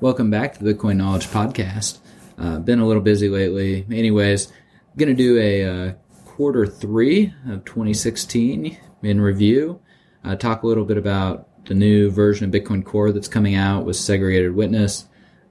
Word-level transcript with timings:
Welcome 0.00 0.30
back 0.30 0.56
to 0.56 0.64
the 0.64 0.72
Bitcoin 0.74 0.96
Knowledge 0.96 1.26
Podcast. 1.26 1.98
Uh, 2.38 2.58
been 2.58 2.80
a 2.80 2.86
little 2.86 3.02
busy 3.02 3.28
lately. 3.28 3.84
Anyways, 3.90 4.50
to 4.96 5.14
do 5.14 5.38
a 5.38 5.64
uh, 5.64 5.92
quarter 6.24 6.66
three 6.66 7.34
of 7.48 7.64
2016 7.66 8.78
in 9.02 9.20
review. 9.20 9.80
Uh, 10.24 10.36
talk 10.36 10.62
a 10.62 10.66
little 10.66 10.84
bit 10.84 10.96
about 10.96 11.46
the 11.66 11.74
new 11.74 12.10
version 12.10 12.46
of 12.46 12.50
Bitcoin 12.50 12.84
Core 12.84 13.12
that's 13.12 13.28
coming 13.28 13.54
out 13.54 13.84
with 13.84 13.96
segregated 13.96 14.54
witness. 14.54 15.06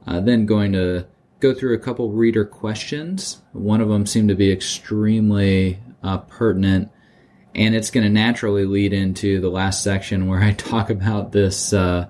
Uh, 0.07 0.19
then 0.19 0.47
going 0.47 0.73
to 0.73 1.05
go 1.39 1.53
through 1.53 1.75
a 1.75 1.79
couple 1.79 2.11
reader 2.11 2.43
questions. 2.43 3.41
One 3.53 3.81
of 3.81 3.89
them 3.89 4.05
seemed 4.05 4.29
to 4.29 4.35
be 4.35 4.51
extremely 4.51 5.79
uh, 6.03 6.17
pertinent, 6.19 6.89
and 7.59 7.75
it's 7.75 7.91
going 7.91 8.05
to 8.05 8.09
naturally 8.09 8.65
lead 8.65 8.93
into 8.93 9.41
the 9.41 9.49
last 9.49 9.83
section 9.83 10.27
where 10.27 10.41
I 10.41 10.53
talk 10.57 10.89
about 10.89 11.33
this 11.33 11.73
uh, 11.73 12.07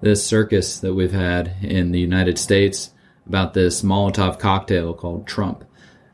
this 0.00 0.26
circus 0.26 0.80
that 0.80 0.92
we've 0.92 1.12
had 1.12 1.54
in 1.62 1.92
the 1.92 2.00
United 2.00 2.38
States 2.38 2.90
about 3.26 3.54
this 3.54 3.82
Molotov 3.82 4.38
cocktail 4.38 4.92
called 4.94 5.26
Trump. 5.26 5.64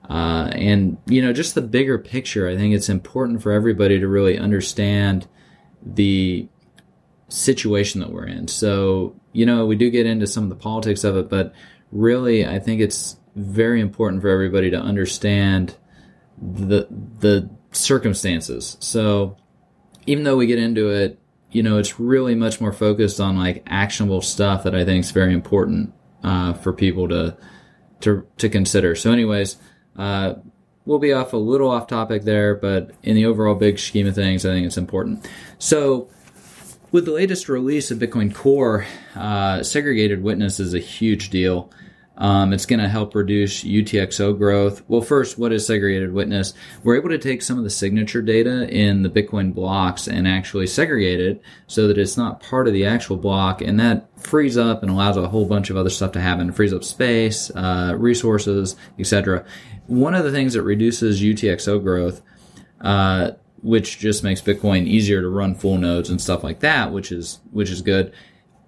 Uh, 0.09 0.51
and 0.53 0.99
you 1.07 1.23
know, 1.23 1.33
just 1.33 1.55
the 1.55 1.63
bigger 1.63 1.99
picture. 1.99 2.47
I 2.47 2.57
think 2.57 2.75
it's 2.75 2.91
important 2.91 3.43
for 3.43 3.53
everybody 3.53 3.99
to 3.99 4.07
really 4.07 4.39
understand 4.39 5.27
the 5.83 6.47
situation 7.29 8.01
that 8.01 8.11
we're 8.11 8.27
in. 8.27 8.49
So, 8.49 9.19
you 9.33 9.47
know, 9.47 9.65
we 9.65 9.77
do 9.77 9.91
get 9.91 10.05
into 10.05 10.27
some 10.27 10.45
of 10.45 10.51
the 10.51 10.57
politics 10.57 11.05
of 11.05 11.17
it, 11.17 11.31
but 11.31 11.55
really, 11.91 12.47
I 12.47 12.59
think 12.59 12.83
it's 12.83 13.17
very 13.35 13.81
important 13.81 14.21
for 14.21 14.29
everybody 14.29 14.71
to 14.71 14.79
understand 14.79 15.75
the 16.39 16.87
the 17.21 17.49
circumstances. 17.75 18.77
So, 18.81 19.37
even 20.07 20.25
though 20.25 20.37
we 20.37 20.47
get 20.47 20.59
into 20.59 20.91
it, 20.91 21.19
you 21.51 21.63
know, 21.63 21.79
it's 21.79 22.01
really 22.01 22.35
much 22.35 22.61
more 22.61 22.73
focused 22.73 23.21
on 23.21 23.39
like 23.39 23.63
actionable 23.67 24.21
stuff 24.21 24.65
that 24.65 24.75
I 24.75 24.85
think 24.85 25.05
is 25.05 25.13
very 25.13 25.33
important 25.33 25.95
uh, 26.23 26.55
for 26.55 26.73
people 26.73 27.09
to 27.09 27.37
to 28.01 28.27
to 28.39 28.49
consider. 28.49 28.95
So, 28.95 29.13
anyways, 29.13 29.57
uh, 29.97 30.35
we'll 30.85 30.99
be 30.99 31.13
off 31.13 31.33
a 31.33 31.39
little 31.39 31.71
off 31.71 31.87
topic 31.87 32.23
there, 32.23 32.55
but 32.55 32.91
in 33.03 33.15
the 33.15 33.27
overall 33.27 33.55
big 33.55 33.79
scheme 33.79 34.07
of 34.07 34.15
things, 34.15 34.45
I 34.45 34.51
think 34.51 34.67
it's 34.67 34.77
important. 34.77 35.29
So, 35.59 36.09
with 36.91 37.05
the 37.05 37.13
latest 37.13 37.49
release 37.49 37.91
of 37.91 37.99
Bitcoin 37.99 38.35
Core, 38.35 38.87
uh, 39.15 39.63
segregated 39.63 40.23
witness 40.23 40.61
is 40.61 40.75
a 40.75 40.79
huge 40.79 41.31
deal. 41.31 41.71
Um, 42.17 42.53
it's 42.53 42.67
going 42.67 42.81
to 42.81 42.89
help 42.89 43.15
reduce 43.15 43.65
UTXO 43.65 44.39
growth. 44.39 44.85
Well, 44.87 45.01
first, 45.01 45.37
what 45.37 45.53
is 45.53 45.67
segregated 45.67 46.13
witness? 46.13 46.55
We're 46.85 46.97
able 46.97 47.09
to 47.09 47.19
take 47.19 47.43
some 47.43 47.59
of 47.59 47.65
the 47.65 47.71
signature 47.71 48.23
data 48.23 48.69
in 48.69 49.03
the 49.03 49.09
Bitcoin 49.11 49.53
blocks 49.53 50.07
and 50.07 50.29
actually 50.29 50.69
segregate 50.69 51.21
it 51.21 51.43
so 51.67 51.89
that 51.89 51.99
it's 51.99 52.17
not 52.17 52.41
part 52.41 52.69
of 52.69 52.73
the 52.73 52.87
actual 52.87 53.17
block, 53.17 53.61
and 53.61 53.81
that 53.81 54.09
frees 54.21 54.57
up 54.57 54.83
and 54.83 54.93
allows 54.93 55.17
a 55.17 55.29
whole 55.29 55.47
bunch 55.47 55.71
of 55.71 55.77
other 55.77 55.91
stuff 55.91 56.13
to 56.13 56.21
happen. 56.21 56.49
It 56.49 56.55
frees 56.55 56.73
up 56.73 56.85
space, 56.85 57.51
uh, 57.51 57.95
resources, 57.99 58.77
etc. 58.99 59.45
One 59.89 60.15
of 60.15 60.25
the 60.25 60.33
things 60.33 60.53
that 60.53 60.63
reduces 60.63 61.21
UTXO 61.21 61.83
growth, 61.83 62.23
uh, 62.81 63.33
which 63.61 63.99
just 63.99 64.23
makes 64.23 64.41
Bitcoin 64.41 64.87
easier 64.87 65.21
to 65.21 65.29
run 65.29 65.57
full 65.57 65.79
nodes 65.79 66.11
and 66.11 66.21
stuff 66.21 66.45
like 66.45 66.61
that, 66.61 66.93
which 66.93 67.11
is 67.11 67.41
which 67.51 67.71
is 67.71 67.83
good. 67.83 68.13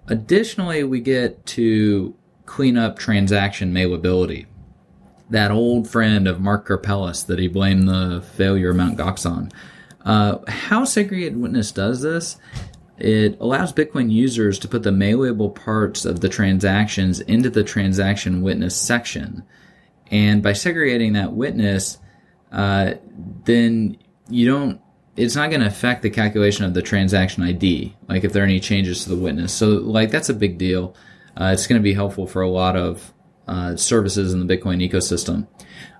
Additionally, 0.07 0.83
we 0.83 0.99
get 0.99 1.45
to 1.45 2.15
clean 2.47 2.77
up 2.77 2.97
transaction 2.97 3.71
malleability. 3.71 4.47
That 5.29 5.51
old 5.51 5.87
friend 5.87 6.27
of 6.27 6.41
Mark 6.41 6.67
Karpelès 6.67 7.27
that 7.27 7.37
he 7.37 7.47
blamed 7.47 7.87
the 7.87 8.23
failure 8.35 8.71
of 8.71 8.77
Mt. 8.77 8.97
Gox 8.97 9.29
on. 9.29 9.51
Uh, 10.03 10.39
how 10.47 10.85
Segregated 10.85 11.37
Witness 11.37 11.71
does 11.71 12.01
this, 12.01 12.37
it 12.97 13.37
allows 13.39 13.73
Bitcoin 13.73 14.09
users 14.09 14.57
to 14.59 14.67
put 14.67 14.81
the 14.81 14.91
malleable 14.91 15.51
parts 15.51 16.05
of 16.05 16.21
the 16.21 16.29
transactions 16.29 17.19
into 17.19 17.49
the 17.49 17.63
transaction 17.63 18.41
witness 18.41 18.75
section. 18.75 19.43
And 20.09 20.41
by 20.41 20.53
segregating 20.53 21.13
that 21.13 21.33
witness, 21.33 21.99
uh, 22.51 22.93
then 23.43 23.97
you 24.29 24.47
don't 24.49 24.81
it's 25.17 25.35
not 25.35 25.49
going 25.49 25.61
to 25.61 25.67
affect 25.67 26.03
the 26.03 26.11
calculation 26.11 26.63
of 26.63 26.75
the 26.75 26.81
transaction 26.81 27.41
ID, 27.41 27.95
like 28.07 28.23
if 28.23 28.33
there 28.33 28.43
are 28.43 28.45
any 28.45 28.59
changes 28.59 29.03
to 29.03 29.09
the 29.09 29.15
witness. 29.15 29.51
So, 29.51 29.69
like, 29.69 30.11
that's 30.11 30.29
a 30.29 30.33
big 30.33 30.59
deal. 30.59 30.95
Uh, 31.39 31.51
it's 31.53 31.67
going 31.67 31.79
to 31.79 31.83
be 31.83 31.93
helpful 31.93 32.25
for 32.25 32.41
a 32.41 32.49
lot 32.49 32.75
of 32.75 33.13
uh, 33.47 33.75
services 33.75 34.33
in 34.33 34.45
the 34.45 34.57
Bitcoin 34.57 34.87
ecosystem. 34.87 35.47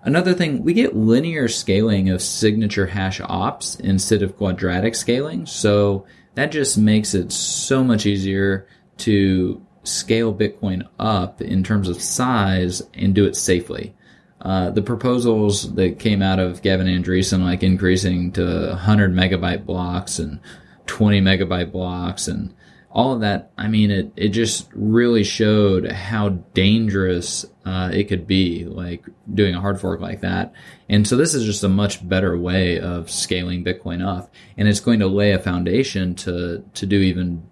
Another 0.04 0.34
thing, 0.34 0.64
we 0.64 0.74
get 0.74 0.96
linear 0.96 1.48
scaling 1.48 2.10
of 2.10 2.22
signature 2.22 2.88
hash 2.88 3.22
ops 3.24 3.76
instead 3.76 4.24
of 4.24 4.36
quadratic 4.36 4.96
scaling. 4.96 5.46
So 5.46 6.06
that 6.36 6.52
just 6.52 6.78
makes 6.78 7.14
it 7.14 7.32
so 7.32 7.84
much 7.84 8.06
easier 8.06 8.68
to 8.98 9.66
scale 9.84 10.34
Bitcoin 10.34 10.88
up 11.00 11.42
in 11.42 11.64
terms 11.64 11.88
of 11.88 12.02
size 12.02 12.82
and 12.94 13.14
do 13.14 13.26
it 13.26 13.36
safely. 13.36 13.96
Uh, 14.42 14.70
the 14.70 14.82
proposals 14.82 15.74
that 15.76 16.00
came 16.00 16.22
out 16.22 16.40
of 16.40 16.62
Gavin 16.62 16.88
Andresen, 16.88 17.42
like 17.42 17.64
increasing 17.64 18.32
to 18.34 18.68
100 18.70 19.14
megabyte 19.14 19.66
blocks 19.66 20.20
and 20.20 20.40
20 20.86 21.22
megabyte 21.22 21.72
blocks 21.72 22.28
and 22.28 22.54
all 22.98 23.14
of 23.14 23.20
that, 23.22 23.52
I 23.60 23.68
mean, 23.68 23.92
it, 23.92 24.12
it 24.16 24.30
just 24.30 24.68
really 24.74 25.24
showed 25.24 25.92
how 25.92 26.30
dangerous 26.30 27.46
uh, 27.64 27.92
it 27.94 28.06
could 28.06 28.26
be, 28.26 28.66
like 28.66 29.06
doing 29.32 29.54
a 29.54 29.62
hard 29.62 29.80
fork 29.80 30.02
like 30.02 30.22
that. 30.22 30.54
And 30.90 31.08
so 31.08 31.16
this 31.16 31.36
is 31.36 31.46
just 31.46 31.64
a 31.64 31.70
much 31.70 32.10
better 32.10 32.36
way 32.36 32.80
of 32.80 33.12
scaling 33.12 33.64
Bitcoin 33.64 34.04
up, 34.04 34.34
and 34.58 34.68
it's 34.68 34.80
going 34.80 35.00
to 35.02 35.08
lay 35.08 35.34
a 35.34 35.40
foundation 35.40 36.16
to 36.16 36.66
to 36.74 36.86
do 36.88 36.98
even 36.98 37.44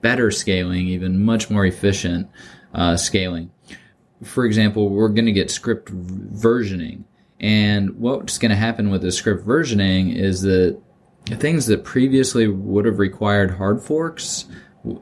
better 0.00 0.30
scaling, 0.30 0.86
even 0.86 1.22
much 1.22 1.50
more 1.50 1.66
efficient 1.66 2.30
uh, 2.72 2.96
scaling. 2.96 3.50
For 4.24 4.46
example, 4.46 4.88
we're 4.88 5.10
going 5.10 5.26
to 5.26 5.32
get 5.32 5.50
script 5.50 5.92
versioning, 5.92 7.04
and 7.38 7.98
what's 7.98 8.38
going 8.38 8.50
to 8.50 8.56
happen 8.56 8.88
with 8.88 9.02
the 9.02 9.12
script 9.12 9.46
versioning 9.46 10.16
is 10.16 10.40
that 10.40 10.80
things 11.26 11.66
that 11.66 11.84
previously 11.84 12.48
would 12.48 12.86
have 12.86 12.98
required 12.98 13.50
hard 13.50 13.82
forks 13.82 14.46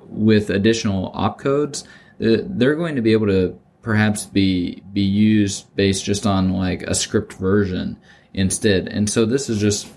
with 0.08 0.50
additional 0.50 1.12
opcodes, 1.12 1.84
uh, 2.20 2.42
they're 2.46 2.76
going 2.76 2.96
to 2.96 3.02
be 3.02 3.12
able 3.12 3.26
to 3.26 3.58
perhaps 3.82 4.24
be 4.24 4.82
be 4.92 5.02
used 5.02 5.74
based 5.76 6.04
just 6.04 6.26
on 6.26 6.52
like 6.52 6.82
a 6.82 6.94
script 6.94 7.34
version 7.34 7.98
instead. 8.32 8.88
And 8.88 9.08
so 9.08 9.26
this 9.26 9.48
is 9.48 9.60
just 9.60 9.88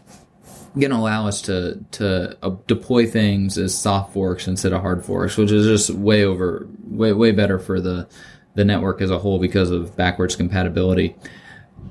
going 0.77 0.91
to 0.91 0.97
allow 0.97 1.27
us 1.27 1.41
to 1.43 1.83
to 1.91 2.37
uh, 2.43 2.55
deploy 2.67 3.07
things 3.07 3.57
as 3.57 3.77
soft 3.77 4.13
forks 4.13 4.47
instead 4.47 4.73
of 4.73 4.81
hard 4.81 5.05
forks, 5.05 5.37
which 5.37 5.51
is 5.51 5.65
just 5.65 5.97
way 5.97 6.25
over 6.25 6.67
way 6.83 7.13
way 7.13 7.31
better 7.31 7.59
for 7.59 7.79
the 7.79 8.07
the 8.55 8.65
network 8.65 9.01
as 9.01 9.11
a 9.11 9.19
whole 9.19 9.39
because 9.39 9.71
of 9.71 9.95
backwards 9.95 10.35
compatibility. 10.35 11.15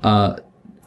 Uh, 0.03 0.37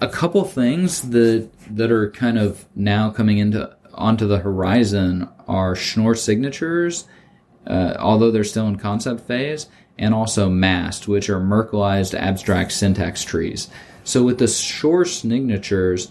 a 0.00 0.08
couple 0.08 0.44
things 0.44 1.02
that 1.10 1.50
that 1.70 1.90
are 1.90 2.10
kind 2.10 2.38
of 2.38 2.66
now 2.74 3.10
coming 3.10 3.38
into 3.38 3.76
onto 3.94 4.26
the 4.26 4.38
horizon 4.38 5.28
are 5.50 5.74
Schnorr 5.74 6.14
signatures, 6.14 7.06
uh, 7.66 7.94
although 7.98 8.30
they're 8.30 8.44
still 8.44 8.68
in 8.68 8.76
concept 8.76 9.26
phase, 9.26 9.66
and 9.98 10.14
also 10.14 10.48
MAST, 10.48 11.08
which 11.08 11.28
are 11.28 11.40
Merkleized 11.40 12.18
abstract 12.18 12.72
syntax 12.72 13.24
trees. 13.24 13.68
So 14.04 14.22
with 14.22 14.38
the 14.38 14.48
Schnorr 14.48 15.04
signatures, 15.04 16.10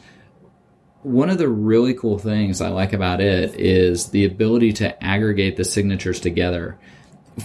one 1.02 1.30
of 1.30 1.38
the 1.38 1.48
really 1.48 1.94
cool 1.94 2.20
things 2.20 2.60
I 2.60 2.70
like 2.70 2.92
about 2.92 3.22
it 3.22 3.56
is 3.60 4.10
the 4.10 4.26
ability 4.26 4.74
to 4.74 5.04
aggregate 5.04 5.56
the 5.56 5.64
signatures 5.64 6.20
together. 6.20 6.78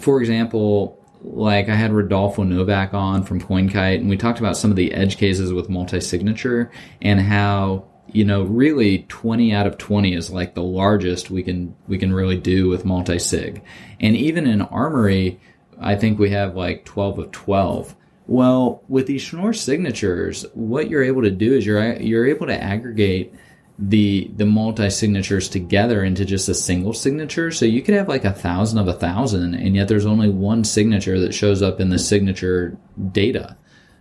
For 0.00 0.20
example, 0.20 1.00
like 1.22 1.68
I 1.68 1.74
had 1.76 1.92
Rodolfo 1.92 2.42
Novak 2.42 2.92
on 2.92 3.22
from 3.22 3.40
CoinKite, 3.40 4.00
and 4.00 4.10
we 4.10 4.16
talked 4.16 4.40
about 4.40 4.56
some 4.56 4.70
of 4.70 4.76
the 4.76 4.92
edge 4.92 5.16
cases 5.16 5.52
with 5.52 5.70
multi-signature 5.70 6.72
and 7.00 7.20
how 7.20 7.86
you 8.12 8.24
know, 8.24 8.42
really 8.42 9.06
20 9.08 9.52
out 9.54 9.66
of 9.66 9.78
20 9.78 10.14
is 10.14 10.30
like 10.30 10.54
the 10.54 10.62
largest 10.62 11.30
we 11.30 11.42
can 11.42 11.74
we 11.88 11.98
can 11.98 12.12
really 12.12 12.36
do 12.36 12.68
with 12.68 12.84
multi-sig. 12.84 13.62
And 14.00 14.16
even 14.16 14.46
in 14.46 14.62
Armory, 14.62 15.40
I 15.80 15.96
think 15.96 16.18
we 16.18 16.30
have 16.30 16.56
like 16.56 16.84
12 16.84 17.18
of 17.18 17.30
12. 17.32 17.96
Well, 18.26 18.82
with 18.88 19.06
these 19.06 19.22
Schnorr 19.22 19.52
signatures, 19.52 20.46
what 20.54 20.88
you're 20.88 21.02
able 21.02 21.22
to 21.22 21.30
do 21.30 21.54
is 21.54 21.66
you're 21.66 21.94
you're 22.00 22.26
able 22.26 22.46
to 22.46 22.62
aggregate 22.62 23.34
the 23.78 24.30
the 24.36 24.46
multi 24.46 24.88
signatures 24.88 25.48
together 25.48 26.04
into 26.04 26.24
just 26.24 26.48
a 26.48 26.54
single 26.54 26.92
signature. 26.92 27.50
So 27.50 27.64
you 27.64 27.82
could 27.82 27.94
have 27.94 28.08
like 28.08 28.24
a 28.24 28.32
thousand 28.32 28.78
of 28.78 28.88
a 28.88 28.94
thousand, 28.94 29.54
and 29.54 29.74
yet 29.74 29.88
there's 29.88 30.06
only 30.06 30.30
one 30.30 30.64
signature 30.64 31.18
that 31.20 31.34
shows 31.34 31.62
up 31.62 31.80
in 31.80 31.90
the 31.90 31.98
signature 31.98 32.78
data. 33.12 33.56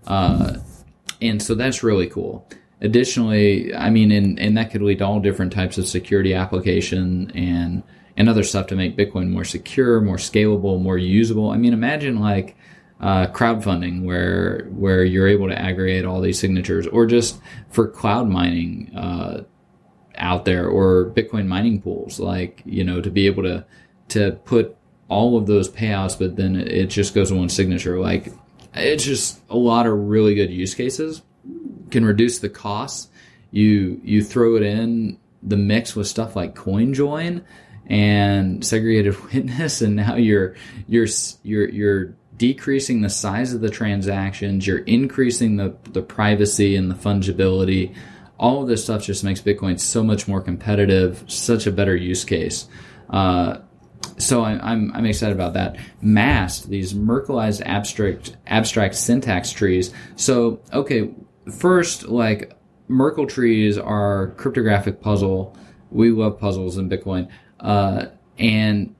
Uh, 0.05 0.57
and 1.21 1.41
so 1.41 1.55
that's 1.55 1.83
really 1.83 2.07
cool. 2.07 2.47
Additionally, 2.83 3.73
I 3.73 3.89
mean, 3.89 4.11
and, 4.11 4.37
and 4.39 4.57
that 4.57 4.71
could 4.71 4.81
lead 4.81 4.99
to 4.99 5.05
all 5.05 5.19
different 5.19 5.53
types 5.53 5.77
of 5.77 5.87
security 5.87 6.33
application 6.33 7.31
and 7.31 7.83
and 8.15 8.29
other 8.29 8.43
stuff 8.43 8.67
to 8.67 8.75
make 8.75 8.95
Bitcoin 8.95 9.29
more 9.29 9.43
secure, 9.43 9.99
more 9.99 10.17
scalable, 10.17 10.79
more 10.79 10.97
usable. 10.97 11.49
I 11.49 11.57
mean, 11.57 11.73
imagine 11.73 12.19
like 12.19 12.55
uh, 12.99 13.27
crowdfunding 13.27 14.03
where 14.03 14.67
where 14.71 15.03
you're 15.03 15.27
able 15.27 15.47
to 15.47 15.59
aggregate 15.59 16.05
all 16.05 16.21
these 16.21 16.39
signatures, 16.39 16.85
or 16.87 17.05
just 17.05 17.39
for 17.69 17.87
cloud 17.87 18.29
mining 18.29 18.95
uh, 18.95 19.43
out 20.15 20.45
there, 20.45 20.67
or 20.67 21.11
Bitcoin 21.15 21.47
mining 21.47 21.81
pools, 21.81 22.19
like 22.19 22.61
you 22.65 22.83
know, 22.83 23.01
to 23.01 23.09
be 23.09 23.25
able 23.25 23.43
to 23.43 23.65
to 24.09 24.33
put 24.45 24.75
all 25.09 25.37
of 25.37 25.47
those 25.47 25.69
payouts, 25.69 26.17
but 26.17 26.35
then 26.35 26.55
it 26.55 26.87
just 26.87 27.13
goes 27.13 27.31
in 27.31 27.37
one 27.37 27.49
signature. 27.49 27.99
Like 27.99 28.27
it's 28.73 29.03
just 29.03 29.41
a 29.49 29.57
lot 29.57 29.85
of 29.85 29.93
really 29.93 30.35
good 30.35 30.49
use 30.49 30.73
cases. 30.75 31.21
Can 31.91 32.05
reduce 32.05 32.39
the 32.39 32.49
costs. 32.49 33.09
You 33.51 34.01
you 34.03 34.23
throw 34.23 34.55
it 34.55 34.63
in 34.63 35.19
the 35.41 35.57
mix 35.57 35.95
with 35.95 36.07
stuff 36.07 36.35
like 36.35 36.55
CoinJoin 36.55 37.43
and 37.87 38.65
segregated 38.65 39.21
witness, 39.33 39.81
and 39.81 39.95
now 39.95 40.15
you're 40.15 40.55
you're 40.87 41.07
you're 41.43 41.69
you're 41.69 42.15
decreasing 42.37 43.01
the 43.01 43.09
size 43.09 43.53
of 43.53 43.61
the 43.61 43.69
transactions. 43.69 44.65
You're 44.65 44.79
increasing 44.79 45.57
the 45.57 45.75
the 45.91 46.01
privacy 46.01 46.75
and 46.75 46.89
the 46.89 46.95
fungibility. 46.95 47.95
All 48.39 48.61
of 48.61 48.67
this 48.67 48.83
stuff 48.83 49.03
just 49.03 49.23
makes 49.23 49.41
Bitcoin 49.41 49.79
so 49.79 50.03
much 50.03 50.27
more 50.27 50.41
competitive, 50.41 51.23
such 51.27 51.67
a 51.67 51.71
better 51.71 51.95
use 51.95 52.25
case. 52.25 52.67
Uh, 53.09 53.59
so 54.17 54.43
I, 54.43 54.53
I'm 54.71 54.91
I'm 54.93 55.05
excited 55.05 55.35
about 55.35 55.53
that. 55.53 55.77
MAST, 56.01 56.69
these 56.69 56.93
Merkleized 56.93 57.61
abstract 57.65 58.35
abstract 58.47 58.95
syntax 58.95 59.51
trees. 59.51 59.93
So 60.15 60.61
okay, 60.71 61.11
first 61.51 62.07
like 62.07 62.53
Merkle 62.87 63.27
trees 63.27 63.77
are 63.77 64.31
cryptographic 64.37 65.01
puzzle. 65.01 65.55
We 65.91 66.11
love 66.11 66.39
puzzles 66.39 66.77
in 66.77 66.89
Bitcoin, 66.89 67.29
uh, 67.59 68.07
and 68.37 68.95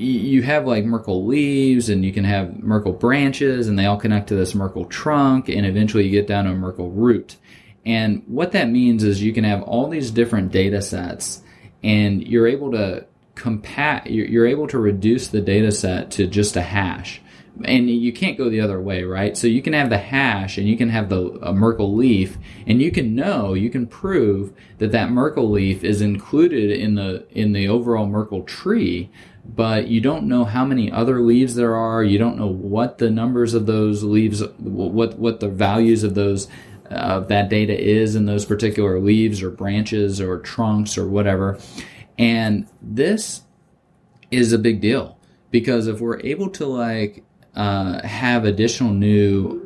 you 0.00 0.42
have 0.42 0.66
like 0.66 0.84
Merkle 0.84 1.26
leaves 1.26 1.90
and 1.90 2.04
you 2.04 2.12
can 2.12 2.24
have 2.24 2.58
Merkle 2.58 2.94
branches 2.94 3.68
and 3.68 3.78
they 3.78 3.84
all 3.84 3.98
connect 3.98 4.28
to 4.28 4.34
this 4.34 4.54
Merkle 4.54 4.86
trunk 4.86 5.50
and 5.50 5.66
eventually 5.66 6.04
you 6.04 6.10
get 6.10 6.26
down 6.26 6.46
to 6.46 6.52
a 6.52 6.54
Merkle 6.54 6.90
root. 6.90 7.36
And 7.84 8.22
what 8.26 8.52
that 8.52 8.70
means 8.70 9.04
is 9.04 9.22
you 9.22 9.34
can 9.34 9.44
have 9.44 9.62
all 9.62 9.88
these 9.88 10.10
different 10.10 10.52
data 10.52 10.80
sets 10.80 11.42
and 11.82 12.26
you're 12.26 12.46
able 12.46 12.72
to 12.72 13.04
compact 13.34 14.06
you're 14.06 14.46
able 14.46 14.66
to 14.68 14.78
reduce 14.78 15.28
the 15.28 15.40
data 15.40 15.72
set 15.72 16.10
to 16.10 16.26
just 16.26 16.56
a 16.56 16.62
hash 16.62 17.22
and 17.64 17.90
you 17.90 18.12
can't 18.12 18.38
go 18.38 18.48
the 18.48 18.60
other 18.60 18.80
way 18.80 19.02
right? 19.02 19.36
So 19.36 19.46
you 19.46 19.62
can 19.62 19.72
have 19.72 19.90
the 19.90 19.98
hash 19.98 20.58
and 20.58 20.68
you 20.68 20.76
can 20.76 20.88
have 20.90 21.08
the 21.08 21.52
merkle 21.52 21.94
leaf 21.94 22.38
and 22.66 22.80
you 22.80 22.90
can 22.90 23.14
know 23.14 23.54
you 23.54 23.70
can 23.70 23.86
prove 23.86 24.52
that 24.78 24.92
that 24.92 25.10
merkle 25.10 25.50
leaf 25.50 25.84
is 25.84 26.00
included 26.00 26.70
in 26.70 26.94
the 26.94 27.26
in 27.30 27.52
the 27.52 27.68
overall 27.68 28.06
merkle 28.06 28.42
tree 28.42 29.10
but 29.44 29.88
you 29.88 30.00
don't 30.00 30.28
know 30.28 30.44
how 30.44 30.64
many 30.64 30.90
other 30.90 31.20
leaves 31.20 31.54
there 31.54 31.74
are. 31.74 32.04
You 32.04 32.18
don't 32.18 32.38
know 32.38 32.46
what 32.46 32.98
the 32.98 33.10
numbers 33.10 33.54
of 33.54 33.66
those 33.66 34.02
leaves 34.02 34.42
what 34.58 35.18
what 35.18 35.40
the 35.40 35.48
values 35.48 36.04
of 36.04 36.14
those 36.14 36.48
uh, 36.90 36.94
of 36.94 37.28
that 37.28 37.48
data 37.48 37.78
is 37.78 38.14
in 38.14 38.26
those 38.26 38.44
particular 38.44 39.00
leaves 39.00 39.42
or 39.42 39.50
branches 39.50 40.20
or 40.20 40.38
trunks 40.38 40.98
or 40.98 41.08
whatever. 41.08 41.58
And 42.18 42.68
this 42.80 43.42
is 44.30 44.52
a 44.52 44.58
big 44.58 44.80
deal 44.80 45.18
because 45.50 45.86
if 45.86 46.00
we're 46.00 46.20
able 46.20 46.50
to 46.50 46.66
like 46.66 47.24
uh, 47.54 48.06
have 48.06 48.44
additional 48.44 48.92
new 48.92 49.60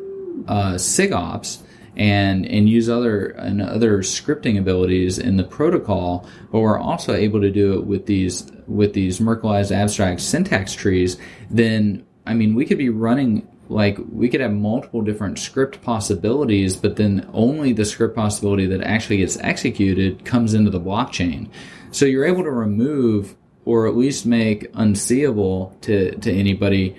uh, 0.48 0.75
SIGOPS 0.75 1.62
and 1.96 2.44
and 2.46 2.69
use 2.69 2.88
other 2.88 3.26
and 3.28 3.62
other 3.62 3.98
scripting 3.98 4.58
abilities 4.58 5.19
in 5.19 5.36
the 5.36 5.44
protocol, 5.44 6.26
but 6.50 6.60
we're 6.60 6.78
also 6.78 7.14
able 7.14 7.40
to 7.40 7.50
do 7.50 7.75
it 7.75 7.84
with 7.84 8.06
these 8.06 8.50
with 8.66 8.94
these 8.94 9.20
Merkleized 9.20 9.70
abstract 9.70 10.20
syntax 10.20 10.75
trees, 10.75 11.19
then 11.50 12.04
I 12.26 12.34
mean 12.34 12.54
we 12.54 12.66
could 12.66 12.78
be 12.78 12.88
running 12.88 13.46
like 13.69 13.98
we 14.10 14.28
could 14.28 14.40
have 14.40 14.52
multiple 14.52 15.02
different 15.02 15.38
script 15.38 15.82
possibilities, 15.82 16.76
but 16.76 16.96
then 16.96 17.28
only 17.32 17.72
the 17.72 17.84
script 17.84 18.14
possibility 18.14 18.66
that 18.66 18.82
actually 18.82 19.19
gets 19.19 19.38
executed 19.38 20.25
comes 20.25 20.54
into 20.54 20.70
the 20.70 20.81
blockchain. 20.81 21.48
So 21.90 22.04
you're 22.06 22.26
able 22.26 22.42
to 22.42 22.50
remove 22.50 23.36
or 23.64 23.86
at 23.86 23.96
least 23.96 24.26
make 24.26 24.70
unseeable 24.75 25.75
to, 25.81 26.14
to 26.16 26.32
anybody 26.32 26.94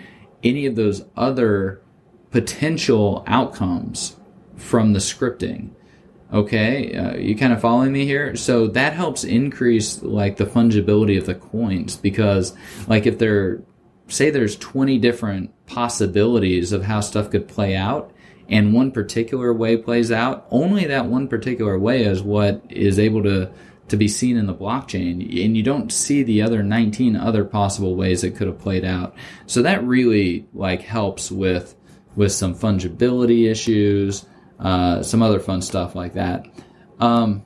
any 0.46 0.66
of 0.66 0.76
those 0.76 1.04
other 1.18 1.82
potential 2.32 3.24
outcomes 3.28 4.16
from 4.56 4.94
the 4.94 5.00
scripting. 5.00 5.72
Okay, 6.34 6.96
uh, 6.96 7.18
you 7.18 7.36
kind 7.36 7.54
of 7.54 7.62
following 7.62 7.92
me 7.92 8.06
here? 8.06 8.36
So 8.36 8.68
that 8.68 8.94
helps 8.94 9.24
increase 9.24 10.02
like 10.02 10.38
the 10.38 10.46
fungibility 10.46 11.18
of 11.18 11.26
the 11.26 11.36
coins 11.36 11.98
because 11.98 12.56
like 12.88 13.06
if 13.06 13.20
there 13.20 13.62
say 14.08 14.30
there's 14.30 14.56
20 14.58 14.98
different 15.00 15.52
possibilities 15.66 16.72
of 16.72 16.84
how 16.84 17.00
stuff 17.00 17.32
could 17.32 17.48
play 17.48 17.76
out 17.76 18.12
and 18.48 18.74
one 18.74 18.92
particular 18.92 19.54
way 19.54 19.78
plays 19.78 20.12
out, 20.12 20.46
only 20.52 20.86
that 20.86 21.06
one 21.08 21.28
particular 21.28 21.80
way 21.80 22.04
is 22.04 22.22
what 22.22 22.62
is 22.70 23.00
able 23.00 23.24
to 23.24 23.52
to 23.88 23.98
be 23.98 24.08
seen 24.08 24.38
in 24.38 24.48
the 24.48 24.54
blockchain 24.54 25.46
and 25.46 25.56
you 25.56 25.62
don't 25.62 25.92
see 25.92 26.24
the 26.24 26.42
other 26.42 26.64
19 26.64 27.16
other 27.16 27.46
possible 27.46 27.96
ways 27.96 28.24
it 28.24 28.36
could 28.36 28.48
have 28.48 28.60
played 28.60 28.84
out. 28.84 29.16
So 29.46 29.62
that 29.62 29.84
really 29.84 30.48
like 30.54 30.82
helps 30.82 31.32
with 31.32 31.76
with 32.16 32.32
some 32.32 32.56
fungibility 32.56 33.50
issues 33.50 34.26
uh, 34.60 35.04
some 35.04 35.22
other 35.22 35.40
fun 35.40 35.62
stuff 35.62 35.96
like 35.96 36.14
that. 36.14 36.48
Um, 37.00 37.46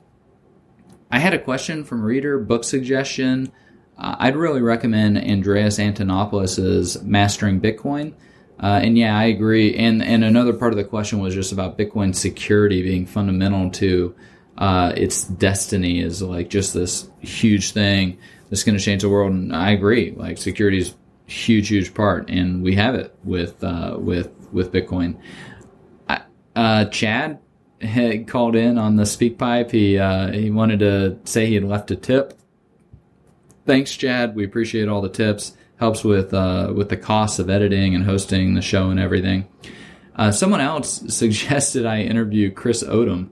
i 1.10 1.18
had 1.18 1.34
a 1.34 1.38
question 1.38 1.84
from 1.84 2.02
reader 2.02 2.38
book 2.38 2.62
suggestion. 2.62 3.50
Uh, 3.98 4.14
i'd 4.20 4.36
really 4.36 4.62
recommend 4.62 5.18
andreas 5.18 5.78
antonopoulos's 5.78 7.02
mastering 7.02 7.60
bitcoin. 7.60 8.14
Uh, 8.62 8.78
and 8.82 8.98
yeah, 8.98 9.16
I 9.16 9.24
agree. 9.24 9.74
And 9.74 10.02
and 10.02 10.22
another 10.22 10.52
part 10.52 10.72
of 10.72 10.76
the 10.76 10.84
question 10.84 11.18
was 11.18 11.34
just 11.34 11.50
about 11.50 11.78
Bitcoin 11.78 12.14
security 12.14 12.82
being 12.82 13.06
fundamental 13.06 13.70
to 13.70 14.14
uh, 14.58 14.92
its 14.96 15.24
destiny 15.24 16.00
is 16.00 16.22
like 16.22 16.50
just 16.50 16.74
this 16.74 17.08
huge 17.20 17.72
thing 17.72 18.18
that's 18.48 18.64
going 18.64 18.76
to 18.76 18.84
change 18.84 19.02
the 19.02 19.08
world. 19.08 19.32
And 19.32 19.54
I 19.54 19.70
agree, 19.70 20.12
like 20.16 20.38
security 20.38 20.78
is 20.78 20.94
huge, 21.26 21.68
huge 21.68 21.94
part, 21.94 22.28
and 22.28 22.62
we 22.62 22.74
have 22.74 22.94
it 22.94 23.14
with 23.24 23.62
uh, 23.62 23.96
with 23.98 24.30
with 24.52 24.72
Bitcoin. 24.72 25.16
Uh, 26.56 26.84
Chad 26.86 27.38
had 27.80 28.26
called 28.28 28.56
in 28.56 28.76
on 28.76 28.96
the 28.96 29.04
SpeakPipe. 29.04 29.70
He 29.70 29.98
uh, 29.98 30.32
he 30.32 30.50
wanted 30.50 30.80
to 30.80 31.18
say 31.24 31.46
he 31.46 31.54
had 31.54 31.64
left 31.64 31.90
a 31.90 31.96
tip. 31.96 32.34
Thanks, 33.66 33.96
Chad. 33.96 34.34
We 34.34 34.44
appreciate 34.44 34.88
all 34.88 35.00
the 35.00 35.08
tips. 35.08 35.56
Helps 35.76 36.04
with 36.04 36.34
uh, 36.34 36.72
with 36.76 36.90
the 36.90 36.96
costs 36.96 37.38
of 37.38 37.48
editing 37.48 37.94
and 37.94 38.04
hosting 38.04 38.54
the 38.54 38.62
show 38.62 38.90
and 38.90 39.00
everything. 39.00 39.48
Uh, 40.14 40.30
someone 40.30 40.60
else 40.60 41.02
suggested 41.14 41.86
I 41.86 42.02
interview 42.02 42.50
Chris 42.50 42.82
Odom. 42.82 43.30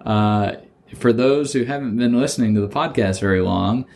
Uh, 0.00 0.56
for 0.96 1.12
those 1.12 1.52
who 1.52 1.64
haven't 1.64 1.96
been 1.96 2.18
listening 2.18 2.54
to 2.54 2.60
the 2.60 2.68
podcast 2.68 3.20
very 3.20 3.40
long, 3.40 3.86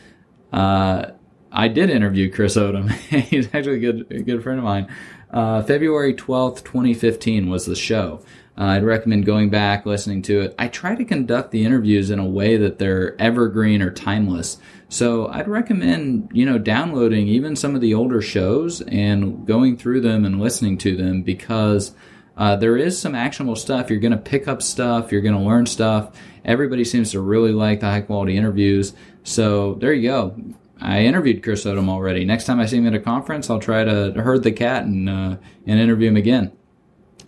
uh, 0.52 1.06
I 1.50 1.68
did 1.68 1.90
interview 1.90 2.30
Chris 2.32 2.56
Odom. 2.56 2.90
He's 3.30 3.46
actually 3.54 3.76
a 3.76 3.92
good, 3.92 4.06
a 4.10 4.22
good 4.22 4.42
friend 4.42 4.58
of 4.58 4.64
mine. 4.64 4.88
Uh, 5.30 5.62
February 5.62 6.14
12th, 6.14 6.64
2015 6.64 7.50
was 7.50 7.66
the 7.66 7.74
show. 7.74 8.24
Uh, 8.56 8.64
I'd 8.64 8.84
recommend 8.84 9.26
going 9.26 9.50
back, 9.50 9.84
listening 9.84 10.22
to 10.22 10.40
it. 10.42 10.54
I 10.58 10.68
try 10.68 10.94
to 10.94 11.04
conduct 11.04 11.50
the 11.50 11.64
interviews 11.64 12.10
in 12.10 12.20
a 12.20 12.26
way 12.26 12.56
that 12.56 12.78
they're 12.78 13.20
evergreen 13.20 13.82
or 13.82 13.90
timeless. 13.90 14.58
So 14.88 15.26
I'd 15.26 15.48
recommend, 15.48 16.30
you 16.32 16.46
know, 16.46 16.58
downloading 16.58 17.26
even 17.26 17.56
some 17.56 17.74
of 17.74 17.80
the 17.80 17.94
older 17.94 18.22
shows 18.22 18.80
and 18.82 19.44
going 19.44 19.76
through 19.76 20.02
them 20.02 20.24
and 20.24 20.40
listening 20.40 20.78
to 20.78 20.96
them 20.96 21.22
because 21.22 21.96
uh, 22.36 22.56
there 22.56 22.76
is 22.76 22.98
some 22.98 23.14
actionable 23.14 23.56
stuff. 23.56 23.90
You're 23.90 24.00
going 24.00 24.12
to 24.12 24.18
pick 24.18 24.48
up 24.48 24.62
stuff. 24.62 25.12
You're 25.12 25.20
going 25.20 25.36
to 25.36 25.40
learn 25.40 25.66
stuff. 25.66 26.16
Everybody 26.44 26.84
seems 26.84 27.12
to 27.12 27.20
really 27.20 27.52
like 27.52 27.80
the 27.80 27.86
high 27.86 28.00
quality 28.00 28.36
interviews. 28.36 28.92
So 29.22 29.74
there 29.74 29.92
you 29.92 30.08
go. 30.08 30.36
I 30.80 31.00
interviewed 31.00 31.42
Chris 31.42 31.64
Odom 31.64 31.88
already. 31.88 32.24
Next 32.24 32.44
time 32.44 32.60
I 32.60 32.66
see 32.66 32.78
him 32.78 32.86
at 32.86 32.94
a 32.94 33.00
conference, 33.00 33.48
I'll 33.48 33.60
try 33.60 33.84
to 33.84 34.12
herd 34.12 34.42
the 34.42 34.52
cat 34.52 34.84
and 34.84 35.08
uh, 35.08 35.36
and 35.66 35.80
interview 35.80 36.08
him 36.08 36.16
again. 36.16 36.52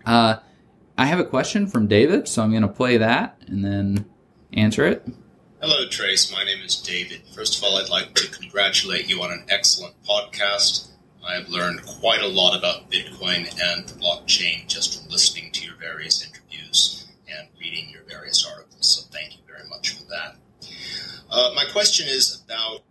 Uh, 0.05 0.37
I 0.99 1.07
have 1.07 1.21
a 1.21 1.25
question 1.25 1.67
from 1.67 1.87
David, 1.87 2.27
so 2.29 2.43
I'm 2.43 2.51
going 2.51 2.63
to 2.63 2.69
play 2.69 2.97
that 2.97 3.41
and 3.47 3.65
then 3.65 4.07
answer 4.53 4.87
it. 4.87 5.07
Hello, 5.61 5.87
Trace. 5.89 6.31
My 6.33 6.45
name 6.45 6.63
is 6.65 6.77
David. 6.77 7.23
First 7.35 7.59
of 7.59 7.65
all, 7.65 7.77
I'd 7.77 7.89
like 7.89 8.15
to 8.15 8.31
congratulate 8.31 9.09
you 9.09 9.23
on 9.23 9.33
an 9.33 9.45
excellent 9.49 9.95
podcast. 10.05 10.89
I 11.27 11.35
have 11.35 11.49
learned 11.49 11.85
quite 11.85 12.23
a 12.23 12.27
lot 12.27 12.57
about 12.57 12.91
Bitcoin 12.91 13.51
and 13.61 13.89
the 13.89 13.95
blockchain 13.95 14.69
just 14.69 15.01
from 15.01 15.11
listening 15.11 15.51
to 15.53 15.67
your 15.67 15.75
various 15.77 16.25
interviews 16.25 17.07
and 17.29 17.49
reading 17.61 17.91
your 17.91 18.03
various 18.09 18.47
articles. 18.47 18.87
So 18.87 19.09
thank 19.11 19.35
you 19.35 19.41
very 19.47 19.69
much 19.69 19.97
for 19.97 20.05
that. 20.05 20.37
Uh, 21.29 21.53
my 21.57 21.65
question 21.73 22.07
is 22.09 22.43
about. 22.45 22.83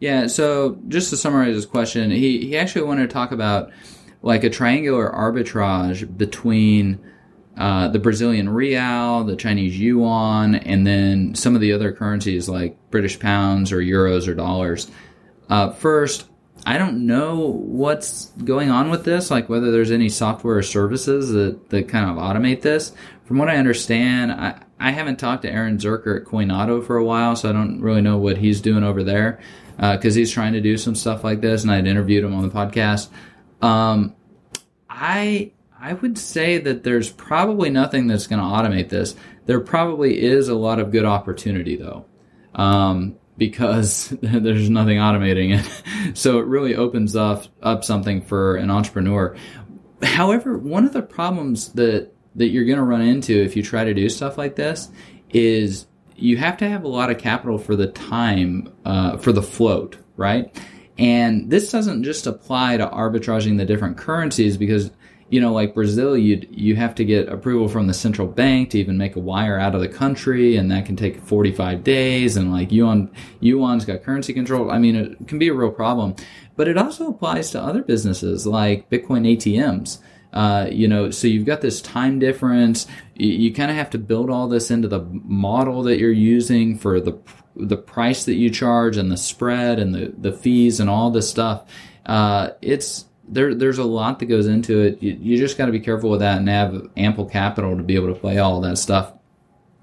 Yeah, 0.00 0.26
so 0.28 0.78
just 0.88 1.10
to 1.10 1.16
summarize 1.16 1.54
his 1.54 1.66
question, 1.66 2.10
he, 2.10 2.46
he 2.46 2.56
actually 2.56 2.82
wanted 2.82 3.08
to 3.08 3.12
talk 3.12 3.32
about 3.32 3.70
like 4.22 4.44
a 4.44 4.50
triangular 4.50 5.10
arbitrage 5.10 6.16
between 6.16 6.98
uh, 7.58 7.88
the 7.88 7.98
Brazilian 7.98 8.48
real, 8.48 9.24
the 9.24 9.36
Chinese 9.36 9.78
yuan, 9.78 10.54
and 10.54 10.86
then 10.86 11.34
some 11.34 11.54
of 11.54 11.60
the 11.60 11.72
other 11.72 11.92
currencies 11.92 12.48
like 12.48 12.76
British 12.90 13.20
pounds 13.20 13.70
or 13.70 13.78
euros 13.78 14.26
or 14.26 14.34
dollars. 14.34 14.90
Uh, 15.50 15.70
first, 15.70 16.26
I 16.66 16.78
don't 16.78 17.06
know 17.06 17.50
what's 17.50 18.26
going 18.44 18.70
on 18.70 18.90
with 18.90 19.04
this, 19.04 19.30
like 19.30 19.48
whether 19.48 19.70
there's 19.70 19.90
any 19.90 20.08
software 20.08 20.58
or 20.58 20.62
services 20.62 21.30
that, 21.30 21.68
that 21.70 21.88
kind 21.88 22.10
of 22.10 22.16
automate 22.16 22.62
this. 22.62 22.92
From 23.24 23.38
what 23.38 23.48
I 23.48 23.56
understand, 23.56 24.32
I, 24.32 24.62
I 24.78 24.90
haven't 24.90 25.18
talked 25.18 25.42
to 25.42 25.50
Aaron 25.50 25.78
Zerker 25.78 26.20
at 26.20 26.26
Coinado 26.26 26.84
for 26.84 26.96
a 26.96 27.04
while, 27.04 27.36
so 27.36 27.48
I 27.48 27.52
don't 27.52 27.80
really 27.80 28.00
know 28.00 28.18
what 28.18 28.38
he's 28.38 28.60
doing 28.60 28.84
over 28.84 29.02
there 29.02 29.40
because 29.76 30.16
uh, 30.16 30.18
he's 30.18 30.30
trying 30.30 30.52
to 30.54 30.60
do 30.60 30.76
some 30.76 30.94
stuff 30.94 31.24
like 31.24 31.40
this, 31.40 31.62
and 31.62 31.72
I'd 31.72 31.86
interviewed 31.86 32.24
him 32.24 32.34
on 32.34 32.42
the 32.42 32.54
podcast. 32.54 33.08
Um, 33.60 34.14
I 34.88 35.52
I 35.78 35.94
would 35.94 36.16
say 36.16 36.58
that 36.58 36.82
there's 36.82 37.10
probably 37.10 37.68
nothing 37.68 38.06
that's 38.06 38.26
going 38.26 38.40
to 38.40 38.46
automate 38.46 38.88
this. 38.88 39.14
There 39.46 39.60
probably 39.60 40.22
is 40.22 40.48
a 40.48 40.54
lot 40.54 40.78
of 40.78 40.90
good 40.90 41.04
opportunity 41.04 41.76
though, 41.76 42.06
um, 42.54 43.16
because 43.36 44.08
there's 44.22 44.70
nothing 44.70 44.98
automating 44.98 45.58
it. 45.58 46.16
so 46.16 46.38
it 46.38 46.46
really 46.46 46.74
opens 46.74 47.16
up 47.16 47.44
up 47.62 47.84
something 47.84 48.22
for 48.22 48.56
an 48.56 48.70
entrepreneur. 48.70 49.36
However, 50.02 50.58
one 50.58 50.84
of 50.84 50.92
the 50.92 51.02
problems 51.02 51.72
that 51.72 52.12
that 52.36 52.48
you're 52.48 52.64
going 52.64 52.78
to 52.78 52.84
run 52.84 53.02
into 53.02 53.42
if 53.42 53.56
you 53.56 53.62
try 53.62 53.84
to 53.84 53.94
do 53.94 54.08
stuff 54.08 54.36
like 54.36 54.56
this 54.56 54.90
is 55.30 55.86
you 56.16 56.36
have 56.36 56.56
to 56.58 56.68
have 56.68 56.84
a 56.84 56.88
lot 56.88 57.10
of 57.10 57.18
capital 57.18 57.58
for 57.58 57.76
the 57.76 57.86
time 57.88 58.72
uh, 58.84 59.16
for 59.16 59.32
the 59.32 59.42
float, 59.42 59.96
right? 60.16 60.56
And 60.98 61.50
this 61.50 61.72
doesn't 61.72 62.04
just 62.04 62.26
apply 62.26 62.76
to 62.76 62.86
arbitraging 62.86 63.58
the 63.58 63.64
different 63.64 63.96
currencies 63.96 64.56
because 64.56 64.90
you 65.30 65.40
know, 65.40 65.52
like 65.52 65.74
Brazil, 65.74 66.16
you 66.16 66.46
you 66.50 66.76
have 66.76 66.94
to 66.96 67.04
get 67.04 67.28
approval 67.28 67.68
from 67.68 67.86
the 67.86 67.94
central 67.94 68.28
bank 68.28 68.70
to 68.70 68.78
even 68.78 68.98
make 68.98 69.16
a 69.16 69.20
wire 69.20 69.58
out 69.58 69.74
of 69.74 69.80
the 69.80 69.88
country, 69.88 70.56
and 70.56 70.70
that 70.70 70.86
can 70.86 70.96
take 70.96 71.20
45 71.20 71.82
days. 71.82 72.36
And 72.36 72.52
like 72.52 72.70
yuan, 72.70 73.10
yuan's 73.40 73.84
got 73.84 74.02
currency 74.02 74.32
control. 74.32 74.70
I 74.70 74.78
mean, 74.78 74.96
it 74.96 75.28
can 75.28 75.38
be 75.38 75.48
a 75.48 75.54
real 75.54 75.70
problem. 75.70 76.14
But 76.56 76.68
it 76.68 76.78
also 76.78 77.08
applies 77.08 77.50
to 77.50 77.62
other 77.62 77.82
businesses 77.82 78.46
like 78.46 78.88
Bitcoin 78.90 79.26
ATMs. 79.36 79.98
Uh, 80.32 80.68
you 80.70 80.88
know, 80.88 81.10
so 81.10 81.26
you've 81.26 81.46
got 81.46 81.60
this 81.60 81.80
time 81.80 82.18
difference. 82.18 82.86
You, 83.14 83.28
you 83.28 83.54
kind 83.54 83.70
of 83.70 83.76
have 83.76 83.90
to 83.90 83.98
build 83.98 84.30
all 84.30 84.48
this 84.48 84.70
into 84.70 84.88
the 84.88 85.00
model 85.10 85.84
that 85.84 85.98
you're 85.98 86.10
using 86.10 86.76
for 86.76 87.00
the 87.00 87.18
the 87.56 87.76
price 87.76 88.24
that 88.24 88.34
you 88.34 88.50
charge 88.50 88.96
and 88.96 89.12
the 89.12 89.16
spread 89.16 89.78
and 89.78 89.94
the 89.94 90.12
the 90.18 90.32
fees 90.32 90.80
and 90.80 90.90
all 90.90 91.10
this 91.10 91.30
stuff. 91.30 91.68
Uh, 92.04 92.50
it's 92.60 93.06
there 93.28 93.54
there's 93.54 93.78
a 93.78 93.84
lot 93.84 94.18
that 94.18 94.26
goes 94.26 94.46
into 94.46 94.80
it. 94.80 95.02
You, 95.02 95.16
you 95.20 95.38
just 95.38 95.58
got 95.58 95.66
to 95.66 95.72
be 95.72 95.80
careful 95.80 96.10
with 96.10 96.20
that 96.20 96.38
and 96.38 96.48
have 96.48 96.88
ample 96.96 97.26
capital 97.26 97.76
to 97.76 97.82
be 97.82 97.94
able 97.94 98.08
to 98.08 98.18
play 98.18 98.38
all 98.38 98.60
that 98.60 98.78
stuff. 98.78 99.12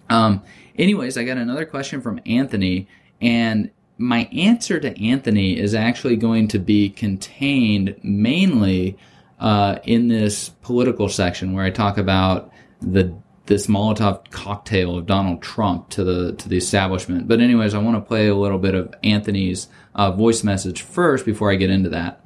Um, 0.10 0.44
anyways, 0.78 1.18
I 1.18 1.24
got 1.24 1.38
another 1.38 1.66
question 1.66 2.02
from 2.02 2.20
Anthony, 2.26 2.88
and 3.22 3.72
my 3.98 4.26
answer 4.34 4.80
to 4.80 5.02
Anthony 5.04 5.58
is 5.58 5.74
actually 5.76 6.16
going 6.16 6.48
to 6.50 6.60
be 6.60 6.90
contained 6.90 7.96
mainly 8.04 8.98
uh, 9.40 9.80
in 9.84 10.08
this 10.08 10.50
political 10.50 11.10
section 11.10 11.54
where 11.54 11.64
I 11.64 11.70
talk 11.70 11.98
about 11.98 12.52
the 12.82 13.14
this 13.48 13.68
Molotov 13.68 14.30
cocktail 14.30 14.98
of 14.98 15.06
Donald 15.06 15.42
Trump 15.42 15.90
to 15.90 16.04
the 16.04 16.34
to 16.34 16.48
the 16.48 16.58
establishment. 16.58 17.28
But 17.28 17.42
anyways, 17.42 17.74
I 17.74 17.80
want 17.80 17.98
to 17.98 18.02
play 18.02 18.28
a 18.28 18.36
little 18.36 18.60
bit 18.60 18.76
of 18.76 18.94
Anthony's 19.04 19.68
uh, 19.96 20.12
voice 20.12 20.44
message 20.44 20.82
first 20.82 21.26
before 21.26 21.52
I 21.52 21.56
get 21.56 21.70
into 21.70 21.90
that. 21.90 22.21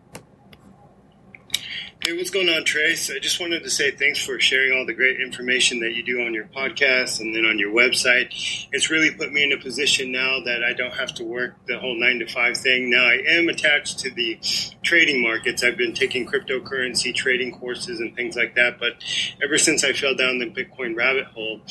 Hey, 2.06 2.16
what's 2.16 2.30
going 2.30 2.50
on, 2.50 2.64
Trace? 2.66 3.10
I 3.10 3.18
just 3.18 3.40
wanted 3.40 3.64
to 3.64 3.70
say 3.72 3.90
thanks 3.90 4.24
for 4.24 4.40
sharing 4.40 4.78
all 4.78 4.86
the 4.86 4.94
great 4.94 5.20
information 5.20 5.80
that 5.80 5.96
you 5.96 6.04
do 6.04 6.22
on 6.22 6.36
your 6.36 6.46
podcast 6.46 7.20
and 7.20 7.34
then 7.34 7.46
on 7.46 7.58
your 7.58 7.72
website. 7.72 8.28
It's 8.72 8.92
really 8.92 9.10
put 9.10 9.34
me 9.34 9.44
in 9.44 9.52
a 9.52 9.58
position 9.58 10.12
now 10.12 10.40
that 10.46 10.64
I 10.64 10.74
don't 10.74 10.94
have 10.94 11.16
to 11.16 11.24
work 11.24 11.56
the 11.66 11.80
whole 11.80 12.00
nine 12.00 12.20
to 12.20 12.28
five 12.28 12.58
thing. 12.58 12.92
Now 12.92 13.06
I 13.06 13.24
am 13.28 13.50
attached 13.50 13.98
to 14.02 14.12
the 14.12 14.38
trading 14.84 15.24
markets. 15.24 15.64
I've 15.64 15.78
been 15.78 15.96
taking 15.96 16.28
cryptocurrency 16.28 17.12
trading 17.16 17.58
courses 17.58 18.00
and 18.00 18.16
things 18.16 18.36
like 18.36 18.54
that, 18.54 18.78
but 18.78 19.04
ever 19.44 19.58
since 19.58 19.84
I 19.84 19.94
fell 19.94 20.14
down 20.14 20.38
the 20.38 20.52
Bitcoin 20.52 20.96
rabbit 20.96 21.26
hole, 21.26 21.62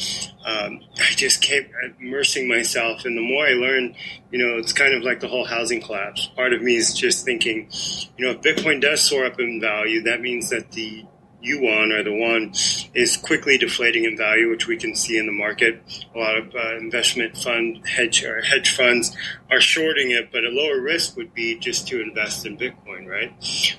um, 0.44 0.80
I 0.98 1.12
just 1.14 1.42
kept 1.42 1.70
immersing 2.00 2.48
myself. 2.48 3.04
And 3.04 3.16
the 3.16 3.22
more 3.22 3.46
I 3.46 3.52
learn, 3.52 3.94
you 4.34 4.44
know, 4.44 4.58
it's 4.58 4.72
kind 4.72 4.92
of 4.92 5.04
like 5.04 5.20
the 5.20 5.28
whole 5.28 5.44
housing 5.44 5.80
collapse. 5.80 6.26
Part 6.34 6.52
of 6.52 6.60
me 6.60 6.74
is 6.74 6.92
just 6.92 7.24
thinking, 7.24 7.70
you 8.18 8.26
know, 8.26 8.32
if 8.32 8.40
Bitcoin 8.40 8.80
does 8.80 9.00
soar 9.00 9.26
up 9.26 9.38
in 9.38 9.60
value, 9.60 10.02
that 10.02 10.20
means 10.22 10.50
that 10.50 10.72
the 10.72 11.04
yuan 11.40 11.92
or 11.92 12.02
the 12.02 12.12
one 12.12 12.52
is 12.94 13.16
quickly 13.16 13.58
deflating 13.58 14.02
in 14.02 14.16
value, 14.16 14.50
which 14.50 14.66
we 14.66 14.76
can 14.76 14.96
see 14.96 15.18
in 15.18 15.26
the 15.26 15.32
market. 15.32 15.80
A 16.16 16.18
lot 16.18 16.36
of 16.36 16.52
uh, 16.52 16.76
investment 16.78 17.36
fund 17.36 17.86
hedge 17.86 18.24
or 18.24 18.42
hedge 18.42 18.74
funds 18.74 19.16
are 19.52 19.60
shorting 19.60 20.10
it, 20.10 20.32
but 20.32 20.42
a 20.42 20.48
lower 20.48 20.80
risk 20.80 21.16
would 21.16 21.32
be 21.32 21.56
just 21.56 21.86
to 21.86 22.02
invest 22.02 22.44
in 22.44 22.58
Bitcoin, 22.58 23.06
right? 23.06 23.32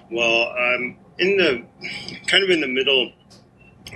Well, 0.10 0.54
I'm 0.58 0.98
in 1.20 1.36
the 1.36 1.66
kind 2.28 2.46
of 2.46 2.50
in 2.50 2.62
the 2.62 2.70
middle 2.70 3.12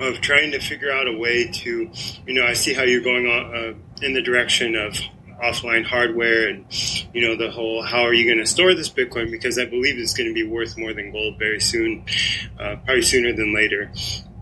of 0.01 0.19
trying 0.19 0.51
to 0.51 0.59
figure 0.59 0.91
out 0.91 1.07
a 1.07 1.17
way 1.17 1.45
to, 1.45 1.89
you 2.27 2.33
know, 2.33 2.45
I 2.45 2.51
see 2.51 2.73
how 2.73 2.83
you're 2.83 3.01
going 3.01 3.27
on 3.27 3.55
uh, 3.55 4.05
in 4.05 4.13
the 4.13 4.21
direction 4.21 4.75
of 4.75 4.99
offline 5.43 5.85
hardware 5.85 6.49
and 6.49 6.65
you 7.13 7.27
know 7.27 7.35
the 7.35 7.51
whole 7.51 7.83
how 7.83 8.01
are 8.01 8.13
you 8.13 8.25
going 8.25 8.37
to 8.37 8.45
store 8.45 8.73
this 8.73 8.89
bitcoin? 8.89 9.31
Because 9.31 9.57
i 9.57 9.65
believe 9.65 9.97
it's 9.97 10.13
going 10.13 10.27
to 10.27 10.33
be 10.33 10.43
worth 10.43 10.77
more 10.77 10.93
than 10.93 11.11
gold 11.11 11.37
very 11.37 11.59
soon 11.59 12.05
uh, 12.59 12.75
probably 12.85 13.01
sooner 13.01 13.33
than 13.33 13.53
later. 13.53 13.91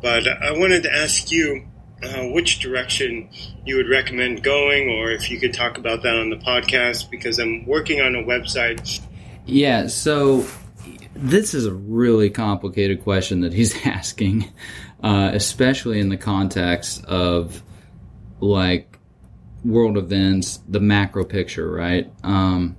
But 0.02 0.28
i 0.28 0.52
wanted 0.52 0.84
to 0.84 0.94
ask 0.94 1.32
you 1.32 1.68
uh, 2.04 2.28
which 2.28 2.60
direction 2.60 3.30
you 3.66 3.78
would 3.78 3.90
recommend 3.90 4.44
going 4.44 4.90
or 4.90 5.12
if 5.12 5.32
you 5.32 5.40
could 5.40 5.54
talk 5.54 5.78
about 5.78 6.04
that 6.04 6.16
on 6.16 6.30
the 6.30 6.36
podcast 6.36 7.10
because 7.10 7.40
i'm 7.40 7.66
working 7.66 8.02
on 8.02 8.16
a 8.16 8.24
website. 8.24 9.02
Yeah 9.46 9.88
so 9.88 10.46
this 11.16 11.54
is 11.54 11.66
a 11.66 11.74
really 11.74 12.30
complicated 12.30 13.04
question 13.04 13.42
that 13.42 13.54
he's 13.54 13.76
asking 13.86 14.52
uh, 15.04 15.32
especially 15.34 16.00
in 16.00 16.10
the 16.10 16.18
context 16.18 17.04
of 17.06 17.62
like 18.40 18.97
world 19.64 19.98
events, 19.98 20.60
the 20.68 20.80
macro 20.80 21.24
picture, 21.24 21.70
right? 21.70 22.12
Um, 22.24 22.78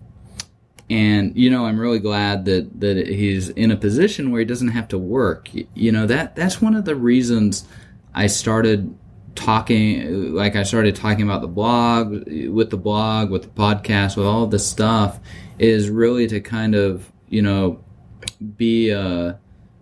and 0.91 1.37
you 1.37 1.51
know, 1.51 1.67
I'm 1.67 1.79
really 1.79 1.99
glad 1.99 2.47
that 2.47 2.81
that 2.81 2.97
he's 3.07 3.51
in 3.51 3.71
a 3.71 3.77
position 3.77 4.31
where 4.31 4.41
he 4.41 4.45
doesn't 4.45 4.69
have 4.69 4.89
to 4.89 4.99
work. 4.99 5.49
You 5.75 5.93
know 5.93 6.07
that 6.07 6.35
that's 6.35 6.63
one 6.63 6.75
of 6.75 6.85
the 6.85 6.97
reasons 6.97 7.67
I 8.15 8.27
started 8.27 8.97
talking, 9.35 10.35
like 10.35 10.57
I 10.57 10.63
started 10.63 10.97
talking 10.97 11.25
about 11.25 11.43
the 11.43 11.49
blog, 11.49 12.11
with 12.51 12.71
the 12.71 12.77
blog, 12.77 13.31
with 13.31 13.43
the 13.43 13.49
podcast, 13.49 14.17
with 14.17 14.27
all 14.27 14.47
this 14.47 14.67
stuff, 14.67 15.21
is 15.59 15.91
really 15.91 16.27
to 16.29 16.41
kind 16.41 16.75
of 16.75 17.11
you 17.29 17.43
know 17.43 17.85
be 18.57 18.91
a 18.91 19.39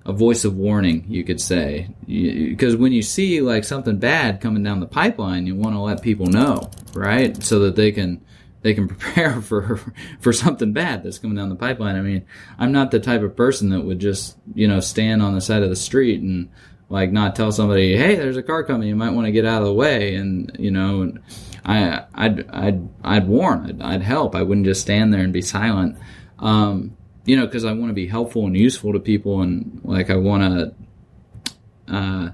a 0.07 0.13
voice 0.13 0.45
of 0.45 0.57
warning, 0.57 1.05
you 1.09 1.25
could 1.25 1.41
say, 1.41 1.89
because 2.07 2.77
when 2.77 2.93
you 2.93 3.03
see 3.03 3.41
like 3.41 3.65
something 3.65 3.99
bad 3.99 4.41
coming 4.41 4.63
down 4.63 4.79
the 4.79 4.87
pipeline, 4.87 5.49
you 5.49 5.57
want 5.57 5.75
to 5.75 5.81
let 5.81 6.01
people 6.01 6.27
know, 6.27 6.71
right, 6.95 7.43
so 7.43 7.59
that 7.59 7.75
they 7.75 7.91
can 7.91 8.25
they 8.63 8.73
can 8.73 8.87
prepare 8.97 9.43
for 9.43 9.81
for 10.21 10.33
something 10.33 10.73
bad 10.73 11.03
that's 11.03 11.19
coming 11.19 11.37
down 11.37 11.49
the 11.49 11.57
pipeline. 11.57 11.97
I 11.97 12.03
mean, 12.03 12.25
I'm 12.57 12.71
not 12.71 12.93
the 12.93 13.01
type 13.01 13.23
of 13.23 13.35
person 13.35 13.71
that 13.71 13.81
would 13.81 13.99
just 13.99 14.37
you 14.55 14.69
know 14.69 14.79
stand 14.79 15.23
on 15.23 15.35
the 15.35 15.41
side 15.41 15.65
of 15.65 15.71
the 15.71 15.77
street 15.77 16.23
and 16.23 16.51
like 16.89 17.11
not 17.11 17.35
tell 17.35 17.51
somebody, 17.51 17.97
hey, 17.97 18.15
there's 18.15 18.37
a 18.37 18.45
car 18.45 18.63
coming, 18.63 18.87
you 18.87 18.95
might 18.95 19.11
want 19.11 19.27
to 19.27 19.33
get 19.33 19.45
out 19.45 19.61
of 19.61 19.67
the 19.67 19.75
way, 19.75 20.15
and 20.15 20.55
you 20.57 20.71
know, 20.71 21.03
and 21.03 21.21
I 21.65 22.05
I'd 22.15 22.49
I'd 22.51 22.89
I'd 23.03 23.27
warn, 23.27 23.67
I'd, 23.67 23.83
I'd 23.83 24.03
help. 24.03 24.37
I 24.37 24.43
wouldn't 24.43 24.67
just 24.67 24.83
stand 24.83 25.13
there 25.13 25.23
and 25.23 25.33
be 25.33 25.43
silent. 25.43 25.99
Um, 26.39 26.96
you 27.27 27.37
know, 27.37 27.45
because 27.45 27.65
I 27.65 27.73
want 27.73 27.91
to 27.91 27.95
be 27.95 28.07
helpful 28.07 28.47
and 28.47 28.57
useful 28.57 28.93
to 28.93 29.01
people, 29.01 29.43
and 29.43 29.81
like 29.85 30.11
I 30.11 30.17
want 30.17 30.43
to, 30.43 31.95
uh, 31.95 32.31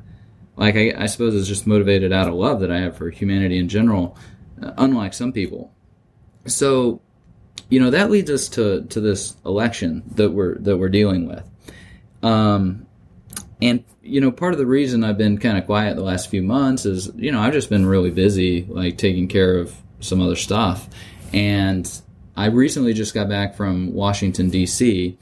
like 0.56 0.76
I, 0.76 0.94
I, 0.96 1.06
suppose 1.06 1.34
it's 1.34 1.49
just 1.49 1.66
motivated 1.66 2.12
out 2.12 2.28
of 2.28 2.34
love 2.34 2.61
that 2.61 2.70
I 2.70 2.80
have 2.80 2.96
for 2.96 3.11
humanity 3.11 3.58
in 3.58 3.68
general, 3.68 4.16
uh, 4.62 4.72
unlike 4.76 5.14
some 5.14 5.32
people. 5.32 5.72
So, 6.46 7.00
you 7.70 7.80
know, 7.80 7.90
that 7.90 8.11
leads 8.11 8.30
us 8.30 8.49
to 8.50 8.84
to 8.84 9.00
this 9.00 9.34
election 9.46 10.02
that 10.14 10.30
we're 10.30 10.58
that 10.58 10.76
we're 10.76 10.90
dealing 10.90 11.26
with. 11.26 11.49
Um, 12.22 12.87
and 13.62 13.84
you 14.02 14.20
know, 14.20 14.30
part 14.30 14.52
of 14.52 14.58
the 14.58 14.66
reason 14.66 15.04
I've 15.04 15.16
been 15.16 15.38
kind 15.38 15.56
of 15.56 15.64
quiet 15.64 15.96
the 15.96 16.02
last 16.02 16.28
few 16.28 16.42
months 16.42 16.84
is, 16.84 17.11
you 17.14 17.32
know, 17.32 17.40
I've 17.40 17.52
just 17.54 17.70
been 17.70 17.87
really 17.87 18.11
busy, 18.11 18.64
like 18.68 18.99
taking 18.99 19.26
care 19.26 19.56
of 19.58 19.75
some 20.00 20.20
other 20.20 20.37
stuff. 20.37 20.88
And 21.32 21.88
I 22.36 22.46
recently 22.46 22.94
just 22.94 23.14
got 23.14 23.28
back 23.28 23.54
from 23.54 23.92
Washington 23.92 24.50
D.C. 24.50 25.18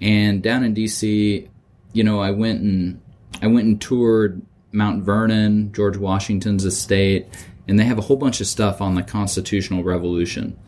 and 0.00 0.42
down 0.42 0.64
in 0.64 0.74
D.C., 0.74 1.48
you 1.92 2.04
know, 2.04 2.20
I 2.20 2.30
went 2.30 2.62
and 2.62 3.00
I 3.40 3.48
went 3.48 3.66
and 3.66 3.80
toured 3.80 4.42
Mount 4.72 5.04
Vernon, 5.04 5.72
George 5.72 5.96
Washington's 5.96 6.64
estate, 6.64 7.26
and 7.68 7.78
they 7.78 7.84
have 7.84 7.98
a 7.98 8.02
whole 8.02 8.16
bunch 8.16 8.40
of 8.40 8.46
stuff 8.46 8.80
on 8.80 8.94
the 8.94 9.02
Constitutional 9.02 9.84
Revolution. 9.84 10.58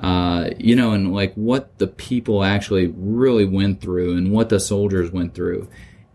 Uh, 0.00 0.50
you 0.58 0.74
know, 0.74 0.92
and 0.92 1.12
like 1.12 1.32
what 1.34 1.78
the 1.78 1.86
people 1.86 2.42
actually 2.42 2.88
really 2.96 3.44
went 3.44 3.80
through 3.80 4.16
and 4.16 4.32
what 4.32 4.48
the 4.48 4.58
soldiers 4.58 5.12
went 5.12 5.34
through. 5.34 5.68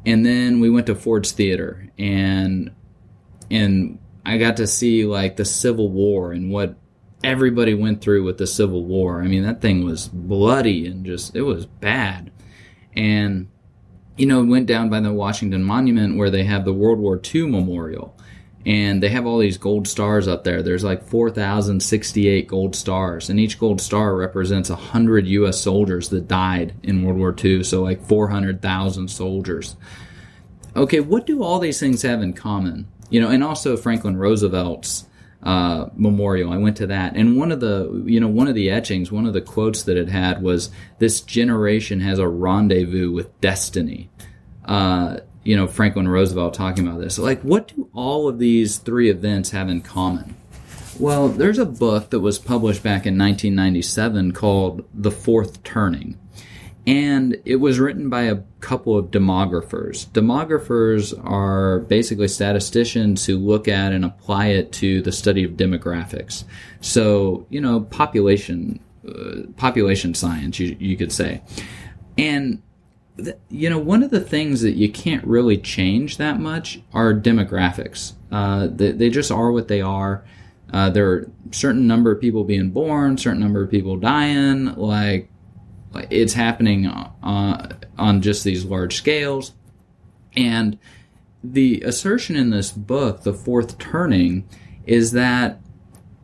And 0.06 0.26
then 0.26 0.60
we 0.60 0.70
went 0.70 0.88
to 0.88 0.96
Ford's 0.96 1.32
Theater 1.32 1.88
and 1.98 2.72
and 3.50 4.00
I 4.26 4.38
got 4.38 4.58
to 4.58 4.68
see 4.68 5.06
like 5.06 5.38
the 5.38 5.46
Civil 5.46 5.90
War 5.90 6.34
and 6.34 6.52
what 6.52 6.76
everybody 7.24 7.74
went 7.74 8.02
through 8.02 8.24
with 8.24 8.38
the 8.38 8.48
Civil 8.48 8.86
War. 8.86 9.22
I 9.22 9.28
mean, 9.28 9.44
that 9.44 9.62
thing 9.62 9.84
was 9.84 10.08
bloody 10.08 10.88
and 10.88 11.06
just 11.06 11.36
it 11.36 11.42
was 11.42 11.66
bad. 11.66 12.32
And 12.96 13.50
you 14.18 14.26
know, 14.26 14.42
it 14.42 14.48
went 14.48 14.66
down 14.66 14.90
by 14.90 15.00
the 15.00 15.14
Washington 15.14 15.64
Monument 15.64 16.18
where 16.18 16.32
they 16.32 16.44
have 16.44 16.66
the 16.66 16.74
World 16.74 17.00
War 17.00 17.22
II 17.24 17.50
memorial. 17.50 18.18
And 18.66 19.02
they 19.02 19.10
have 19.10 19.26
all 19.26 19.38
these 19.38 19.58
gold 19.58 19.88
stars 19.88 20.28
up 20.28 20.44
there. 20.44 20.62
There's 20.62 20.84
like 20.84 21.04
4,068 21.04 22.48
gold 22.50 22.76
stars, 22.76 23.30
and 23.30 23.40
each 23.40 23.60
gold 23.60 23.80
star 23.80 24.14
represents 24.14 24.70
100 24.70 25.26
U.S. 25.26 25.62
soldiers 25.62 26.10
that 26.10 26.28
died 26.28 26.74
in 26.84 27.04
World 27.04 27.18
War 27.18 27.34
II, 27.42 27.64
so 27.64 27.82
like 27.82 28.06
400,000 28.06 29.08
soldiers. 29.08 29.78
Okay, 30.76 31.00
what 31.00 31.26
do 31.26 31.44
all 31.44 31.60
these 31.60 31.80
things 31.80 32.02
have 32.02 32.22
in 32.22 32.34
common? 32.34 32.90
You 33.10 33.22
know, 33.22 33.30
and 33.30 33.42
also 33.42 33.78
Franklin 33.78 34.18
Roosevelt's 34.18 35.06
uh, 35.44 35.88
memorial. 35.96 36.52
I 36.52 36.58
went 36.58 36.78
to 36.78 36.88
that, 36.88 37.16
and 37.16 37.38
one 37.38 37.52
of 37.52 37.60
the 37.60 38.04
you 38.06 38.20
know 38.20 38.28
one 38.28 38.48
of 38.48 38.56
the 38.56 38.70
etchings, 38.70 39.12
one 39.12 39.26
of 39.26 39.34
the 39.34 39.42
quotes 39.42 39.84
that 39.84 39.98
it 39.98 40.10
had 40.10 40.42
was, 40.42 40.70
"This 41.00 41.22
generation 41.22 42.00
has 42.02 42.20
a 42.20 42.28
rendezvous 42.28 43.12
with 43.12 43.40
destiny." 43.42 44.10
Uh, 44.66 45.20
you 45.44 45.56
know, 45.56 45.68
Franklin 45.68 46.10
Roosevelt 46.10 46.54
talking 46.54 46.86
about 46.86 47.00
this. 47.00 47.18
Like, 47.18 47.42
what 47.42 47.70
do 47.70 47.90
all 47.94 48.28
of 48.28 48.38
these 48.38 48.78
three 48.78 49.10
events 49.10 49.52
have 49.52 49.70
in 49.70 49.82
common? 49.82 50.36
Well, 51.00 51.30
there's 51.30 51.60
a 51.60 51.66
book 51.66 52.10
that 52.10 52.20
was 52.20 52.40
published 52.40 52.84
back 52.84 53.06
in 53.06 53.18
1997 53.18 54.34
called 54.34 54.84
The 54.94 55.12
Fourth 55.12 55.64
Turning 55.64 56.18
and 56.88 57.38
it 57.44 57.58
was 57.58 57.80
written 57.80 58.10
by 58.10 58.24
a 58.24 58.38
couple 58.62 58.98
of 58.98 59.12
demographers. 59.12 60.08
Demographers 60.08 61.14
are 61.30 61.82
basically 61.82 62.30
statisticians 62.30 63.26
who 63.26 63.38
look 63.38 63.68
at 63.68 63.92
and 63.92 64.06
apply 64.06 64.48
it 64.48 64.72
to 64.72 65.02
the 65.02 65.12
study 65.12 65.44
of 65.44 65.52
demographics. 65.52 66.46
So, 66.80 67.46
you 67.50 67.60
know, 67.60 67.82
population 67.82 68.80
uh, 69.06 69.44
population 69.58 70.14
science, 70.14 70.60
you, 70.60 70.78
you 70.80 70.96
could 70.96 71.12
say. 71.12 71.42
And 72.18 72.62
you 73.50 73.70
know, 73.70 73.80
one 73.80 74.04
of 74.04 74.12
the 74.12 74.22
things 74.22 74.62
that 74.62 74.74
you 74.74 74.92
can't 74.92 75.26
really 75.26 75.58
change 75.58 76.18
that 76.18 76.40
much 76.40 76.80
are 76.94 77.14
demographics. 77.14 78.14
Uh, 78.32 78.68
they, 78.68 78.92
they, 78.92 79.10
just 79.10 79.32
are 79.32 79.52
what 79.52 79.68
they 79.68 79.82
are. 79.82 80.24
Uh, 80.72 80.90
there 80.92 81.10
are 81.10 81.32
certain 81.52 81.88
number 81.88 82.12
of 82.12 82.22
people 82.22 82.44
being 82.44 82.70
born, 82.70 83.18
certain 83.18 83.40
number 83.40 83.64
of 83.64 83.72
people 83.72 83.98
dying. 83.98 84.66
Like 84.76 85.30
it's 86.10 86.34
happening 86.34 86.88
uh, 86.88 87.70
on 87.98 88.22
just 88.22 88.44
these 88.44 88.66
large 88.66 88.96
scales. 88.96 89.54
And 90.36 90.78
the 91.44 91.82
assertion 91.82 92.36
in 92.36 92.50
this 92.50 92.72
book, 92.72 93.24
The 93.24 93.34
Fourth 93.34 93.78
Turning, 93.78 94.48
is 94.86 95.12
that 95.12 95.60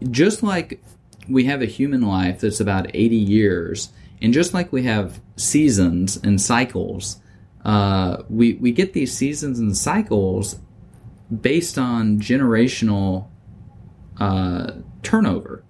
just 0.09 0.43
like 0.43 0.83
we 1.29 1.45
have 1.45 1.61
a 1.61 1.67
human 1.67 2.01
life 2.01 2.41
that's 2.41 2.59
about 2.59 2.87
80 2.93 3.15
years, 3.15 3.89
and 4.21 4.33
just 4.33 4.53
like 4.53 4.71
we 4.71 4.83
have 4.83 5.21
seasons 5.35 6.17
and 6.17 6.41
cycles, 6.41 7.21
uh, 7.65 8.23
we, 8.29 8.53
we 8.55 8.71
get 8.71 8.93
these 8.93 9.13
seasons 9.13 9.59
and 9.59 9.75
cycles 9.75 10.59
based 11.41 11.77
on 11.77 12.19
generational 12.19 13.27
uh, 14.19 14.71
turnover. 15.01 15.63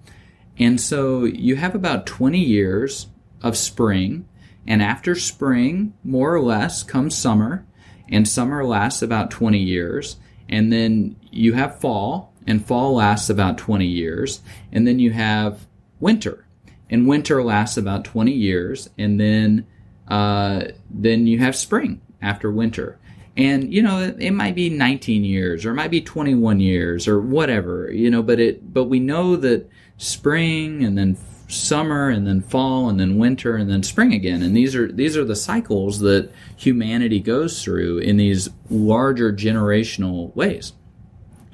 And 0.57 0.79
so 0.79 1.25
you 1.25 1.55
have 1.55 1.75
about 1.75 2.05
20 2.05 2.39
years 2.39 3.07
of 3.43 3.57
spring, 3.57 4.27
and 4.65 4.81
after 4.81 5.13
spring, 5.13 5.93
more 6.03 6.33
or 6.33 6.41
less, 6.41 6.81
comes 6.81 7.15
summer, 7.15 7.65
and 8.09 8.27
summer 8.27 8.65
lasts 8.65 9.01
about 9.01 9.29
20 9.29 9.59
years, 9.59 10.15
and 10.49 10.71
then 10.71 11.15
you 11.31 11.53
have 11.53 11.79
fall, 11.79 12.33
and 12.47 12.65
fall 12.65 12.95
lasts 12.95 13.29
about 13.29 13.57
20 13.57 13.85
years, 13.85 14.41
and 14.71 14.87
then 14.87 14.99
you 14.99 15.11
have 15.11 15.67
winter, 15.99 16.45
and 16.89 17.07
winter 17.07 17.43
lasts 17.43 17.77
about 17.77 18.05
20 18.05 18.31
years, 18.31 18.89
and 18.97 19.19
then 19.19 19.65
uh, 20.07 20.65
then 20.89 21.27
you 21.27 21.39
have 21.39 21.55
spring 21.55 22.01
after 22.21 22.51
winter. 22.51 22.99
And 23.35 23.73
you 23.73 23.81
know 23.81 23.99
it, 23.99 24.17
it 24.19 24.31
might 24.31 24.53
be 24.53 24.69
19 24.69 25.23
years 25.23 25.65
or 25.65 25.71
it 25.71 25.75
might 25.75 25.89
be 25.89 26.01
21 26.01 26.59
years 26.59 27.07
or 27.07 27.19
whatever, 27.19 27.91
you 27.91 28.11
know, 28.11 28.21
but 28.21 28.39
it 28.39 28.73
but 28.73 28.85
we 28.85 28.99
know 28.99 29.35
that 29.37 29.67
spring 29.97 30.83
and 30.83 30.95
then 30.97 31.15
summer 31.53 32.09
and 32.09 32.25
then 32.27 32.41
fall 32.41 32.89
and 32.89 32.99
then 32.99 33.17
winter 33.17 33.55
and 33.55 33.69
then 33.69 33.83
spring 33.83 34.13
again. 34.13 34.41
And 34.41 34.55
these 34.55 34.75
are 34.75 34.91
these 34.91 35.17
are 35.17 35.25
the 35.25 35.35
cycles 35.35 35.99
that 35.99 36.31
humanity 36.57 37.19
goes 37.19 37.63
through 37.63 37.99
in 37.99 38.17
these 38.17 38.49
larger 38.69 39.31
generational 39.31 40.35
ways. 40.35 40.73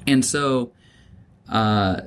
And 0.06 0.24
so 0.24 0.72
uh, 1.48 2.02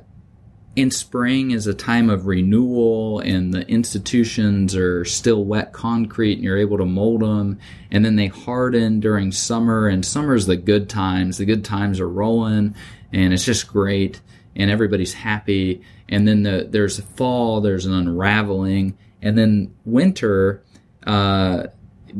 in 0.76 0.90
spring 0.90 1.52
is 1.52 1.66
a 1.66 1.74
time 1.74 2.10
of 2.10 2.26
renewal 2.26 3.20
and 3.20 3.54
the 3.54 3.66
institutions 3.68 4.74
are 4.74 5.04
still 5.04 5.44
wet 5.44 5.72
concrete 5.72 6.34
and 6.34 6.42
you're 6.42 6.58
able 6.58 6.78
to 6.78 6.84
mold 6.84 7.20
them. 7.20 7.58
And 7.90 8.04
then 8.04 8.16
they 8.16 8.26
harden 8.26 9.00
during 9.00 9.30
summer 9.30 9.86
and 9.86 10.04
summer's 10.04 10.46
the 10.46 10.56
good 10.56 10.88
times. 10.88 11.38
The 11.38 11.44
good 11.44 11.64
times 11.64 12.00
are 12.00 12.08
rolling 12.08 12.74
and 13.12 13.32
it's 13.32 13.44
just 13.44 13.68
great 13.68 14.20
and 14.56 14.70
everybody's 14.70 15.14
happy 15.14 15.82
and 16.08 16.28
then 16.28 16.42
the, 16.42 16.66
there's 16.68 16.98
a 16.98 17.02
fall, 17.02 17.60
there's 17.60 17.86
an 17.86 17.94
unraveling, 17.94 18.96
and 19.22 19.38
then 19.38 19.74
winter 19.84 20.62
uh, 21.06 21.64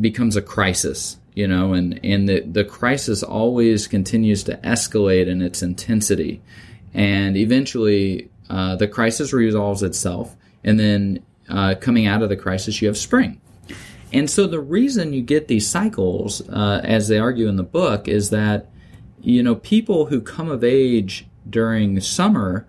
becomes 0.01 0.37
a 0.37 0.43
crisis, 0.43 1.19
you 1.35 1.47
know, 1.47 1.75
and, 1.75 2.01
and 2.03 2.29
the, 2.29 2.41
the 2.41 2.65
crisis 2.65 3.23
always 3.23 3.87
continues 3.87 4.45
to 4.45 4.57
escalate 4.59 5.27
in 5.27 5.43
its 5.43 5.63
intensity. 5.63 6.41
And 6.95 7.37
eventually, 7.37 8.31
uh, 8.49 8.77
the 8.77 8.89
crisis 8.89 9.33
resolves 9.33 9.83
itself, 9.83 10.35
and 10.63 10.81
then 10.81 11.23
uh, 11.49 11.75
coming 11.81 12.07
out 12.07 12.23
of 12.23 12.31
the 12.31 12.37
crisis, 12.37 12.81
you 12.81 12.89
have 12.89 12.97
spring. 12.97 13.41
And 14.13 14.31
so 14.31 14.47
the 14.47 14.61
reason 14.61 15.13
you 15.13 15.23
get 15.23 15.49
these 15.49 15.69
cycles, 15.69 16.49
uh, 16.49 16.81
as 16.85 17.09
they 17.09 17.19
argue 17.19 17.49
in 17.49 17.57
the 17.57 17.65
book, 17.65 18.07
is 18.07 18.31
that 18.31 18.71
you 19.21 19.43
know 19.43 19.57
people 19.57 20.07
who 20.07 20.21
come 20.21 20.51
of 20.51 20.63
age 20.63 21.27
during 21.49 22.01
summer 22.01 22.67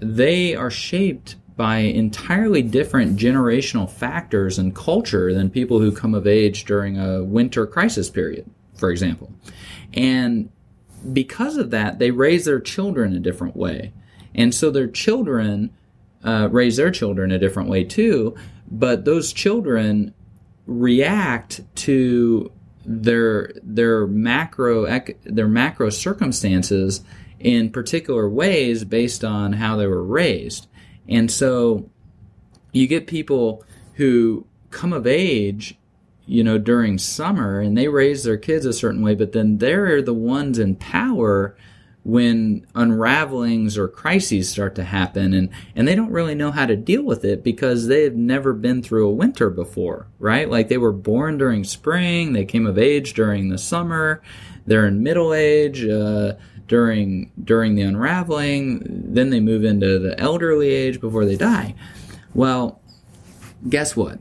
they 0.00 0.54
are 0.54 0.70
shaped 0.70 1.36
by 1.56 1.78
entirely 1.78 2.62
different 2.62 3.16
generational 3.16 3.88
factors 3.88 4.58
and 4.58 4.74
culture 4.74 5.32
than 5.32 5.50
people 5.50 5.78
who 5.78 5.92
come 5.92 6.14
of 6.14 6.26
age 6.26 6.64
during 6.64 6.98
a 6.98 7.22
winter 7.22 7.66
crisis 7.66 8.10
period, 8.10 8.48
for 8.74 8.90
example. 8.90 9.32
And 9.94 10.50
because 11.12 11.56
of 11.56 11.70
that, 11.70 11.98
they 11.98 12.10
raise 12.10 12.44
their 12.46 12.60
children 12.60 13.14
a 13.14 13.20
different 13.20 13.54
way. 13.54 13.92
And 14.34 14.54
so 14.54 14.70
their 14.70 14.88
children 14.88 15.70
uh, 16.24 16.48
raise 16.50 16.76
their 16.76 16.90
children 16.90 17.30
a 17.30 17.38
different 17.38 17.68
way 17.68 17.84
too, 17.84 18.34
but 18.70 19.04
those 19.04 19.32
children 19.32 20.14
react 20.66 21.60
to 21.74 22.50
their 22.84 23.52
their 23.62 24.06
macro 24.08 24.86
their 25.24 25.46
macro 25.46 25.90
circumstances 25.90 27.02
in 27.42 27.70
particular 27.70 28.28
ways 28.28 28.84
based 28.84 29.24
on 29.24 29.54
how 29.54 29.76
they 29.76 29.86
were 29.86 30.02
raised. 30.02 30.68
And 31.08 31.30
so 31.30 31.90
you 32.72 32.86
get 32.86 33.06
people 33.06 33.64
who 33.94 34.46
come 34.70 34.92
of 34.92 35.06
age, 35.06 35.76
you 36.24 36.44
know, 36.44 36.56
during 36.56 36.98
summer 36.98 37.60
and 37.60 37.76
they 37.76 37.88
raise 37.88 38.22
their 38.22 38.36
kids 38.36 38.64
a 38.64 38.72
certain 38.72 39.02
way, 39.02 39.14
but 39.14 39.32
then 39.32 39.58
they're 39.58 40.00
the 40.00 40.14
ones 40.14 40.58
in 40.58 40.76
power 40.76 41.56
when 42.04 42.66
unravelings 42.74 43.78
or 43.78 43.86
crises 43.86 44.50
start 44.50 44.74
to 44.74 44.82
happen 44.82 45.32
and, 45.32 45.48
and 45.76 45.86
they 45.86 45.94
don't 45.94 46.10
really 46.10 46.34
know 46.34 46.50
how 46.50 46.66
to 46.66 46.74
deal 46.74 47.02
with 47.02 47.24
it 47.24 47.44
because 47.44 47.86
they've 47.86 48.16
never 48.16 48.52
been 48.52 48.82
through 48.82 49.06
a 49.06 49.12
winter 49.12 49.50
before, 49.50 50.08
right? 50.18 50.50
Like 50.50 50.68
they 50.68 50.78
were 50.78 50.92
born 50.92 51.38
during 51.38 51.62
spring, 51.62 52.32
they 52.32 52.44
came 52.44 52.66
of 52.66 52.76
age 52.76 53.14
during 53.14 53.50
the 53.50 53.58
summer, 53.58 54.20
they're 54.66 54.86
in 54.86 55.02
middle 55.02 55.32
age, 55.32 55.84
uh, 55.84 56.34
during 56.66 57.30
during 57.42 57.74
the 57.74 57.82
unraveling. 57.82 58.82
Then 58.84 59.30
they 59.30 59.40
move 59.40 59.64
into 59.64 59.98
the 59.98 60.18
elderly 60.18 60.70
age 60.70 61.00
before 61.00 61.24
they 61.24 61.36
die. 61.36 61.74
Well, 62.34 62.80
guess 63.68 63.96
what? 63.96 64.18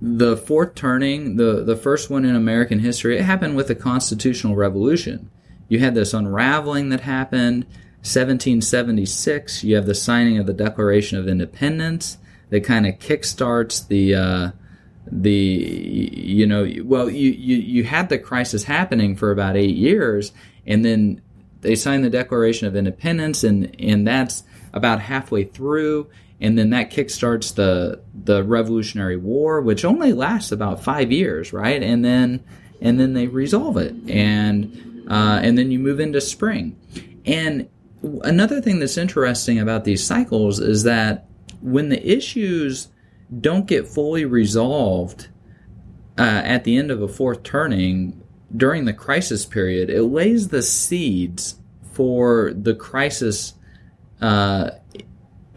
The 0.00 0.36
fourth 0.36 0.74
turning, 0.74 1.36
the, 1.36 1.62
the 1.64 1.76
first 1.76 2.10
one 2.10 2.24
in 2.24 2.36
American 2.36 2.80
history, 2.80 3.16
it 3.16 3.22
happened 3.22 3.56
with 3.56 3.68
the 3.68 3.74
Constitutional 3.74 4.54
Revolution. 4.54 5.30
You 5.68 5.78
had 5.78 5.94
this 5.94 6.12
unraveling 6.12 6.90
that 6.90 7.00
happened. 7.00 7.64
1776, 8.02 9.64
you 9.64 9.76
have 9.76 9.86
the 9.86 9.94
signing 9.94 10.36
of 10.38 10.44
the 10.44 10.52
Declaration 10.52 11.18
of 11.18 11.26
Independence 11.26 12.18
that 12.50 12.64
kind 12.64 12.86
of 12.86 12.98
kickstarts 12.98 13.88
the 13.88 14.14
uh, 14.14 14.50
the 15.06 15.32
you 15.32 16.46
know 16.46 16.70
well 16.84 17.08
you, 17.08 17.30
you 17.30 17.56
you 17.56 17.84
had 17.84 18.08
the 18.10 18.18
crisis 18.18 18.64
happening 18.64 19.16
for 19.16 19.30
about 19.30 19.56
eight 19.56 19.76
years, 19.76 20.32
and 20.66 20.84
then 20.84 21.20
they 21.60 21.74
signed 21.74 22.04
the 22.04 22.10
Declaration 22.10 22.66
of 22.66 22.76
Independence, 22.76 23.44
and 23.44 23.74
and 23.80 24.06
that's 24.06 24.44
about 24.72 25.00
halfway 25.00 25.44
through, 25.44 26.08
and 26.40 26.58
then 26.58 26.70
that 26.70 26.90
kickstarts 26.90 27.54
the 27.54 28.02
the 28.14 28.42
Revolutionary 28.42 29.16
War, 29.16 29.60
which 29.60 29.84
only 29.84 30.12
lasts 30.12 30.52
about 30.52 30.82
five 30.82 31.10
years, 31.10 31.52
right? 31.52 31.82
And 31.82 32.04
then 32.04 32.44
and 32.80 33.00
then 33.00 33.14
they 33.14 33.26
resolve 33.26 33.76
it, 33.76 33.94
and 34.08 35.06
uh, 35.08 35.40
and 35.42 35.56
then 35.56 35.70
you 35.70 35.78
move 35.78 36.00
into 36.00 36.20
spring, 36.20 36.76
and 37.24 37.68
another 38.22 38.60
thing 38.60 38.78
that's 38.78 38.98
interesting 38.98 39.58
about 39.58 39.84
these 39.84 40.04
cycles 40.04 40.60
is 40.60 40.82
that 40.82 41.26
when 41.60 41.88
the 41.88 42.06
issues 42.06 42.88
don't 43.40 43.66
get 43.66 43.88
fully 43.88 44.24
resolved 44.24 45.28
uh, 46.18 46.42
at 46.44 46.64
the 46.64 46.76
end 46.76 46.90
of 46.90 47.02
a 47.02 47.08
fourth 47.08 47.42
turning 47.42 48.22
during 48.56 48.84
the 48.84 48.92
crisis 48.92 49.44
period, 49.44 49.90
it 49.90 50.02
lays 50.02 50.48
the 50.48 50.62
seeds 50.62 51.56
for 51.92 52.52
the 52.54 52.74
crisis 52.74 53.54
uh, 54.20 54.70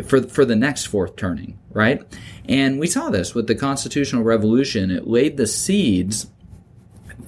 for 0.06 0.22
for 0.24 0.46
the 0.46 0.56
next 0.56 0.86
fourth 0.86 1.16
turning, 1.16 1.58
right? 1.72 2.02
And 2.48 2.80
we 2.80 2.88
saw 2.88 3.10
this 3.10 3.34
with 3.34 3.48
the 3.48 3.56
constitutional 3.56 4.24
revolution. 4.24 4.92
It 4.92 5.08
laid 5.08 5.38
the 5.38 5.48
seeds 5.48 6.28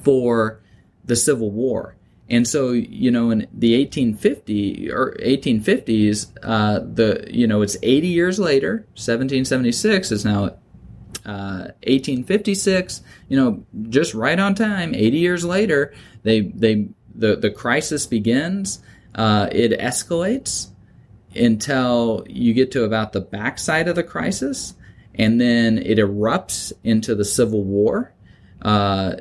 for 0.03 0.61
the 1.05 1.15
Civil 1.15 1.51
War. 1.51 1.95
And 2.29 2.47
so, 2.47 2.71
you 2.71 3.09
know, 3.09 3.31
in 3.31 3.47
the 3.51 3.75
1850 3.79 4.91
or 4.91 5.15
1850s, 5.19 6.27
uh, 6.43 6.79
the 6.79 7.27
you 7.29 7.47
know 7.47 7.61
it's 7.61 7.77
80 7.81 8.07
years 8.07 8.39
later. 8.39 8.85
1776 8.95 10.11
is 10.11 10.25
now 10.25 10.55
uh, 11.25 11.71
1856. 11.85 13.01
You 13.27 13.37
know, 13.37 13.65
just 13.89 14.13
right 14.13 14.39
on 14.39 14.55
time. 14.55 14.93
80 14.93 15.17
years 15.17 15.45
later, 15.45 15.93
they 16.23 16.41
they 16.41 16.89
the 17.15 17.35
the 17.35 17.51
crisis 17.51 18.05
begins. 18.05 18.81
Uh, 19.15 19.49
it 19.51 19.77
escalates 19.79 20.69
until 21.35 22.25
you 22.27 22.53
get 22.53 22.71
to 22.71 22.83
about 22.83 23.13
the 23.13 23.21
backside 23.21 23.87
of 23.87 23.95
the 23.95 24.03
crisis, 24.03 24.75
and 25.15 25.39
then 25.39 25.77
it 25.77 25.97
erupts 25.97 26.71
into 26.83 27.15
the 27.15 27.25
Civil 27.25 27.63
War. 27.63 28.13
Uh, 28.61 29.15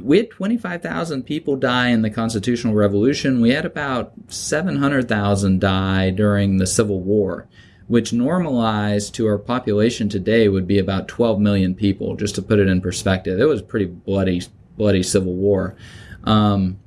we 0.00 0.18
had 0.18 0.30
25,000 0.30 1.22
people 1.22 1.56
die 1.56 1.88
in 1.88 2.02
the 2.02 2.10
Constitutional 2.10 2.74
Revolution. 2.74 3.40
We 3.40 3.50
had 3.50 3.64
about 3.64 4.12
700,000 4.28 5.60
die 5.60 6.10
during 6.10 6.58
the 6.58 6.66
Civil 6.66 7.00
War, 7.00 7.48
which 7.88 8.12
normalized 8.12 9.14
to 9.14 9.26
our 9.26 9.38
population 9.38 10.08
today 10.08 10.48
would 10.48 10.66
be 10.66 10.78
about 10.78 11.08
12 11.08 11.40
million 11.40 11.74
people, 11.74 12.16
just 12.16 12.34
to 12.34 12.42
put 12.42 12.58
it 12.58 12.68
in 12.68 12.80
perspective. 12.80 13.38
It 13.38 13.44
was 13.44 13.62
pretty 13.62 13.86
bloody, 13.86 14.42
bloody 14.76 15.02
Civil 15.02 15.34
War. 15.34 15.76
Um, 16.24 16.78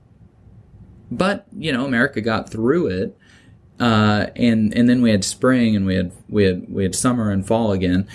but, 1.10 1.48
you 1.58 1.72
know, 1.72 1.86
America 1.86 2.22
got 2.22 2.50
through 2.50 2.88
it. 2.88 3.18
Uh, 3.80 4.28
and, 4.36 4.76
and 4.76 4.90
then 4.90 5.02
we 5.02 5.10
had 5.10 5.24
spring 5.24 5.76
and 5.76 5.86
we 5.86 5.96
had, 5.96 6.12
we 6.28 6.44
had, 6.44 6.66
we 6.70 6.84
had 6.84 6.94
summer 6.94 7.32
and 7.32 7.48
fall 7.48 7.72
again. 7.72 8.08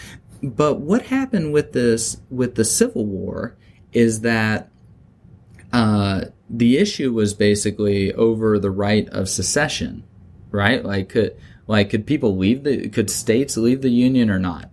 But 0.42 0.80
what 0.80 1.06
happened 1.06 1.54
with 1.54 1.72
this, 1.72 2.18
with 2.28 2.54
the 2.54 2.66
Civil 2.66 3.06
War 3.06 3.56
is 3.94 4.20
that 4.20 4.68
uh, 5.72 6.26
the 6.50 6.76
issue 6.76 7.14
was 7.14 7.32
basically 7.32 8.12
over 8.12 8.58
the 8.58 8.70
right 8.70 9.08
of 9.08 9.30
secession, 9.30 10.04
right? 10.50 10.84
Like, 10.84 11.08
could 11.08 11.34
like 11.66 11.90
could 11.90 12.06
people 12.06 12.36
leave 12.36 12.64
the 12.64 12.88
could 12.88 13.10
states 13.10 13.56
leave 13.56 13.82
the 13.82 13.90
union 13.90 14.30
or 14.30 14.38
not? 14.38 14.70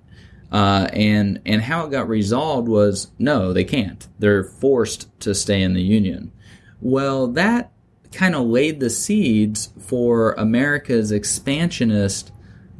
Uh, 0.51 0.89
and 0.91 1.39
and 1.45 1.61
how 1.61 1.85
it 1.85 1.91
got 1.91 2.09
resolved 2.09 2.67
was 2.67 3.11
no, 3.17 3.53
they 3.53 3.63
can't. 3.63 4.07
They're 4.19 4.43
forced 4.43 5.07
to 5.21 5.33
stay 5.33 5.61
in 5.61 5.73
the 5.73 5.81
union. 5.81 6.31
Well, 6.81 7.27
that 7.27 7.71
kind 8.11 8.35
of 8.35 8.45
laid 8.47 8.79
the 8.79 8.89
seeds 8.89 9.69
for 9.79 10.33
America's 10.33 11.11
expansionist 11.11 12.31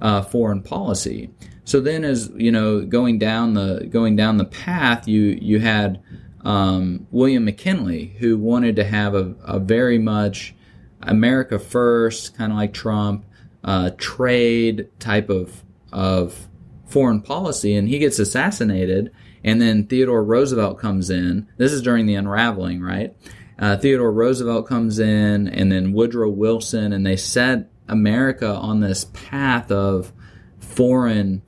uh, 0.02 0.22
foreign 0.22 0.62
policy. 0.62 1.30
So 1.64 1.80
then, 1.80 2.04
as 2.04 2.30
you 2.36 2.52
know, 2.52 2.82
going 2.82 3.20
down 3.20 3.54
the 3.54 3.88
going 3.90 4.16
down 4.16 4.38
the 4.38 4.46
path, 4.46 5.08
you 5.08 5.38
you 5.42 5.60
had 5.60 6.02
um, 6.44 7.08
William 7.12 7.46
McKinley, 7.46 8.16
who 8.20 8.38
wanted 8.38 8.76
to 8.78 8.84
have 8.84 9.14
a, 9.14 9.36
a 9.46 9.60
very 9.60 10.00
much 10.00 10.56
America 11.02 11.60
first, 11.60 12.36
kind 12.36 12.52
of 12.52 12.58
like 12.58 12.74
Trump, 12.74 13.26
uh, 13.64 13.92
trade 13.98 14.90
type 15.00 15.30
of 15.30 15.64
of 15.92 16.48
foreign 16.86 17.22
policy, 17.22 17.76
and 17.76 17.88
he 17.88 18.00
gets 18.00 18.20
assassinated. 18.20 19.12
And 19.44 19.60
then 19.60 19.88
Theodore 19.88 20.24
Roosevelt 20.24 20.78
comes 20.78 21.10
in. 21.10 21.48
This 21.58 21.72
is 21.72 21.82
during 21.82 22.06
the 22.06 22.14
unraveling, 22.14 22.82
right? 22.82 23.16
Uh, 23.58 23.76
Theodore 23.78 24.12
Roosevelt 24.12 24.68
comes 24.68 25.00
in, 25.00 25.48
and 25.48 25.72
then 25.72 25.94
Woodrow 25.94 26.30
Wilson, 26.30 26.94
and 26.94 27.06
they 27.06 27.16
set 27.16 27.72
America 27.88 28.48
on 28.48 28.80
this 28.80 29.06
path 29.14 29.72
of 29.72 30.14
foreign 30.60 31.42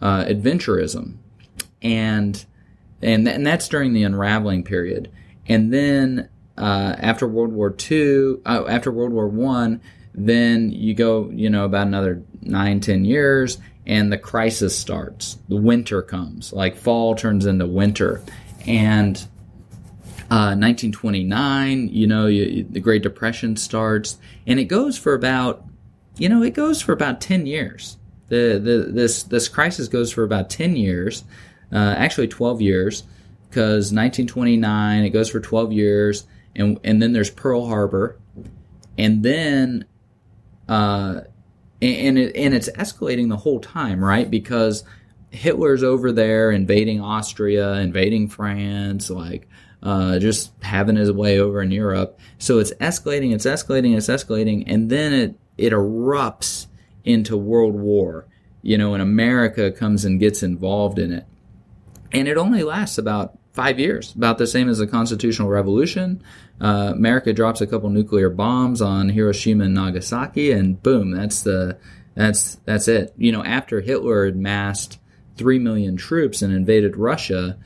uh, 0.00 0.24
adventurism. 0.24 1.16
And 1.80 2.44
and 3.00 3.26
th- 3.26 3.36
and 3.36 3.46
that's 3.46 3.68
during 3.68 3.92
the 3.92 4.02
unraveling 4.02 4.64
period. 4.64 5.10
And 5.46 5.72
then 5.72 6.28
uh, 6.56 6.96
after 6.98 7.26
World 7.26 7.52
War 7.52 7.74
II, 7.90 8.36
uh, 8.44 8.64
after 8.68 8.90
World 8.90 9.12
War 9.12 9.28
One, 9.28 9.80
then 10.26 10.70
you 10.70 10.94
go, 10.94 11.30
you 11.30 11.50
know, 11.50 11.64
about 11.64 11.86
another 11.86 12.22
nine, 12.42 12.80
ten 12.80 13.04
years, 13.04 13.58
and 13.86 14.12
the 14.12 14.18
crisis 14.18 14.78
starts. 14.78 15.38
The 15.48 15.56
winter 15.56 16.02
comes, 16.02 16.52
like 16.52 16.76
fall 16.76 17.14
turns 17.14 17.46
into 17.46 17.66
winter, 17.66 18.22
and 18.66 19.16
uh, 20.30 20.52
1929, 20.56 21.88
you 21.88 22.06
know, 22.06 22.26
you, 22.26 22.64
the 22.68 22.80
Great 22.80 23.02
Depression 23.02 23.56
starts, 23.56 24.18
and 24.46 24.60
it 24.60 24.64
goes 24.64 24.98
for 24.98 25.14
about, 25.14 25.64
you 26.16 26.28
know, 26.28 26.42
it 26.42 26.54
goes 26.54 26.82
for 26.82 26.92
about 26.92 27.20
10 27.20 27.46
years. 27.46 27.96
The, 28.28 28.60
the 28.62 28.92
this 28.92 29.22
this 29.22 29.48
crisis 29.48 29.88
goes 29.88 30.12
for 30.12 30.22
about 30.22 30.50
10 30.50 30.76
years 30.76 31.24
uh, 31.72 31.94
actually 31.96 32.28
12 32.28 32.60
years, 32.60 33.02
because 33.48 33.92
1929 33.92 35.04
it 35.04 35.10
goes 35.10 35.30
for 35.30 35.40
12 35.40 35.72
years, 35.72 36.26
and 36.56 36.78
and 36.84 37.00
then 37.00 37.12
there's 37.12 37.30
Pearl 37.30 37.66
Harbor, 37.66 38.18
and 38.96 39.22
then, 39.22 39.84
uh, 40.68 41.22
and 41.80 42.18
it, 42.18 42.36
and 42.36 42.54
it's 42.54 42.68
escalating 42.70 43.28
the 43.28 43.36
whole 43.36 43.60
time, 43.60 44.04
right? 44.04 44.30
Because 44.30 44.84
Hitler's 45.30 45.82
over 45.82 46.12
there 46.12 46.50
invading 46.50 47.00
Austria, 47.00 47.74
invading 47.74 48.28
France, 48.28 49.10
like. 49.10 49.48
Uh, 49.80 50.18
just 50.18 50.50
having 50.60 50.96
his 50.96 51.12
way 51.12 51.38
over 51.38 51.62
in 51.62 51.70
Europe. 51.70 52.18
So 52.38 52.58
it's 52.58 52.72
escalating, 52.80 53.32
it's 53.32 53.46
escalating, 53.46 53.96
it's 53.96 54.08
escalating, 54.08 54.64
and 54.66 54.90
then 54.90 55.12
it, 55.12 55.34
it 55.56 55.72
erupts 55.72 56.66
into 57.04 57.36
World 57.36 57.76
War, 57.76 58.26
you 58.60 58.76
know, 58.76 58.94
and 58.94 59.00
America 59.00 59.70
comes 59.70 60.04
and 60.04 60.18
gets 60.18 60.42
involved 60.42 60.98
in 60.98 61.12
it 61.12 61.26
and 62.12 62.28
it 62.28 62.36
only 62.36 62.62
lasts 62.62 62.98
about 62.98 63.38
five 63.52 63.78
years, 63.78 64.14
about 64.14 64.38
the 64.38 64.46
same 64.46 64.68
as 64.68 64.78
the 64.78 64.86
Constitutional 64.86 65.48
Revolution. 65.48 66.22
Uh, 66.60 66.92
America 66.94 67.32
drops 67.32 67.60
a 67.60 67.66
couple 67.66 67.88
nuclear 67.90 68.30
bombs 68.30 68.82
on 68.82 69.08
Hiroshima 69.08 69.64
and 69.64 69.74
Nagasaki, 69.74 70.50
and 70.50 70.82
boom, 70.82 71.12
that's 71.12 71.42
the 71.42 71.78
that's 72.14 72.56
that's 72.64 72.88
it. 72.88 73.14
You 73.16 73.32
know, 73.32 73.44
after 73.44 73.80
Hitler 73.80 74.26
had 74.26 74.36
massed 74.36 74.98
three 75.36 75.58
million 75.58 75.96
troops 75.96 76.42
and 76.42 76.52
invaded 76.52 76.96
Russia, 76.96 77.56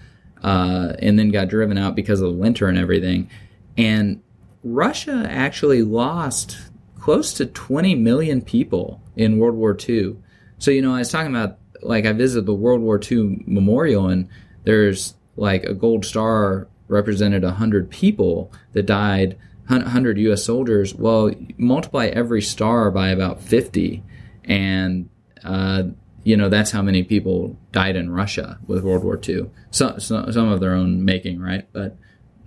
uh, 0.42 0.92
and 0.98 1.18
then 1.18 1.31
got 1.31 1.48
driven 1.48 1.78
out 1.78 1.96
because 1.96 2.20
of 2.20 2.33
the 2.33 2.38
winter 2.38 2.68
and 2.68 2.76
everything, 2.78 3.31
and 3.78 4.22
Russia 4.62 5.26
actually 5.28 5.83
lost 5.83 6.59
close 7.02 7.35
to 7.35 7.46
20 7.46 7.96
million 7.96 8.40
people 8.42 9.02
in 9.16 9.38
World 9.38 9.57
War 9.57 9.76
II. 9.76 10.16
So, 10.59 10.70
you 10.70 10.83
know, 10.83 10.94
I 10.94 10.98
was 10.98 11.11
talking 11.11 11.35
about 11.35 11.59
like 11.83 12.07
I 12.07 12.12
visited 12.12 12.46
the 12.46 12.55
World 12.55 12.81
War 12.81 13.00
II 13.02 13.42
memorial 13.46 14.09
and 14.09 14.28
there's 14.62 15.14
like 15.37 15.64
a 15.64 15.74
gold 15.74 16.05
star 16.05 16.68
represented 16.92 17.42
100 17.42 17.90
people 17.90 18.52
that 18.72 18.87
died 18.87 19.37
100 19.68 20.18
US 20.18 20.44
soldiers. 20.44 20.94
Well 20.94 21.33
multiply 21.57 22.07
every 22.07 22.42
star 22.42 22.90
by 22.90 23.09
about 23.09 23.40
50 23.40 24.02
and 24.44 25.09
uh, 25.44 25.85
you 26.24 26.37
know 26.37 26.48
that's 26.48 26.70
how 26.70 26.83
many 26.83 27.02
people 27.02 27.59
died 27.72 27.96
in 27.96 28.11
Russia 28.11 28.59
with 28.66 28.85
World 28.85 29.02
War 29.02 29.18
II 29.26 29.50
some, 29.70 29.98
some 29.98 30.48
of 30.48 30.61
their 30.61 30.74
own 30.74 31.05
making 31.05 31.40
right? 31.40 31.66
But 31.72 31.96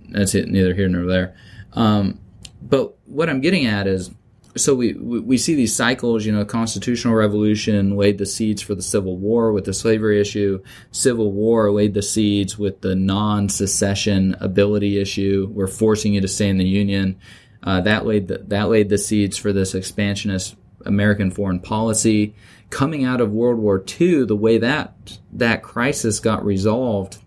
that's 0.08 0.34
it 0.34 0.48
neither 0.48 0.74
here 0.74 0.88
nor 0.88 1.06
there. 1.06 1.36
Um, 1.72 2.20
but 2.62 2.96
what 3.06 3.28
I'm 3.28 3.40
getting 3.40 3.66
at 3.66 3.86
is 3.86 4.10
so 4.56 4.74
we 4.74 4.94
we 4.94 5.38
see 5.38 5.54
these 5.54 5.74
cycles. 5.74 6.24
You 6.24 6.32
know, 6.32 6.44
constitutional 6.44 7.14
revolution 7.14 7.96
laid 7.96 8.18
the 8.18 8.26
seeds 8.26 8.62
for 8.62 8.74
the 8.74 8.82
Civil 8.82 9.16
War 9.16 9.52
with 9.52 9.64
the 9.64 9.74
slavery 9.74 10.20
issue. 10.20 10.62
Civil 10.90 11.32
War 11.32 11.70
laid 11.70 11.94
the 11.94 12.02
seeds 12.02 12.58
with 12.58 12.80
the 12.80 12.94
non-secession 12.94 14.36
ability 14.40 15.00
issue. 15.00 15.48
We're 15.52 15.66
forcing 15.66 16.14
you 16.14 16.20
to 16.20 16.28
stay 16.28 16.48
in 16.48 16.58
the 16.58 16.64
Union. 16.64 17.18
Uh, 17.62 17.80
that 17.80 18.06
laid 18.06 18.28
the, 18.28 18.38
that 18.48 18.68
laid 18.68 18.88
the 18.88 18.98
seeds 18.98 19.36
for 19.36 19.52
this 19.52 19.74
expansionist 19.74 20.56
American 20.84 21.30
foreign 21.30 21.60
policy. 21.60 22.34
Coming 22.70 23.04
out 23.04 23.20
of 23.20 23.30
World 23.32 23.58
War 23.58 23.84
II, 24.00 24.24
the 24.24 24.36
way 24.36 24.58
that 24.58 25.18
that 25.32 25.62
crisis 25.62 26.18
got 26.18 26.44
resolved, 26.44 27.18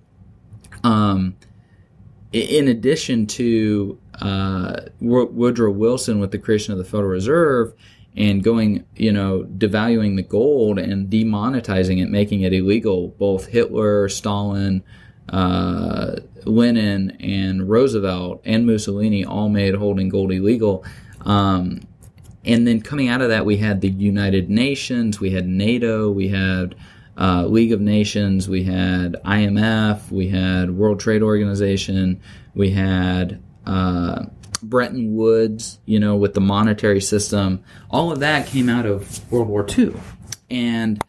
um, 0.83 1.35
in 2.31 2.67
addition 2.67 3.25
to 3.25 3.99
uh, 4.21 4.75
Woodrow 4.99 5.71
Wilson 5.71 6.19
with 6.19 6.31
the 6.31 6.37
creation 6.37 6.71
of 6.71 6.77
the 6.77 6.85
Federal 6.85 7.09
Reserve 7.09 7.73
and 8.15 8.43
going, 8.43 8.85
you 8.95 9.11
know, 9.11 9.43
devaluing 9.57 10.15
the 10.15 10.23
gold 10.23 10.77
and 10.77 11.09
demonetizing 11.09 12.01
it, 12.01 12.09
making 12.09 12.41
it 12.41 12.53
illegal, 12.53 13.09
both 13.19 13.47
Hitler, 13.47 14.09
Stalin, 14.09 14.83
uh, 15.29 16.17
Lenin, 16.45 17.11
and 17.19 17.69
Roosevelt 17.69 18.41
and 18.45 18.65
Mussolini 18.65 19.25
all 19.25 19.49
made 19.49 19.75
holding 19.75 20.09
gold 20.09 20.31
illegal. 20.31 20.83
Um, 21.21 21.81
and 22.45 22.65
then 22.65 22.81
coming 22.81 23.09
out 23.09 23.21
of 23.21 23.29
that, 23.29 23.45
we 23.45 23.57
had 23.57 23.81
the 23.81 23.89
United 23.89 24.49
Nations, 24.49 25.19
we 25.19 25.31
had 25.31 25.47
NATO, 25.47 26.09
we 26.09 26.29
had 26.29 26.75
uh, 27.19 27.45
League 27.45 27.73
of 27.73 27.81
Nations, 27.81 28.47
we 28.47 28.63
had 28.63 29.17
IMF, 29.25 30.09
we 30.09 30.29
had 30.29 30.71
World 30.71 30.99
Trade 30.99 31.21
Organization, 31.21 32.21
we 32.55 32.71
had 32.71 33.41
uh, 33.65 34.25
Bretton 34.63 35.15
Woods, 35.15 35.79
you 35.85 35.99
know, 35.99 36.15
with 36.15 36.33
the 36.33 36.41
monetary 36.41 37.01
system. 37.01 37.63
All 37.89 38.11
of 38.11 38.21
that 38.21 38.47
came 38.47 38.69
out 38.69 38.85
of 38.85 39.31
World 39.31 39.49
War 39.49 39.65
II, 39.77 39.95
and 40.49 41.03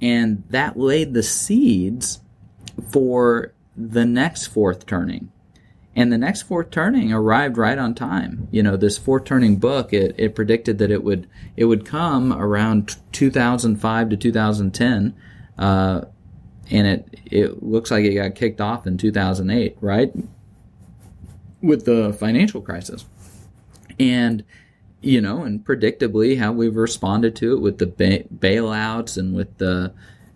and 0.00 0.42
that 0.50 0.78
laid 0.78 1.14
the 1.14 1.22
seeds 1.22 2.20
for 2.90 3.52
the 3.76 4.04
next 4.04 4.46
fourth 4.48 4.84
turning 4.84 5.30
and 5.96 6.12
the 6.12 6.18
next 6.18 6.42
fourth 6.42 6.70
turning 6.70 7.10
arrived 7.10 7.56
right 7.56 7.78
on 7.78 7.94
time. 7.94 8.48
You 8.50 8.62
know, 8.62 8.76
this 8.76 8.98
fourth 8.98 9.24
turning 9.24 9.56
book, 9.56 9.94
it, 9.94 10.14
it 10.18 10.34
predicted 10.34 10.76
that 10.78 10.90
it 10.90 11.02
would 11.02 11.26
it 11.56 11.64
would 11.64 11.86
come 11.86 12.32
around 12.34 12.96
2005 13.12 14.10
to 14.10 14.16
2010, 14.16 15.14
uh, 15.58 16.02
and 16.70 16.86
it 16.86 17.20
it 17.26 17.62
looks 17.62 17.90
like 17.90 18.04
it 18.04 18.14
got 18.14 18.34
kicked 18.34 18.60
off 18.60 18.86
in 18.86 18.98
2008, 18.98 19.76
right, 19.80 20.12
with 21.62 21.84
the 21.84 22.12
financial 22.12 22.60
crisis, 22.60 23.04
and 23.98 24.44
you 25.00 25.20
know, 25.20 25.42
and 25.42 25.64
predictably 25.64 26.38
how 26.38 26.52
we've 26.52 26.76
responded 26.76 27.36
to 27.36 27.54
it 27.54 27.60
with 27.60 27.78
the 27.78 27.86
ba- 27.86 28.24
bailouts 28.34 29.16
and 29.16 29.34
with 29.34 29.56
the 29.58 29.92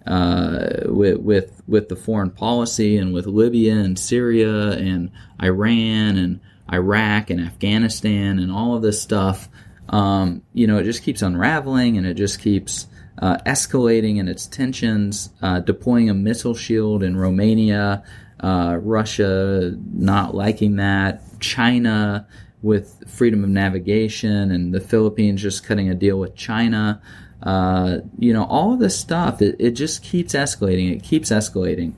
uh, 0.07 0.85
with, 0.87 1.19
with 1.19 1.63
with 1.67 1.89
the 1.89 1.97
foreign 1.97 2.31
policy 2.31 2.97
and 2.97 3.13
with 3.13 3.27
Libya 3.27 3.77
and 3.77 3.99
Syria 3.99 4.71
and 4.73 5.11
Iran 5.43 6.17
and 6.17 6.41
Iraq 6.73 7.31
and 7.31 7.41
Afghanistan 7.41 8.39
and 8.39 8.51
all 8.53 8.77
of 8.77 8.83
this 8.83 9.01
stuff. 9.01 9.49
Um, 9.89 10.43
you 10.53 10.67
know, 10.67 10.79
it 10.79 10.85
just 10.85 11.03
keeps 11.03 11.23
unraveling 11.23 11.99
and 11.99 12.07
it 12.07 12.15
just 12.15 12.41
keeps 12.41 12.87
uh, 13.21 13.37
escalating 13.47 14.17
in 14.17 14.29
its 14.29 14.47
tensions. 14.47 15.31
Uh, 15.43 15.61
deploying 15.61 16.11
a 16.11 16.15
missile 16.15 16.55
shield 16.55 17.03
in 17.03 17.17
Romania, 17.17 18.03
uh, 18.41 18.79
Russia 18.81 19.77
not 19.93 20.35
liking 20.35 20.77
that, 20.77 21.23
China 21.41 22.27
with 22.63 23.05
freedom 23.09 23.45
of 23.45 23.51
navigation, 23.51 24.51
and 24.51 24.75
the 24.75 24.81
Philippines 24.81 25.43
just 25.43 25.65
cutting 25.65 25.89
a 25.89 25.95
deal 25.95 26.19
with 26.19 26.35
China. 26.35 27.01
Uh, 27.43 27.99
you 28.19 28.33
know, 28.33 28.45
all 28.45 28.77
this 28.77 28.99
stuff, 28.99 29.41
it, 29.41 29.57
it 29.59 29.71
just 29.71 30.03
keeps 30.03 30.35
escalating. 30.35 30.95
It 30.95 31.03
keeps 31.03 31.31
escalating. 31.31 31.93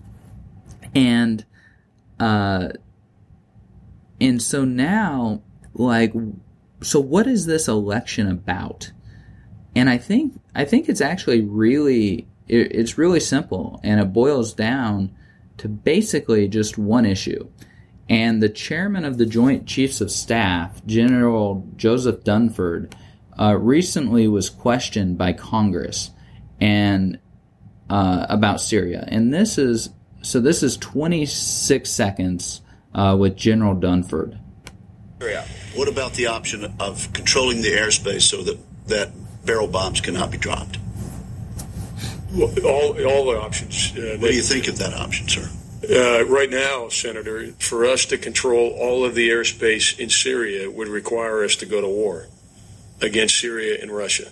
And, 0.94 1.44
uh, 2.20 2.68
and 4.20 4.40
so 4.40 4.64
now, 4.64 5.42
like, 5.74 6.12
so 6.80 7.00
what 7.00 7.26
is 7.26 7.46
this 7.46 7.66
election 7.66 8.28
about? 8.28 8.92
And 9.74 9.88
I 9.88 9.98
think, 9.98 10.40
I 10.54 10.64
think 10.64 10.88
it's 10.88 11.00
actually 11.00 11.42
really, 11.42 12.26
it, 12.48 12.72
it's 12.72 12.98
really 12.98 13.20
simple 13.20 13.80
and 13.82 14.00
it 14.00 14.12
boils 14.12 14.52
down 14.52 15.14
to 15.58 15.68
basically 15.68 16.48
just 16.48 16.78
one 16.78 17.06
issue. 17.06 17.48
And 18.08 18.42
the 18.42 18.48
chairman 18.48 19.04
of 19.04 19.16
the 19.16 19.26
Joint 19.26 19.66
Chiefs 19.66 20.00
of 20.00 20.10
Staff, 20.10 20.84
General 20.86 21.66
Joseph 21.76 22.24
Dunford, 22.24 22.92
uh, 23.38 23.56
recently 23.56 24.28
was 24.28 24.50
questioned 24.50 25.16
by 25.16 25.32
Congress 25.32 26.10
and 26.60 27.18
uh, 27.88 28.26
about 28.28 28.60
Syria, 28.60 29.04
and 29.08 29.34
this 29.34 29.58
is 29.58 29.90
so. 30.22 30.40
This 30.40 30.62
is 30.62 30.76
26 30.78 31.90
seconds 31.90 32.62
uh, 32.94 33.16
with 33.18 33.36
General 33.36 33.74
Dunford. 33.74 34.38
What 35.74 35.88
about 35.88 36.14
the 36.14 36.26
option 36.26 36.74
of 36.80 37.12
controlling 37.12 37.60
the 37.62 37.72
airspace 37.72 38.22
so 38.22 38.42
that 38.42 38.58
that 38.86 39.10
barrel 39.44 39.66
bombs 39.66 40.00
cannot 40.00 40.30
be 40.30 40.38
dropped? 40.38 40.78
All, 42.34 43.04
all 43.04 43.24
the 43.26 43.38
options. 43.40 43.92
Uh, 43.96 44.16
what 44.18 44.30
do 44.30 44.36
you 44.36 44.42
think 44.42 44.68
of 44.68 44.78
that 44.78 44.94
option, 44.94 45.28
sir? 45.28 45.50
Uh, 45.90 46.24
right 46.26 46.48
now, 46.48 46.88
Senator, 46.88 47.52
for 47.58 47.84
us 47.84 48.06
to 48.06 48.16
control 48.16 48.70
all 48.70 49.04
of 49.04 49.14
the 49.14 49.30
airspace 49.30 49.98
in 49.98 50.08
Syria 50.08 50.70
would 50.70 50.88
require 50.88 51.44
us 51.44 51.56
to 51.56 51.66
go 51.66 51.80
to 51.80 51.88
war 51.88 52.28
against 53.00 53.38
Syria 53.38 53.78
and 53.82 53.90
Russia. 53.90 54.30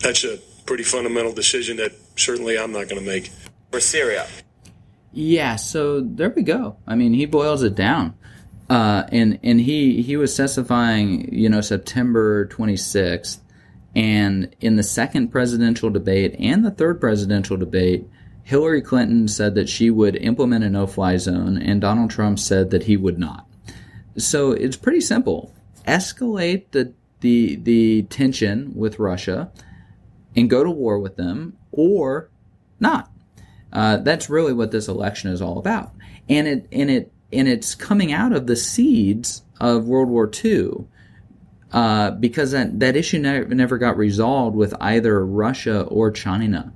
That's 0.00 0.24
a 0.24 0.38
pretty 0.66 0.84
fundamental 0.84 1.32
decision 1.32 1.78
that 1.78 1.92
certainly 2.16 2.58
I'm 2.58 2.72
not 2.72 2.88
going 2.88 3.02
to 3.02 3.06
make. 3.06 3.30
For 3.70 3.80
Syria. 3.80 4.26
Yeah, 5.12 5.56
so 5.56 6.00
there 6.00 6.30
we 6.30 6.42
go. 6.42 6.76
I 6.86 6.94
mean, 6.94 7.12
he 7.12 7.26
boils 7.26 7.62
it 7.62 7.74
down. 7.74 8.14
Uh, 8.68 9.04
and 9.10 9.38
and 9.42 9.60
he 9.60 10.02
he 10.02 10.16
was 10.16 10.36
testifying, 10.36 11.32
you 11.32 11.48
know, 11.48 11.60
September 11.60 12.46
26th, 12.48 13.38
and 13.96 14.54
in 14.60 14.76
the 14.76 14.82
second 14.82 15.28
presidential 15.28 15.88
debate 15.88 16.36
and 16.38 16.64
the 16.64 16.70
third 16.70 17.00
presidential 17.00 17.56
debate, 17.56 18.06
Hillary 18.44 18.82
Clinton 18.82 19.26
said 19.26 19.54
that 19.54 19.68
she 19.68 19.90
would 19.90 20.16
implement 20.16 20.64
a 20.64 20.70
no-fly 20.70 21.16
zone, 21.16 21.56
and 21.56 21.80
Donald 21.80 22.10
Trump 22.10 22.38
said 22.38 22.70
that 22.70 22.84
he 22.84 22.96
would 22.96 23.18
not. 23.18 23.46
So 24.18 24.52
it's 24.52 24.76
pretty 24.76 25.00
simple. 25.00 25.54
Escalate 25.86 26.64
the 26.72 26.92
the 27.20 27.56
the 27.56 28.02
tension 28.04 28.72
with 28.74 28.98
Russia 28.98 29.50
and 30.36 30.50
go 30.50 30.62
to 30.62 30.70
war 30.70 30.98
with 30.98 31.16
them, 31.16 31.56
or 31.72 32.28
not. 32.80 33.10
Uh, 33.72 33.98
that's 33.98 34.30
really 34.30 34.52
what 34.52 34.70
this 34.70 34.88
election 34.88 35.30
is 35.30 35.42
all 35.42 35.58
about, 35.58 35.92
and 36.28 36.46
it 36.46 36.68
and 36.70 36.90
it 36.90 37.12
and 37.32 37.48
it's 37.48 37.74
coming 37.74 38.12
out 38.12 38.32
of 38.32 38.46
the 38.46 38.56
seeds 38.56 39.42
of 39.60 39.86
World 39.86 40.08
War 40.08 40.30
II. 40.44 40.86
Uh, 41.70 42.12
because 42.12 42.52
that, 42.52 42.80
that 42.80 42.96
issue 42.96 43.18
never, 43.18 43.54
never 43.54 43.76
got 43.76 43.98
resolved 43.98 44.56
with 44.56 44.74
either 44.80 45.24
Russia 45.24 45.82
or 45.82 46.10
China. 46.10 46.72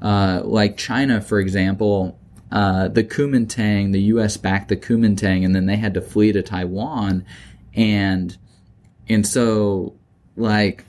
Uh, 0.00 0.40
like 0.44 0.76
China, 0.76 1.20
for 1.20 1.40
example, 1.40 2.16
uh, 2.52 2.86
the 2.88 3.02
Kuomintang, 3.02 3.92
the 3.92 4.02
U.S. 4.02 4.36
backed 4.36 4.68
the 4.68 4.76
Kuomintang, 4.76 5.44
and 5.44 5.54
then 5.54 5.66
they 5.66 5.76
had 5.76 5.94
to 5.94 6.00
flee 6.00 6.32
to 6.32 6.42
Taiwan, 6.42 7.24
and 7.74 8.36
and 9.08 9.26
so 9.26 9.96
like 10.36 10.84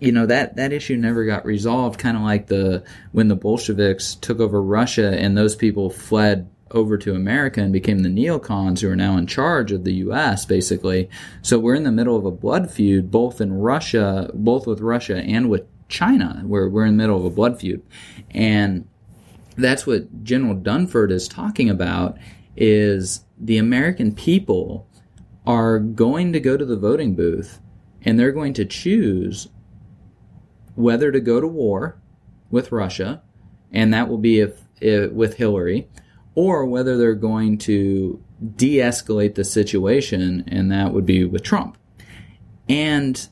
you 0.00 0.12
know 0.12 0.26
that 0.26 0.56
that 0.56 0.72
issue 0.72 0.96
never 0.96 1.26
got 1.26 1.44
resolved. 1.44 1.98
Kind 1.98 2.16
of 2.16 2.22
like 2.22 2.46
the 2.46 2.84
when 3.12 3.28
the 3.28 3.36
Bolsheviks 3.36 4.14
took 4.14 4.40
over 4.40 4.62
Russia, 4.62 5.10
and 5.10 5.36
those 5.36 5.56
people 5.56 5.90
fled 5.90 6.48
over 6.74 6.98
to 6.98 7.14
America 7.14 7.60
and 7.60 7.72
became 7.72 8.00
the 8.00 8.08
neocons 8.08 8.80
who 8.80 8.90
are 8.90 8.96
now 8.96 9.16
in 9.16 9.26
charge 9.26 9.72
of 9.72 9.84
the 9.84 9.94
U.S. 9.94 10.44
Basically, 10.44 11.08
so 11.42 11.58
we're 11.58 11.74
in 11.74 11.84
the 11.84 11.92
middle 11.92 12.16
of 12.16 12.24
a 12.24 12.30
blood 12.30 12.70
feud, 12.70 13.10
both 13.10 13.40
in 13.40 13.52
Russia, 13.52 14.30
both 14.34 14.66
with 14.66 14.80
Russia 14.80 15.18
and 15.18 15.48
with 15.48 15.66
China, 15.88 16.42
where 16.46 16.68
we're 16.68 16.86
in 16.86 16.96
the 16.96 17.02
middle 17.02 17.16
of 17.16 17.24
a 17.24 17.30
blood 17.30 17.60
feud, 17.60 17.82
and 18.30 18.86
that's 19.56 19.86
what 19.86 20.24
General 20.24 20.56
Dunford 20.56 21.10
is 21.10 21.28
talking 21.28 21.70
about 21.70 22.18
is 22.56 23.24
the 23.38 23.58
American 23.58 24.14
people 24.14 24.88
are 25.46 25.78
going 25.78 26.32
to 26.32 26.40
go 26.40 26.56
to 26.56 26.64
the 26.64 26.76
voting 26.76 27.14
booth 27.14 27.60
and 28.02 28.18
they're 28.18 28.32
going 28.32 28.54
to 28.54 28.64
choose 28.64 29.48
whether 30.74 31.12
to 31.12 31.20
go 31.20 31.40
to 31.40 31.46
war 31.46 31.98
with 32.50 32.72
Russia, 32.72 33.22
and 33.72 33.94
that 33.94 34.08
will 34.08 34.18
be 34.18 34.40
if, 34.40 34.60
if 34.80 35.10
with 35.12 35.34
Hillary, 35.34 35.88
or 36.34 36.64
whether 36.66 36.96
they're 36.96 37.14
going 37.14 37.58
to 37.58 38.22
de-escalate 38.56 39.34
the 39.34 39.44
situation, 39.44 40.44
and 40.48 40.70
that 40.70 40.92
would 40.92 41.06
be 41.06 41.24
with 41.24 41.42
Trump. 41.42 41.78
And 42.68 43.26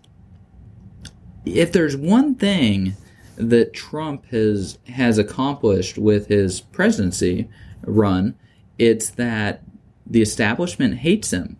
if 1.44 1.72
there's 1.72 1.96
one 1.96 2.34
thing 2.34 2.94
that 3.36 3.72
Trump 3.72 4.26
has 4.26 4.78
has 4.88 5.18
accomplished 5.18 5.98
with 5.98 6.28
his 6.28 6.60
presidency 6.60 7.48
run, 7.82 8.34
it's 8.78 9.10
that 9.10 9.62
the 10.06 10.22
establishment 10.22 10.98
hates 10.98 11.32
him. 11.32 11.56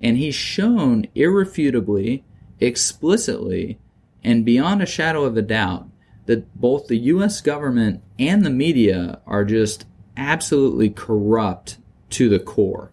And 0.00 0.18
he's 0.18 0.34
shown 0.34 1.06
irrefutably, 1.14 2.24
explicitly, 2.60 3.78
and 4.22 4.44
beyond 4.44 4.82
a 4.82 4.86
shadow 4.86 5.24
of 5.24 5.36
a 5.36 5.42
doubt 5.42 5.88
that 6.26 6.54
both 6.60 6.86
the 6.86 6.98
US 6.98 7.40
government 7.40 8.02
and 8.18 8.44
the 8.44 8.50
media 8.50 9.20
are 9.26 9.44
just 9.44 9.86
absolutely 10.16 10.90
corrupt 10.90 11.78
to 12.10 12.28
the 12.28 12.38
core. 12.38 12.90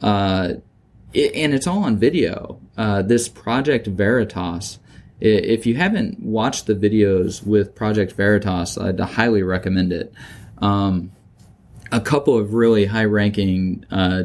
Uh, 0.00 0.54
it, 1.12 1.34
and 1.34 1.52
it's 1.52 1.66
all 1.66 1.84
on 1.84 1.98
video. 1.98 2.60
Uh, 2.76 3.02
this 3.02 3.28
Project 3.28 3.86
Veritas. 3.86 4.78
If 5.20 5.66
you 5.66 5.74
haven't 5.74 6.20
watched 6.20 6.66
the 6.66 6.74
videos 6.74 7.44
with 7.44 7.74
Project 7.74 8.12
Veritas, 8.12 8.78
I'd 8.78 8.98
highly 8.98 9.42
recommend 9.42 9.92
it. 9.92 10.14
Um, 10.58 11.12
a 11.92 12.00
couple 12.00 12.38
of 12.38 12.54
really 12.54 12.86
high-ranking 12.86 13.84
uh, 13.90 14.22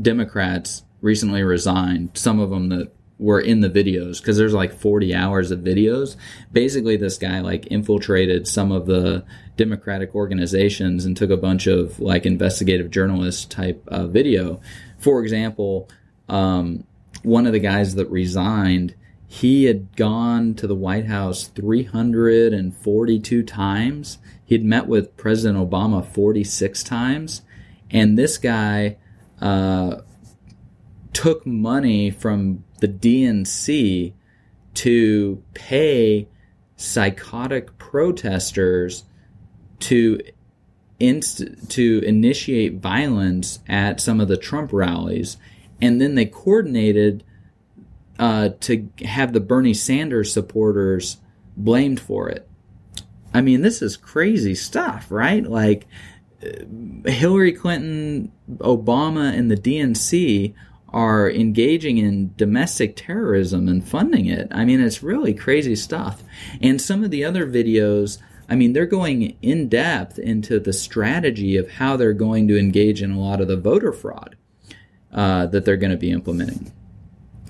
Democrats 0.00 0.82
recently 1.00 1.42
resigned. 1.42 2.10
Some 2.14 2.40
of 2.40 2.50
them 2.50 2.68
that 2.70 2.92
were 3.24 3.40
in 3.40 3.60
the 3.60 3.70
videos 3.70 4.20
because 4.20 4.36
there's 4.36 4.52
like 4.52 4.72
40 4.72 5.14
hours 5.14 5.50
of 5.50 5.60
videos. 5.60 6.16
Basically, 6.52 6.96
this 6.98 7.16
guy 7.16 7.40
like 7.40 7.66
infiltrated 7.68 8.46
some 8.46 8.70
of 8.70 8.84
the 8.86 9.24
Democratic 9.56 10.14
organizations 10.14 11.06
and 11.06 11.16
took 11.16 11.30
a 11.30 11.36
bunch 11.36 11.66
of 11.66 11.98
like 12.00 12.26
investigative 12.26 12.90
journalist 12.90 13.50
type 13.50 13.82
uh, 13.88 14.06
video. 14.06 14.60
For 14.98 15.22
example, 15.22 15.88
um, 16.28 16.84
one 17.22 17.46
of 17.46 17.52
the 17.52 17.60
guys 17.60 17.94
that 17.94 18.10
resigned, 18.10 18.94
he 19.26 19.64
had 19.64 19.96
gone 19.96 20.54
to 20.54 20.66
the 20.66 20.74
White 20.74 21.06
House 21.06 21.48
342 21.48 23.42
times. 23.42 24.18
He'd 24.44 24.64
met 24.64 24.86
with 24.86 25.16
President 25.16 25.58
Obama 25.58 26.06
46 26.06 26.82
times. 26.84 27.40
And 27.90 28.18
this 28.18 28.36
guy 28.36 28.98
uh, 29.40 30.02
took 31.14 31.46
money 31.46 32.10
from 32.10 32.64
the 32.80 32.88
DNC 32.88 34.12
to 34.74 35.42
pay 35.54 36.28
psychotic 36.76 37.78
protesters 37.78 39.04
to 39.80 40.20
inst- 40.98 41.70
to 41.70 42.02
initiate 42.04 42.80
violence 42.80 43.60
at 43.68 44.00
some 44.00 44.20
of 44.20 44.28
the 44.28 44.36
Trump 44.36 44.72
rallies, 44.72 45.36
and 45.80 46.00
then 46.00 46.14
they 46.14 46.26
coordinated 46.26 47.24
uh, 48.18 48.50
to 48.60 48.88
have 49.04 49.32
the 49.32 49.40
Bernie 49.40 49.74
Sanders 49.74 50.32
supporters 50.32 51.18
blamed 51.56 52.00
for 52.00 52.28
it. 52.28 52.48
I 53.32 53.40
mean, 53.40 53.62
this 53.62 53.82
is 53.82 53.96
crazy 53.96 54.54
stuff, 54.54 55.10
right? 55.10 55.44
Like 55.44 55.86
uh, 56.42 57.08
Hillary 57.10 57.52
Clinton, 57.52 58.30
Obama, 58.58 59.36
and 59.36 59.50
the 59.50 59.56
DNC 59.56 60.54
are 60.94 61.28
engaging 61.28 61.98
in 61.98 62.32
domestic 62.36 62.94
terrorism 62.94 63.68
and 63.68 63.86
funding 63.86 64.26
it. 64.26 64.46
I 64.52 64.64
mean, 64.64 64.80
it's 64.80 65.02
really 65.02 65.34
crazy 65.34 65.74
stuff. 65.74 66.22
And 66.62 66.80
some 66.80 67.02
of 67.02 67.10
the 67.10 67.24
other 67.24 67.48
videos, 67.48 68.18
I 68.48 68.54
mean, 68.54 68.74
they're 68.74 68.86
going 68.86 69.36
in 69.42 69.68
depth 69.68 70.20
into 70.20 70.60
the 70.60 70.72
strategy 70.72 71.56
of 71.56 71.68
how 71.68 71.96
they're 71.96 72.12
going 72.12 72.46
to 72.46 72.56
engage 72.56 73.02
in 73.02 73.10
a 73.10 73.18
lot 73.18 73.40
of 73.40 73.48
the 73.48 73.56
voter 73.56 73.92
fraud 73.92 74.36
uh, 75.12 75.46
that 75.46 75.64
they're 75.64 75.76
going 75.76 75.90
to 75.90 75.98
be 75.98 76.12
implementing. 76.12 76.72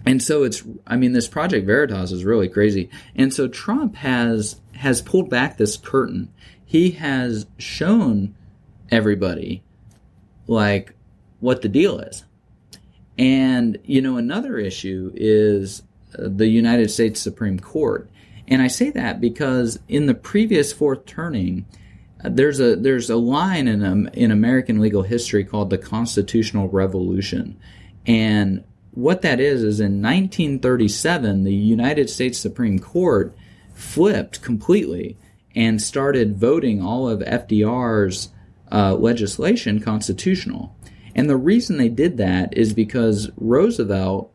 And 0.07 0.23
so 0.23 0.45
it's, 0.45 0.63
I 0.87 0.97
mean, 0.97 1.13
this 1.13 1.29
Project 1.29 1.67
Veritas 1.67 2.13
is 2.13 2.25
really 2.25 2.49
crazy. 2.49 2.89
And 3.15 3.33
so 3.33 3.47
Trump 3.47 3.97
has 3.97 4.59
has 4.73 5.03
pulled 5.03 5.29
back 5.29 5.59
this 5.59 5.77
curtain. 5.77 6.33
He 6.65 6.93
has 6.93 7.47
shown 7.59 8.37
everybody 8.91 9.63
like 10.47 10.95
what 11.41 11.61
the 11.61 11.69
deal 11.69 11.99
is 12.01 12.25
and, 13.19 13.79
you 13.85 14.03
know, 14.03 14.17
another 14.17 14.59
issue 14.59 15.13
is 15.15 15.83
uh, 16.19 16.29
the 16.29 16.49
United 16.49 16.91
States 16.91 17.21
Supreme 17.21 17.61
Court. 17.61 18.11
And 18.49 18.61
I 18.61 18.67
say 18.69 18.91
that 18.91 19.21
because 19.21 19.79
in 19.89 20.07
the 20.07 20.15
previous 20.15 20.73
fourth 20.73 21.07
turning, 21.07 21.67
uh, 22.23 22.29
there's 22.31 22.61
a 22.61 22.77
there's 22.77 23.11
a 23.11 23.17
line 23.17 23.69
in 23.69 23.85
um, 23.85 24.09
in 24.09 24.31
American 24.31 24.81
legal 24.81 25.03
history 25.03 25.45
called 25.45 25.71
the 25.71 25.79
Constitutional 25.79 26.69
Revolution, 26.69 27.59
and 28.07 28.65
what 28.91 29.23
that 29.23 29.41
is 29.41 29.63
is 29.63 29.81
in 29.81 30.01
1937 30.03 31.45
the 31.45 31.55
United 31.55 32.09
States 32.09 32.39
Supreme 32.39 32.79
Court 32.79 33.35
flipped 33.75 34.41
completely 34.41 35.17
and 35.55 35.81
started 35.81 36.37
voting 36.37 36.83
all 36.83 37.09
of 37.09 37.21
FDR's 37.21 38.31
uh, 38.71 38.95
legislation 38.95 39.81
constitutional. 39.81 40.74
And 41.15 41.29
the 41.29 41.37
reason 41.37 41.77
they 41.77 41.89
did 41.89 42.17
that 42.17 42.57
is 42.57 42.73
because 42.73 43.31
Roosevelt 43.37 44.33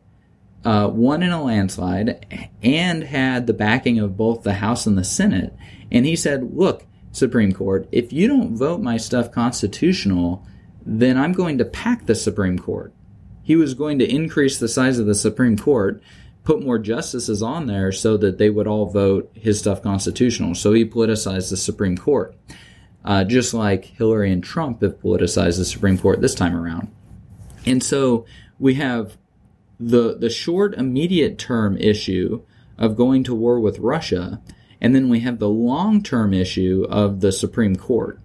uh, 0.64 0.90
won 0.92 1.22
in 1.22 1.30
a 1.30 1.42
landslide 1.42 2.48
and 2.62 3.04
had 3.04 3.46
the 3.46 3.52
backing 3.52 3.98
of 3.98 4.16
both 4.16 4.42
the 4.42 4.54
House 4.54 4.86
and 4.86 4.96
the 4.96 5.04
Senate. 5.04 5.54
And 5.90 6.06
he 6.06 6.16
said, 6.16 6.54
Look, 6.54 6.86
Supreme 7.12 7.52
Court, 7.52 7.88
if 7.92 8.12
you 8.12 8.28
don't 8.28 8.56
vote 8.56 8.80
my 8.80 8.96
stuff 8.96 9.32
constitutional, 9.32 10.46
then 10.84 11.18
I'm 11.18 11.32
going 11.32 11.58
to 11.58 11.64
pack 11.64 12.06
the 12.06 12.14
Supreme 12.14 12.58
Court. 12.58 12.92
He 13.42 13.56
was 13.56 13.74
going 13.74 13.98
to 13.98 14.08
increase 14.08 14.58
the 14.58 14.68
size 14.68 14.98
of 14.98 15.06
the 15.06 15.14
Supreme 15.14 15.58
Court, 15.58 16.02
put 16.44 16.62
more 16.62 16.78
justices 16.78 17.42
on 17.42 17.66
there 17.66 17.90
so 17.90 18.16
that 18.18 18.38
they 18.38 18.48
would 18.48 18.66
all 18.66 18.86
vote 18.86 19.30
his 19.34 19.58
stuff 19.58 19.82
constitutional. 19.82 20.54
So 20.54 20.72
he 20.72 20.84
politicized 20.84 21.50
the 21.50 21.56
Supreme 21.56 21.96
Court 21.96 22.34
uh, 23.04 23.24
just 23.24 23.54
like 23.54 23.84
Hillary 23.84 24.32
and 24.32 24.42
Trump 24.42 24.82
have 24.82 25.00
politicized 25.00 25.58
the 25.58 25.64
Supreme 25.64 25.98
Court 25.98 26.20
this 26.20 26.34
time 26.34 26.54
around. 26.54 26.88
And 27.66 27.82
so 27.82 28.26
we 28.58 28.74
have 28.74 29.16
the 29.78 30.16
the 30.18 30.30
short, 30.30 30.74
immediate 30.74 31.38
term 31.38 31.76
issue 31.78 32.42
of 32.78 32.96
going 32.96 33.24
to 33.24 33.34
war 33.34 33.58
with 33.58 33.78
Russia, 33.78 34.40
and 34.80 34.94
then 34.94 35.08
we 35.08 35.20
have 35.20 35.38
the 35.38 35.48
long 35.48 36.02
term 36.02 36.34
issue 36.34 36.86
of 36.88 37.20
the 37.20 37.32
Supreme 37.32 37.76
Court 37.76 38.18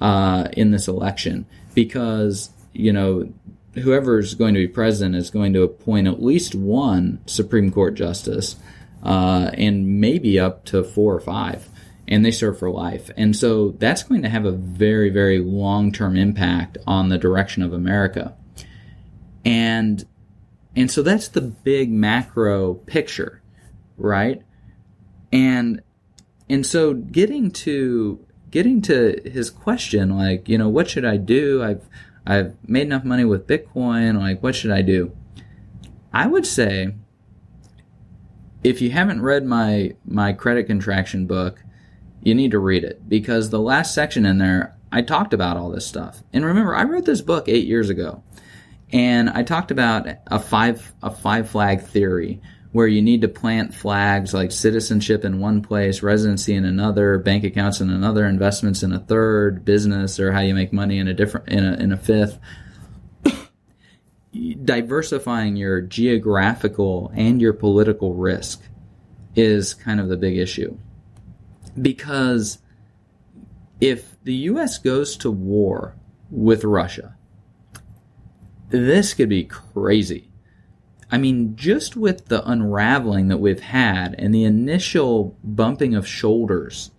uh, 0.00 0.48
in 0.52 0.70
this 0.70 0.88
election 0.88 1.46
because 1.74 2.50
you 2.72 2.92
know 2.92 3.32
whoever's 3.74 4.34
going 4.34 4.52
to 4.54 4.60
be 4.60 4.68
president 4.68 5.14
is 5.14 5.30
going 5.30 5.52
to 5.54 5.62
appoint 5.62 6.06
at 6.06 6.22
least 6.22 6.54
one 6.54 7.20
Supreme 7.26 7.70
Court 7.70 7.94
justice, 7.94 8.56
uh, 9.02 9.50
and 9.54 10.00
maybe 10.00 10.38
up 10.38 10.66
to 10.66 10.84
four 10.84 11.14
or 11.14 11.20
five 11.20 11.69
and 12.10 12.24
they 12.24 12.32
serve 12.32 12.58
for 12.58 12.68
life. 12.68 13.10
And 13.16 13.36
so 13.36 13.70
that's 13.78 14.02
going 14.02 14.22
to 14.22 14.28
have 14.28 14.44
a 14.44 14.50
very, 14.50 15.10
very 15.10 15.38
long 15.38 15.92
term 15.92 16.16
impact 16.16 16.76
on 16.86 17.08
the 17.08 17.16
direction 17.16 17.62
of 17.62 17.72
America. 17.72 18.36
And 19.44 20.04
and 20.76 20.90
so 20.90 21.02
that's 21.02 21.28
the 21.28 21.40
big 21.40 21.90
macro 21.90 22.74
picture, 22.74 23.40
right? 23.96 24.42
And 25.32 25.82
and 26.48 26.66
so 26.66 26.94
getting 26.94 27.52
to 27.52 28.26
getting 28.50 28.82
to 28.82 29.20
his 29.24 29.50
question, 29.50 30.16
like, 30.16 30.48
you 30.48 30.58
know, 30.58 30.68
what 30.68 30.90
should 30.90 31.04
I 31.04 31.16
do? 31.16 31.62
I've 31.62 31.88
I've 32.26 32.56
made 32.68 32.82
enough 32.82 33.04
money 33.04 33.24
with 33.24 33.46
Bitcoin, 33.46 34.18
like 34.18 34.42
what 34.42 34.54
should 34.54 34.72
I 34.72 34.82
do? 34.82 35.16
I 36.12 36.26
would 36.26 36.44
say 36.44 36.94
if 38.64 38.82
you 38.82 38.90
haven't 38.90 39.22
read 39.22 39.46
my 39.46 39.94
my 40.04 40.32
credit 40.32 40.66
contraction 40.66 41.26
book, 41.26 41.62
you 42.22 42.34
need 42.34 42.50
to 42.50 42.58
read 42.58 42.84
it 42.84 43.08
because 43.08 43.50
the 43.50 43.60
last 43.60 43.94
section 43.94 44.26
in 44.26 44.38
there, 44.38 44.76
I 44.92 45.02
talked 45.02 45.32
about 45.32 45.56
all 45.56 45.70
this 45.70 45.86
stuff. 45.86 46.22
And 46.32 46.44
remember, 46.44 46.74
I 46.74 46.84
wrote 46.84 47.04
this 47.04 47.22
book 47.22 47.48
eight 47.48 47.66
years 47.66 47.90
ago, 47.90 48.22
and 48.92 49.30
I 49.30 49.42
talked 49.42 49.70
about 49.70 50.06
a 50.26 50.38
five 50.38 50.92
a 51.02 51.10
five 51.10 51.48
flag 51.48 51.82
theory 51.82 52.40
where 52.72 52.86
you 52.86 53.02
need 53.02 53.22
to 53.22 53.28
plant 53.28 53.74
flags 53.74 54.32
like 54.32 54.52
citizenship 54.52 55.24
in 55.24 55.40
one 55.40 55.60
place, 55.60 56.02
residency 56.02 56.54
in 56.54 56.64
another, 56.64 57.18
bank 57.18 57.42
accounts 57.42 57.80
in 57.80 57.90
another, 57.90 58.24
investments 58.24 58.84
in 58.84 58.92
a 58.92 59.00
third, 59.00 59.64
business 59.64 60.20
or 60.20 60.30
how 60.30 60.40
you 60.40 60.54
make 60.54 60.72
money 60.72 60.98
in 60.98 61.08
a 61.08 61.14
different 61.14 61.48
in 61.48 61.64
a, 61.64 61.72
in 61.74 61.92
a 61.92 61.96
fifth. 61.96 62.38
Diversifying 64.64 65.56
your 65.56 65.80
geographical 65.80 67.10
and 67.14 67.40
your 67.40 67.52
political 67.52 68.14
risk 68.14 68.62
is 69.34 69.74
kind 69.74 70.00
of 70.00 70.08
the 70.08 70.16
big 70.16 70.36
issue 70.36 70.76
because 71.80 72.58
if 73.80 74.22
the 74.24 74.34
US 74.34 74.78
goes 74.78 75.16
to 75.18 75.30
war 75.30 75.96
with 76.30 76.64
Russia, 76.64 77.16
this 78.68 79.14
could 79.14 79.28
be 79.28 79.44
crazy. 79.44 80.30
I 81.10 81.18
mean, 81.18 81.56
just 81.56 81.96
with 81.96 82.26
the 82.26 82.48
unraveling 82.48 83.28
that 83.28 83.38
we've 83.38 83.60
had 83.60 84.14
and 84.18 84.32
the 84.32 84.44
initial 84.44 85.36
bumping 85.42 85.94
of 85.94 86.06
shoulders, 86.06 86.92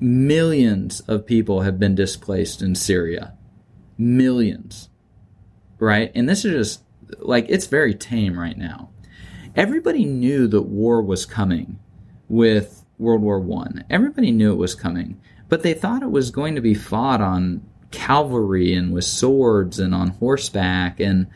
millions 0.00 1.00
of 1.00 1.26
people 1.26 1.60
have 1.60 1.78
been 1.78 1.94
displaced 1.94 2.60
in 2.60 2.74
Syria. 2.74 3.34
Millions. 3.96 4.88
Right? 5.78 6.10
And 6.14 6.28
this 6.28 6.44
is 6.44 6.52
just 6.52 6.82
like, 7.20 7.46
it's 7.48 7.66
very 7.66 7.94
tame 7.94 8.38
right 8.38 8.58
now. 8.58 8.90
Everybody 9.54 10.04
knew 10.04 10.48
that 10.48 10.62
war 10.62 11.02
was 11.02 11.26
coming 11.26 11.78
with 12.28 12.81
World 13.02 13.20
War 13.22 13.38
One. 13.38 13.84
Everybody 13.90 14.30
knew 14.30 14.52
it 14.52 14.56
was 14.56 14.74
coming, 14.74 15.20
but 15.48 15.62
they 15.62 15.74
thought 15.74 16.02
it 16.02 16.10
was 16.10 16.30
going 16.30 16.54
to 16.54 16.60
be 16.60 16.74
fought 16.74 17.20
on 17.20 17.62
cavalry 17.90 18.74
and 18.74 18.92
with 18.92 19.04
swords 19.04 19.78
and 19.78 19.94
on 19.94 20.08
horseback 20.08 20.98
and 20.98 21.26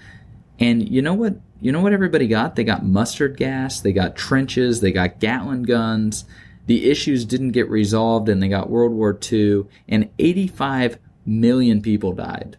and 0.58 0.88
you 0.88 1.02
know 1.02 1.12
what 1.12 1.34
you 1.60 1.72
know 1.72 1.80
what 1.80 1.92
everybody 1.92 2.26
got? 2.26 2.56
They 2.56 2.64
got 2.64 2.84
mustard 2.84 3.36
gas, 3.36 3.80
they 3.80 3.92
got 3.92 4.16
trenches, 4.16 4.80
they 4.80 4.92
got 4.92 5.20
Gatling 5.20 5.64
guns. 5.64 6.24
The 6.66 6.90
issues 6.90 7.24
didn't 7.24 7.52
get 7.52 7.68
resolved 7.70 8.28
and 8.28 8.42
they 8.42 8.48
got 8.48 8.68
World 8.68 8.92
War 8.92 9.18
II 9.32 9.64
and 9.88 10.10
85 10.18 10.98
million 11.24 11.80
people 11.80 12.12
died. 12.12 12.56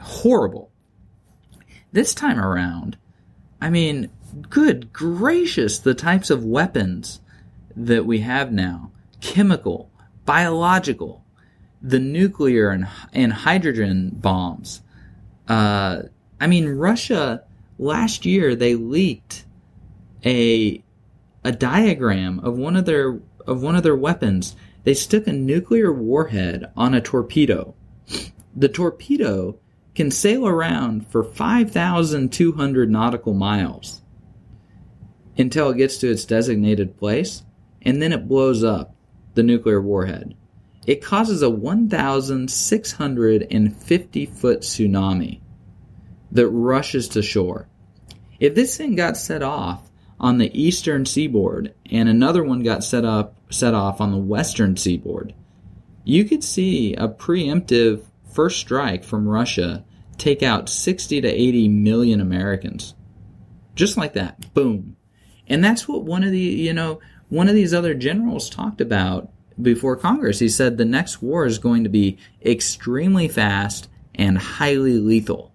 Horrible. 0.00 0.70
this 1.92 2.12
time 2.12 2.38
around, 2.38 2.98
I 3.60 3.70
mean, 3.70 4.10
good 4.50 4.92
gracious, 4.92 5.78
the 5.78 5.94
types 5.94 6.28
of 6.30 6.44
weapons 6.44 7.20
that 7.76 8.06
we 8.06 8.20
have 8.20 8.52
now 8.52 8.92
chemical, 9.20 9.90
biological, 10.24 11.24
the 11.82 11.98
nuclear 11.98 12.70
and, 12.70 12.86
and 13.12 13.32
hydrogen 13.32 14.10
bombs. 14.14 14.82
Uh, 15.48 16.02
I 16.40 16.46
mean, 16.46 16.68
Russia 16.68 17.44
last 17.78 18.24
year 18.24 18.54
they 18.54 18.74
leaked 18.74 19.44
a 20.24 20.82
a 21.46 21.52
diagram 21.52 22.40
of 22.40 22.56
one 22.56 22.76
of 22.76 22.86
their 22.86 23.20
of 23.46 23.62
one 23.62 23.76
of 23.76 23.82
their 23.82 23.96
weapons. 23.96 24.56
They 24.84 24.94
stuck 24.94 25.26
a 25.26 25.32
nuclear 25.32 25.92
warhead 25.92 26.70
on 26.76 26.94
a 26.94 27.00
torpedo. 27.00 27.74
The 28.54 28.68
torpedo 28.68 29.58
can 29.94 30.10
sail 30.10 30.46
around 30.46 31.06
for 31.08 31.22
5,200 31.22 32.90
nautical 32.90 33.32
miles 33.32 34.02
until 35.36 35.70
it 35.70 35.78
gets 35.78 35.98
to 35.98 36.10
its 36.10 36.24
designated 36.24 36.96
place, 36.96 37.42
and 37.84 38.00
then 38.00 38.12
it 38.12 38.28
blows 38.28 38.64
up 38.64 38.94
the 39.34 39.42
nuclear 39.42 39.80
warhead. 39.80 40.34
It 40.86 41.02
causes 41.02 41.42
a 41.42 41.50
1,650 41.50 44.26
foot 44.26 44.60
tsunami 44.60 45.40
that 46.32 46.48
rushes 46.48 47.08
to 47.08 47.22
shore. 47.22 47.68
If 48.38 48.54
this 48.54 48.76
thing 48.76 48.94
got 48.96 49.16
set 49.16 49.42
off 49.42 49.90
on 50.20 50.36
the 50.38 50.50
eastern 50.60 51.06
seaboard 51.06 51.74
and 51.90 52.08
another 52.08 52.44
one 52.44 52.62
got 52.62 52.84
set 52.84 53.04
up 53.04 53.36
set 53.50 53.74
off 53.74 54.00
on 54.00 54.10
the 54.10 54.18
western 54.18 54.76
seaboard, 54.76 55.34
you 56.04 56.24
could 56.24 56.44
see 56.44 56.94
a 56.94 57.08
preemptive 57.08 58.04
first 58.32 58.58
strike 58.58 59.04
from 59.04 59.28
Russia 59.28 59.84
take 60.18 60.42
out 60.42 60.68
60 60.68 61.20
to 61.20 61.28
80 61.28 61.68
million 61.68 62.20
Americans. 62.20 62.94
Just 63.74 63.96
like 63.96 64.14
that. 64.14 64.54
Boom. 64.54 64.96
And 65.46 65.62
that's 65.62 65.88
what 65.88 66.04
one 66.04 66.24
of 66.24 66.30
the, 66.30 66.38
you 66.38 66.72
know, 66.72 67.00
one 67.28 67.48
of 67.48 67.54
these 67.54 67.74
other 67.74 67.94
generals 67.94 68.50
talked 68.50 68.80
about 68.80 69.30
before 69.60 69.96
Congress. 69.96 70.38
He 70.38 70.48
said 70.48 70.76
the 70.76 70.84
next 70.84 71.22
war 71.22 71.46
is 71.46 71.58
going 71.58 71.84
to 71.84 71.90
be 71.90 72.18
extremely 72.44 73.28
fast 73.28 73.88
and 74.14 74.38
highly 74.38 74.98
lethal. 74.98 75.52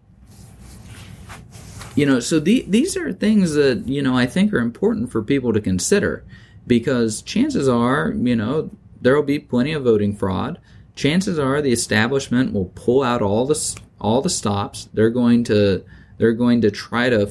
You 1.96 2.06
know, 2.06 2.20
so 2.20 2.40
the, 2.40 2.64
these 2.68 2.96
are 2.96 3.12
things 3.12 3.54
that, 3.56 3.88
you 3.88 4.02
know, 4.02 4.16
I 4.16 4.26
think 4.26 4.54
are 4.54 4.60
important 4.60 5.12
for 5.12 5.22
people 5.22 5.52
to 5.54 5.60
consider 5.60 6.24
because 6.66 7.22
chances 7.22 7.68
are, 7.68 8.14
you 8.16 8.36
know, 8.36 8.70
there 9.02 9.16
will 9.16 9.24
be 9.24 9.40
plenty 9.40 9.74
of 9.74 9.84
voting 9.84 10.16
fraud. 10.16 10.60
Chances 10.96 11.40
are 11.40 11.62
the 11.62 11.72
establishment 11.72 12.54
will 12.54 12.72
pull 12.76 13.04
out 13.04 13.22
all 13.22 13.46
the 13.46 13.80
all 14.00 14.22
the 14.22 14.30
stops. 14.30 14.90
They're 14.94 15.10
going 15.10 15.44
to 15.46 15.84
they're 16.18 16.34
going 16.34 16.62
to 16.62 16.72
try 16.72 17.10
to 17.10 17.28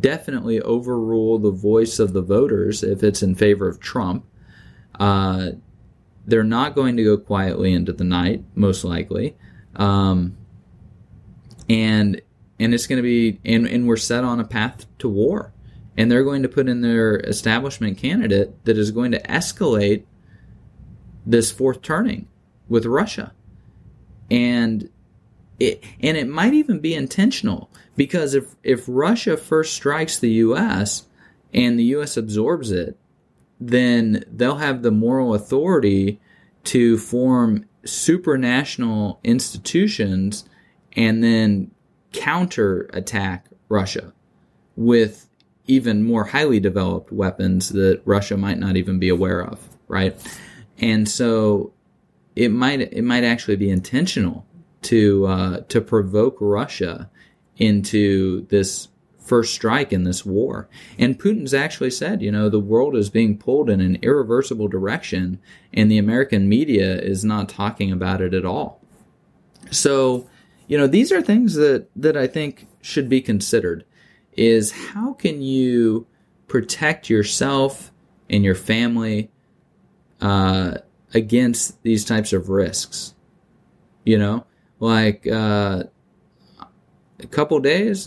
definitely 0.00 0.60
overrule 0.60 1.38
the 1.38 1.50
voice 1.50 1.98
of 1.98 2.12
the 2.12 2.22
voters 2.22 2.82
if 2.82 3.02
it's 3.02 3.22
in 3.22 3.34
favor 3.34 3.68
of 3.68 3.80
Trump. 3.80 4.24
Uh, 4.98 5.50
they're 6.26 6.44
not 6.44 6.74
going 6.74 6.96
to 6.96 7.04
go 7.04 7.16
quietly 7.16 7.72
into 7.72 7.92
the 7.92 8.04
night, 8.04 8.44
most 8.54 8.84
likely, 8.84 9.36
um, 9.76 10.36
and 11.68 12.20
and 12.58 12.72
it's 12.72 12.86
going 12.86 12.98
to 12.98 13.02
be 13.02 13.40
and, 13.44 13.66
and 13.66 13.86
we're 13.86 13.96
set 13.96 14.24
on 14.24 14.40
a 14.40 14.44
path 14.44 14.86
to 14.98 15.08
war, 15.08 15.52
and 15.96 16.10
they're 16.10 16.24
going 16.24 16.42
to 16.42 16.48
put 16.48 16.68
in 16.68 16.80
their 16.80 17.16
establishment 17.16 17.98
candidate 17.98 18.64
that 18.64 18.78
is 18.78 18.90
going 18.90 19.12
to 19.12 19.20
escalate 19.22 20.04
this 21.26 21.50
fourth 21.50 21.82
turning 21.82 22.28
with 22.68 22.86
Russia, 22.86 23.32
and 24.30 24.88
it, 25.58 25.82
and 26.00 26.16
it 26.16 26.28
might 26.28 26.54
even 26.54 26.80
be 26.80 26.94
intentional 26.94 27.70
because 27.96 28.34
if 28.34 28.54
if 28.62 28.84
Russia 28.88 29.36
first 29.36 29.74
strikes 29.74 30.18
the 30.18 30.30
U.S. 30.30 31.06
and 31.52 31.78
the 31.78 31.84
U.S. 31.84 32.16
absorbs 32.16 32.70
it, 32.70 32.96
then 33.60 34.24
they'll 34.30 34.56
have 34.56 34.82
the 34.82 34.90
moral 34.90 35.34
authority 35.34 36.20
to 36.64 36.98
form 36.98 37.66
supranational 37.84 39.18
institutions 39.22 40.48
and 40.96 41.22
then 41.22 41.70
counter 42.12 42.88
attack 42.92 43.46
Russia 43.68 44.12
with 44.76 45.28
even 45.66 46.02
more 46.02 46.24
highly 46.24 46.60
developed 46.60 47.12
weapons 47.12 47.70
that 47.70 48.00
Russia 48.04 48.36
might 48.36 48.58
not 48.58 48.76
even 48.76 48.98
be 48.98 49.08
aware 49.08 49.42
of, 49.42 49.60
right? 49.88 50.16
And 50.78 51.08
so 51.08 51.72
it 52.34 52.50
might 52.50 52.80
it 52.80 53.02
might 53.02 53.24
actually 53.24 53.56
be 53.56 53.70
intentional 53.70 54.44
to 54.84 55.26
uh, 55.26 55.60
to 55.68 55.80
provoke 55.80 56.36
Russia 56.40 57.10
into 57.56 58.46
this 58.46 58.88
first 59.24 59.54
strike 59.54 59.92
in 59.92 60.04
this 60.04 60.24
war. 60.24 60.68
And 60.98 61.18
Putin's 61.18 61.54
actually 61.54 61.90
said, 61.90 62.20
you 62.20 62.30
know, 62.30 62.50
the 62.50 62.60
world 62.60 62.94
is 62.94 63.08
being 63.08 63.38
pulled 63.38 63.70
in 63.70 63.80
an 63.80 63.98
irreversible 64.02 64.68
direction, 64.68 65.40
and 65.72 65.90
the 65.90 65.98
American 65.98 66.48
media 66.48 67.00
is 67.00 67.24
not 67.24 67.48
talking 67.48 67.90
about 67.90 68.20
it 68.20 68.34
at 68.34 68.44
all. 68.44 68.80
So, 69.70 70.28
you 70.66 70.76
know, 70.76 70.86
these 70.86 71.10
are 71.10 71.22
things 71.22 71.54
that 71.54 71.88
that 71.96 72.16
I 72.16 72.26
think 72.26 72.66
should 72.82 73.08
be 73.08 73.20
considered. 73.20 73.84
Is 74.36 74.72
how 74.72 75.14
can 75.14 75.40
you 75.40 76.06
protect 76.48 77.08
yourself 77.08 77.92
and 78.28 78.44
your 78.44 78.54
family 78.54 79.30
uh, 80.20 80.78
against 81.14 81.82
these 81.82 82.04
types 82.04 82.32
of 82.32 82.48
risks? 82.48 83.14
You 84.04 84.18
know, 84.18 84.44
like 84.84 85.26
uh, 85.26 85.84
a 87.18 87.26
couple 87.30 87.58
days, 87.60 88.06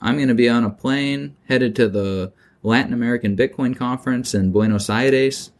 I'm 0.00 0.16
going 0.16 0.26
to 0.28 0.34
be 0.34 0.48
on 0.48 0.64
a 0.64 0.70
plane 0.70 1.36
headed 1.48 1.76
to 1.76 1.88
the 1.88 2.32
Latin 2.64 2.92
American 2.92 3.36
Bitcoin 3.36 3.76
Conference 3.76 4.34
in 4.34 4.50
Buenos 4.50 4.90
Aires, 4.90 5.52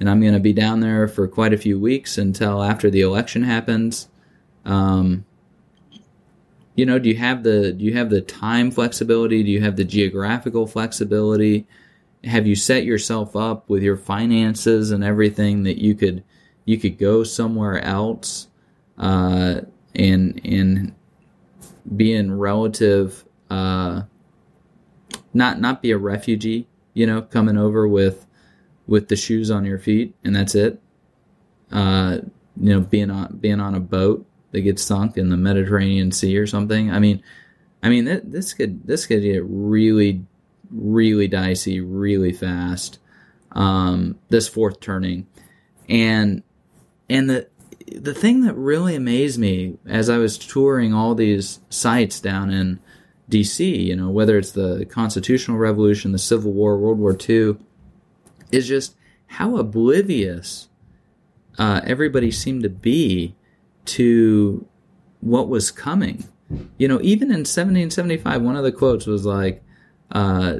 and 0.00 0.08
I'm 0.08 0.22
going 0.22 0.32
to 0.32 0.40
be 0.40 0.54
down 0.54 0.80
there 0.80 1.08
for 1.08 1.28
quite 1.28 1.52
a 1.52 1.58
few 1.58 1.78
weeks 1.78 2.16
until 2.16 2.62
after 2.62 2.90
the 2.90 3.02
election 3.02 3.42
happens. 3.42 4.08
Um, 4.64 5.26
you 6.74 6.86
know, 6.86 6.98
do 6.98 7.10
you 7.10 7.16
have 7.16 7.42
the 7.42 7.74
do 7.74 7.84
you 7.84 7.92
have 7.92 8.08
the 8.08 8.22
time 8.22 8.70
flexibility? 8.70 9.42
Do 9.42 9.50
you 9.50 9.60
have 9.60 9.76
the 9.76 9.84
geographical 9.84 10.66
flexibility? 10.66 11.66
Have 12.24 12.46
you 12.46 12.56
set 12.56 12.84
yourself 12.84 13.36
up 13.36 13.68
with 13.68 13.82
your 13.82 13.98
finances 13.98 14.90
and 14.90 15.04
everything 15.04 15.64
that 15.64 15.76
you 15.76 15.94
could 15.94 16.24
you 16.64 16.78
could 16.78 16.96
go 16.96 17.24
somewhere 17.24 17.78
else 17.84 18.48
uh, 18.96 19.60
and 19.94 20.40
and 20.44 20.94
be 21.96 22.14
in 22.14 22.36
relative 22.36 23.24
uh, 23.50 24.02
not 25.32 25.60
not 25.60 25.82
be 25.82 25.90
a 25.90 25.98
refugee, 25.98 26.66
you 26.94 27.06
know, 27.06 27.22
coming 27.22 27.56
over 27.56 27.86
with 27.86 28.26
with 28.86 29.08
the 29.08 29.16
shoes 29.16 29.50
on 29.50 29.64
your 29.64 29.78
feet 29.78 30.14
and 30.24 30.34
that's 30.34 30.54
it. 30.54 30.80
Uh, 31.72 32.18
you 32.56 32.72
know, 32.72 32.80
being 32.80 33.10
on 33.10 33.36
being 33.38 33.60
on 33.60 33.74
a 33.74 33.80
boat 33.80 34.26
that 34.52 34.60
gets 34.60 34.82
sunk 34.82 35.16
in 35.16 35.30
the 35.30 35.36
Mediterranean 35.36 36.12
Sea 36.12 36.38
or 36.38 36.46
something. 36.46 36.90
I 36.90 37.00
mean, 37.00 37.22
I 37.82 37.88
mean 37.88 38.04
th- 38.06 38.22
this 38.24 38.54
could 38.54 38.86
this 38.86 39.06
could 39.06 39.22
get 39.22 39.42
really 39.44 40.24
really 40.70 41.28
dicey 41.28 41.80
really 41.80 42.32
fast. 42.32 42.98
Um, 43.52 44.18
this 44.30 44.48
fourth 44.48 44.80
turning, 44.80 45.26
and 45.88 46.42
and 47.08 47.30
the 47.30 47.48
the 47.94 48.14
thing 48.14 48.42
that 48.42 48.54
really 48.54 48.94
amazed 48.94 49.38
me 49.38 49.78
as 49.86 50.10
I 50.10 50.18
was 50.18 50.38
touring 50.38 50.92
all 50.92 51.14
these 51.14 51.60
sites 51.70 52.20
down 52.20 52.50
in 52.50 52.80
DC, 53.30 53.84
you 53.84 53.96
know, 53.96 54.10
whether 54.10 54.36
it's 54.36 54.52
the 54.52 54.86
Constitutional 54.86 55.56
Revolution, 55.56 56.12
the 56.12 56.18
Civil 56.18 56.52
War, 56.52 56.76
World 56.76 56.98
War 56.98 57.16
II, 57.28 57.56
is 58.52 58.68
just 58.68 58.96
how 59.26 59.56
oblivious 59.56 60.68
uh, 61.58 61.80
everybody 61.84 62.30
seemed 62.30 62.62
to 62.62 62.68
be 62.68 63.34
to 63.86 64.66
what 65.20 65.48
was 65.48 65.70
coming. 65.70 66.24
You 66.76 66.88
know, 66.88 67.00
even 67.02 67.28
in 67.28 67.40
1775, 67.40 68.42
one 68.42 68.56
of 68.56 68.64
the 68.64 68.72
quotes 68.72 69.06
was 69.06 69.24
like, 69.24 69.62
uh, 70.12 70.58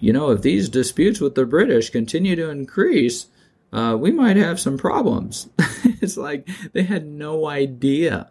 you 0.00 0.12
know, 0.12 0.30
if 0.30 0.42
these 0.42 0.68
disputes 0.68 1.20
with 1.20 1.34
the 1.34 1.44
British 1.44 1.90
continue 1.90 2.36
to 2.36 2.50
increase, 2.50 3.26
uh, 3.72 3.96
we 3.98 4.10
might 4.10 4.36
have 4.36 4.58
some 4.58 4.78
problems. 4.78 5.48
it's 6.02 6.16
like 6.16 6.48
they 6.72 6.82
had 6.82 7.06
no 7.06 7.46
idea 7.46 8.30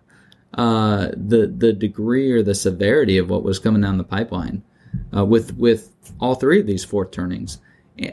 uh, 0.54 1.10
the 1.16 1.48
the 1.48 1.74
degree 1.74 2.32
or 2.32 2.42
the 2.42 2.56
severity 2.56 3.18
of 3.18 3.30
what 3.30 3.44
was 3.44 3.60
coming 3.60 3.82
down 3.82 3.98
the 3.98 4.04
pipeline 4.04 4.64
uh, 5.16 5.26
with 5.26 5.56
with 5.56 5.92
all 6.20 6.36
three 6.36 6.60
of 6.60 6.68
these 6.68 6.84
fourth 6.84 7.12
turnings. 7.12 7.60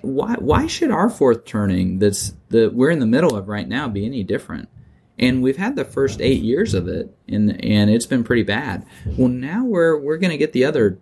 Why 0.03 0.35
why 0.39 0.67
should 0.67 0.91
our 0.91 1.11
fourth 1.11 1.45
turning 1.45 1.99
that's 1.99 2.35
that 2.49 2.75
we're 2.75 2.91
in 2.91 3.01
the 3.01 3.07
middle 3.07 3.37
of 3.37 3.49
right 3.49 3.69
now 3.69 3.89
be 3.89 4.07
any 4.07 4.23
different? 4.23 4.69
And 5.17 5.43
we've 5.43 5.57
had 5.57 5.77
the 5.77 5.85
first 5.85 6.21
eight 6.21 6.43
years 6.43 6.75
of 6.75 6.89
it, 6.89 7.17
and 7.29 7.65
and 7.65 7.91
it's 7.91 8.07
been 8.07 8.25
pretty 8.25 8.43
bad. 8.43 8.85
Well, 9.17 9.29
now 9.29 9.65
we're 9.65 9.97
we're 9.97 10.17
going 10.17 10.33
to 10.33 10.37
get 10.37 10.53
the 10.53 10.65
other 10.65 10.99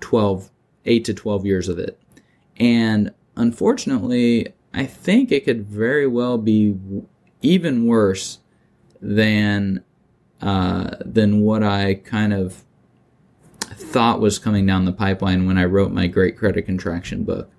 12, 0.00 0.50
8 0.84 1.04
to 1.04 1.14
twelve 1.14 1.46
years 1.46 1.68
of 1.68 1.78
it, 1.78 2.00
and 2.56 3.12
unfortunately, 3.36 4.52
I 4.74 4.86
think 4.86 5.30
it 5.30 5.44
could 5.44 5.64
very 5.64 6.08
well 6.08 6.38
be 6.38 6.76
even 7.42 7.86
worse 7.86 8.38
than 9.00 9.84
uh, 10.40 10.96
than 11.00 11.40
what 11.40 11.62
I 11.62 11.94
kind 11.94 12.32
of 12.32 12.64
thought 13.60 14.20
was 14.20 14.38
coming 14.38 14.66
down 14.66 14.84
the 14.84 14.92
pipeline 14.92 15.46
when 15.46 15.58
I 15.58 15.64
wrote 15.64 15.92
my 15.92 16.06
Great 16.06 16.36
Credit 16.36 16.62
Contraction 16.62 17.24
book. 17.24 17.50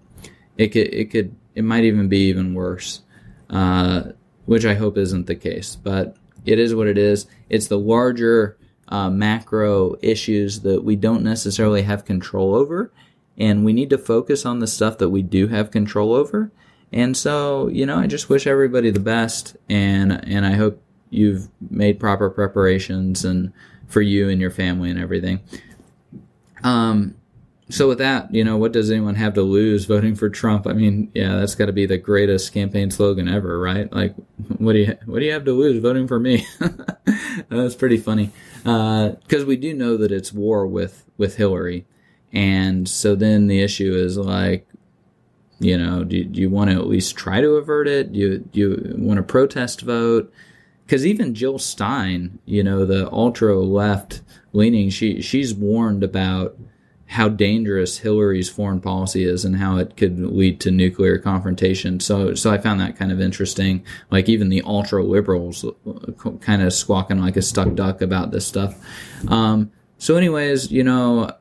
It 0.58 0.70
could, 0.70 0.94
it 0.94 1.10
could, 1.10 1.36
it 1.56 1.64
might 1.64 1.86
even 1.86 2.10
be 2.10 2.28
even 2.28 2.54
worse, 2.54 3.02
uh, 3.50 4.04
which 4.46 4.66
I 4.66 4.76
hope 4.76 4.98
isn't 4.98 5.28
the 5.28 5.36
case. 5.36 5.76
But 5.76 6.18
it 6.46 6.60
is 6.60 6.76
what 6.76 6.88
it 6.88 6.98
is. 6.98 7.26
It's 7.50 7.68
the 7.68 7.80
larger 7.80 8.58
uh, 8.90 9.10
macro 9.10 9.96
issues 10.02 10.60
that 10.62 10.84
we 10.84 10.96
don't 10.96 11.24
necessarily 11.24 11.84
have 11.84 12.06
control 12.06 12.54
over, 12.54 12.92
and 13.38 13.64
we 13.64 13.74
need 13.74 13.90
to 13.90 13.98
focus 13.98 14.46
on 14.46 14.60
the 14.60 14.68
stuff 14.68 14.98
that 14.98 15.10
we 15.10 15.22
do 15.22 15.48
have 15.48 15.72
control 15.72 16.14
over. 16.14 16.52
And 16.94 17.18
so, 17.18 17.68
you 17.70 17.88
know, 17.88 17.98
I 17.98 18.06
just 18.06 18.30
wish 18.30 18.46
everybody 18.46 18.92
the 18.92 19.00
best, 19.00 19.58
and 19.68 20.12
and 20.28 20.46
I 20.46 20.54
hope 20.54 20.82
you've 21.10 21.50
made 21.70 22.00
proper 22.00 22.30
preparations 22.30 23.26
and 23.26 23.52
for 23.88 24.02
you 24.02 24.30
and 24.30 24.40
your 24.40 24.52
family 24.52 24.92
and 24.92 25.00
everything. 25.00 25.42
Um, 26.64 27.16
so 27.70 27.88
with 27.88 27.98
that, 27.98 28.34
you 28.34 28.44
know, 28.44 28.58
what 28.58 28.74
does 28.74 28.92
anyone 28.92 29.16
have 29.16 29.34
to 29.34 29.42
lose 29.42 29.86
voting 29.86 30.16
for 30.16 30.30
Trump? 30.30 30.68
I 30.68 30.74
mean, 30.74 31.12
yeah, 31.16 31.36
that's 31.38 31.56
got 31.56 31.66
to 31.66 31.74
be 31.74 31.88
the 31.88 31.98
greatest 31.98 32.54
campaign 32.54 32.92
slogan 32.92 33.28
ever, 33.28 33.58
right? 33.60 33.92
Like, 33.92 34.14
what 34.58 34.74
do 34.74 34.80
you 34.80 34.98
what 35.06 35.20
do 35.20 35.26
you 35.26 35.32
have 35.32 35.46
to 35.46 35.54
lose 35.54 35.82
voting 35.82 36.08
for 36.08 36.20
me? 36.20 36.46
that's 37.50 37.76
pretty 37.76 37.98
funny 37.98 38.32
because 38.64 39.44
uh, 39.44 39.46
we 39.48 39.56
do 39.56 39.74
know 39.74 39.98
that 39.98 40.12
it's 40.12 40.32
war 40.32 40.68
with 40.68 41.06
with 41.18 41.38
Hillary, 41.38 41.88
and 42.32 42.88
so 42.88 43.16
then 43.16 43.48
the 43.48 43.64
issue 43.64 43.96
is 43.96 44.16
like, 44.16 44.68
you 45.64 45.78
know, 45.78 46.04
do, 46.04 46.24
do 46.24 46.42
you 46.42 46.50
want 46.50 46.70
to 46.70 46.76
at 46.76 46.88
least 46.88 47.16
try 47.16 47.42
to 47.42 47.56
avert 47.56 47.88
it? 47.88 48.14
Do 48.14 48.20
you, 48.20 48.38
do 48.40 48.60
you 48.60 48.96
want 48.98 49.18
to 49.18 49.24
protest 49.24 49.82
vote? 49.82 50.32
Because 50.86 51.06
even 51.06 51.34
Jill 51.34 51.60
Stein, 51.60 52.40
you 52.46 52.64
know, 52.64 52.86
the 52.86 53.12
ultra 53.12 53.56
left 53.56 54.22
leaning, 54.52 54.90
she 54.90 55.22
she's 55.22 55.54
warned 55.54 56.04
about 56.04 56.58
how 57.14 57.30
dangerous 57.30 58.00
Hillary's 58.00 58.50
foreign 58.50 58.82
policy 58.82 59.24
is 59.24 59.46
and 59.46 59.56
how 59.56 59.78
it 59.78 59.96
could 59.96 60.20
lead 60.20 60.60
to 60.62 60.72
nuclear 60.72 61.20
confrontation. 61.20 62.00
So, 62.00 62.34
so 62.34 62.52
I 62.52 62.58
found 62.58 62.82
that 62.82 62.98
kind 62.98 63.12
of 63.12 63.22
interesting. 63.22 63.86
Like 64.10 64.30
even 64.30 64.50
the 64.50 64.64
ultra 64.64 65.04
liberals 65.04 65.64
kind 66.42 66.64
of 66.64 66.74
squawking 66.74 67.20
like 67.20 67.38
a 67.38 67.42
stuck 67.42 67.76
duck 67.76 68.02
about 68.02 68.32
this 68.32 68.48
stuff. 68.48 68.76
Um, 69.28 69.72
so, 70.00 70.16
anyways, 70.18 70.72
you 70.72 70.84
know, 70.84 71.32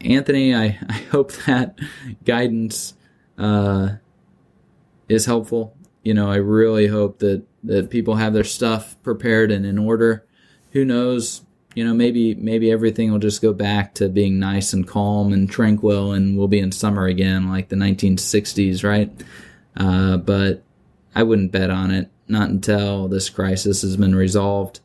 Anthony, 0.00 0.54
I, 0.54 0.78
I 0.88 0.98
hope 1.10 1.32
that 1.46 1.78
guidance 2.24 2.94
uh, 3.38 3.96
is 5.08 5.26
helpful. 5.26 5.74
You 6.02 6.14
know, 6.14 6.30
I 6.30 6.36
really 6.36 6.88
hope 6.88 7.18
that 7.20 7.44
that 7.64 7.90
people 7.90 8.16
have 8.16 8.34
their 8.34 8.44
stuff 8.44 9.00
prepared 9.02 9.50
and 9.50 9.64
in 9.64 9.78
order. 9.78 10.24
Who 10.72 10.84
knows? 10.84 11.42
you 11.78 11.84
know, 11.84 11.94
maybe 11.94 12.34
maybe 12.34 12.72
everything 12.72 13.12
will 13.12 13.20
just 13.20 13.40
go 13.40 13.52
back 13.52 13.94
to 13.94 14.08
being 14.08 14.40
nice 14.40 14.72
and 14.72 14.84
calm 14.84 15.32
and 15.32 15.48
tranquil, 15.48 16.12
and 16.12 16.36
we'll 16.36 16.48
be 16.48 16.58
in 16.58 16.72
summer 16.72 17.06
again, 17.06 17.48
like 17.48 17.68
the 17.68 17.76
1960s, 17.76 18.82
right? 18.82 19.12
Uh, 19.76 20.16
but 20.16 20.64
I 21.14 21.22
wouldn't 21.22 21.52
bet 21.52 21.70
on 21.70 21.92
it, 21.92 22.10
not 22.26 22.50
until 22.50 23.06
this 23.06 23.28
crisis 23.30 23.82
has 23.82 23.96
been 23.96 24.16
resolved. 24.16 24.80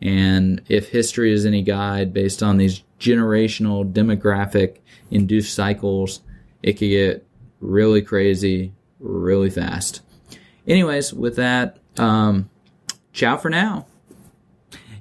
And 0.00 0.62
if 0.68 0.90
history 0.90 1.32
is 1.32 1.44
any 1.44 1.62
guide, 1.62 2.12
based 2.12 2.44
on 2.44 2.58
these 2.58 2.84
generational 3.00 3.90
demographic 3.90 4.76
induced 5.10 5.52
cycles, 5.52 6.20
it 6.62 6.74
could 6.74 6.90
get 6.90 7.26
really 7.66 8.02
crazy 8.02 8.72
really 8.98 9.50
fast. 9.50 10.00
Anyways, 10.66 11.12
with 11.12 11.36
that, 11.36 11.78
um, 11.98 12.48
ciao 13.12 13.36
for 13.36 13.50
now. 13.50 13.86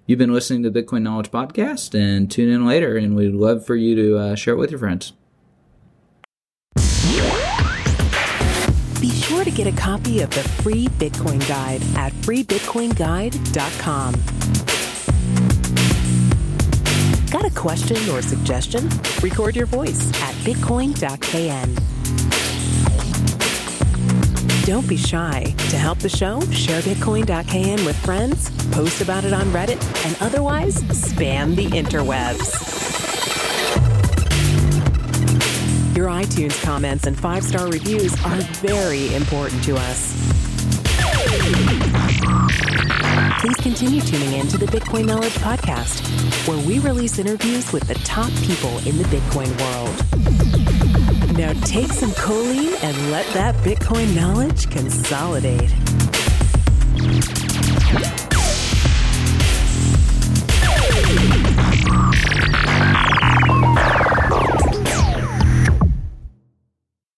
You've 0.05 0.19
been 0.19 0.33
listening 0.33 0.63
to 0.63 0.69
the 0.69 0.83
Bitcoin 0.83 1.01
Knowledge 1.01 1.31
Podcast, 1.31 1.99
and 1.99 2.29
tune 2.29 2.49
in 2.49 2.67
later, 2.67 2.95
and 2.95 3.15
we'd 3.15 3.33
love 3.33 3.65
for 3.65 3.75
you 3.75 3.95
to 3.95 4.17
uh, 4.17 4.35
share 4.35 4.53
it 4.53 4.57
with 4.57 4.69
your 4.69 4.79
friends. 4.79 5.13
Be 9.01 9.09
sure 9.09 9.43
to 9.43 9.51
get 9.51 9.65
a 9.65 9.75
copy 9.75 10.21
of 10.21 10.29
the 10.29 10.43
free 10.61 10.87
Bitcoin 10.89 11.45
Guide 11.47 11.81
at 11.95 12.13
freebitcoinguide.com. 12.13 14.13
Got 17.31 17.45
a 17.45 17.55
question 17.55 17.97
or 18.11 18.21
suggestion? 18.21 18.87
Record 19.21 19.55
your 19.55 19.65
voice 19.65 20.09
at 20.21 20.35
bitcoin.kn. 20.45 21.94
Don't 24.65 24.89
be 24.89 24.97
shy. 24.97 25.53
To 25.69 25.77
help 25.77 25.99
the 25.99 26.09
show, 26.09 26.39
share 26.49 26.81
Bitcoin.kn 26.81 27.85
with 27.85 27.95
friends, 27.97 28.49
post 28.73 28.99
about 28.99 29.23
it 29.23 29.31
on 29.31 29.45
Reddit, 29.49 29.77
and 30.07 30.17
otherwise 30.21 30.77
spam 30.85 31.55
the 31.55 31.67
interwebs. 31.67 32.49
Your 35.95 36.07
iTunes 36.07 36.59
comments 36.63 37.05
and 37.05 37.15
five 37.15 37.43
star 37.43 37.67
reviews 37.67 38.11
are 38.25 38.41
very 38.65 39.13
important 39.13 39.63
to 39.65 39.75
us. 39.75 40.15
Please 43.41 43.57
continue 43.57 44.01
tuning 44.01 44.33
in 44.33 44.47
to 44.47 44.57
the 44.57 44.65
Bitcoin 44.65 45.05
Knowledge 45.05 45.33
Podcast, 45.33 46.01
where 46.47 46.57
we 46.65 46.79
release 46.79 47.19
interviews 47.19 47.71
with 47.71 47.87
the 47.87 47.93
top 48.03 48.31
people 48.41 48.79
in 48.79 48.97
the 48.97 49.03
Bitcoin 49.05 49.51
world. 49.61 50.64
Now 51.37 51.51
take 51.65 51.91
some 51.91 52.11
choline 52.11 52.81
and 52.81 53.11
let 53.11 53.25
that 53.33 53.55
Bitcoin 53.55 54.15
knowledge 54.15 54.69
consolidate. 54.69 55.69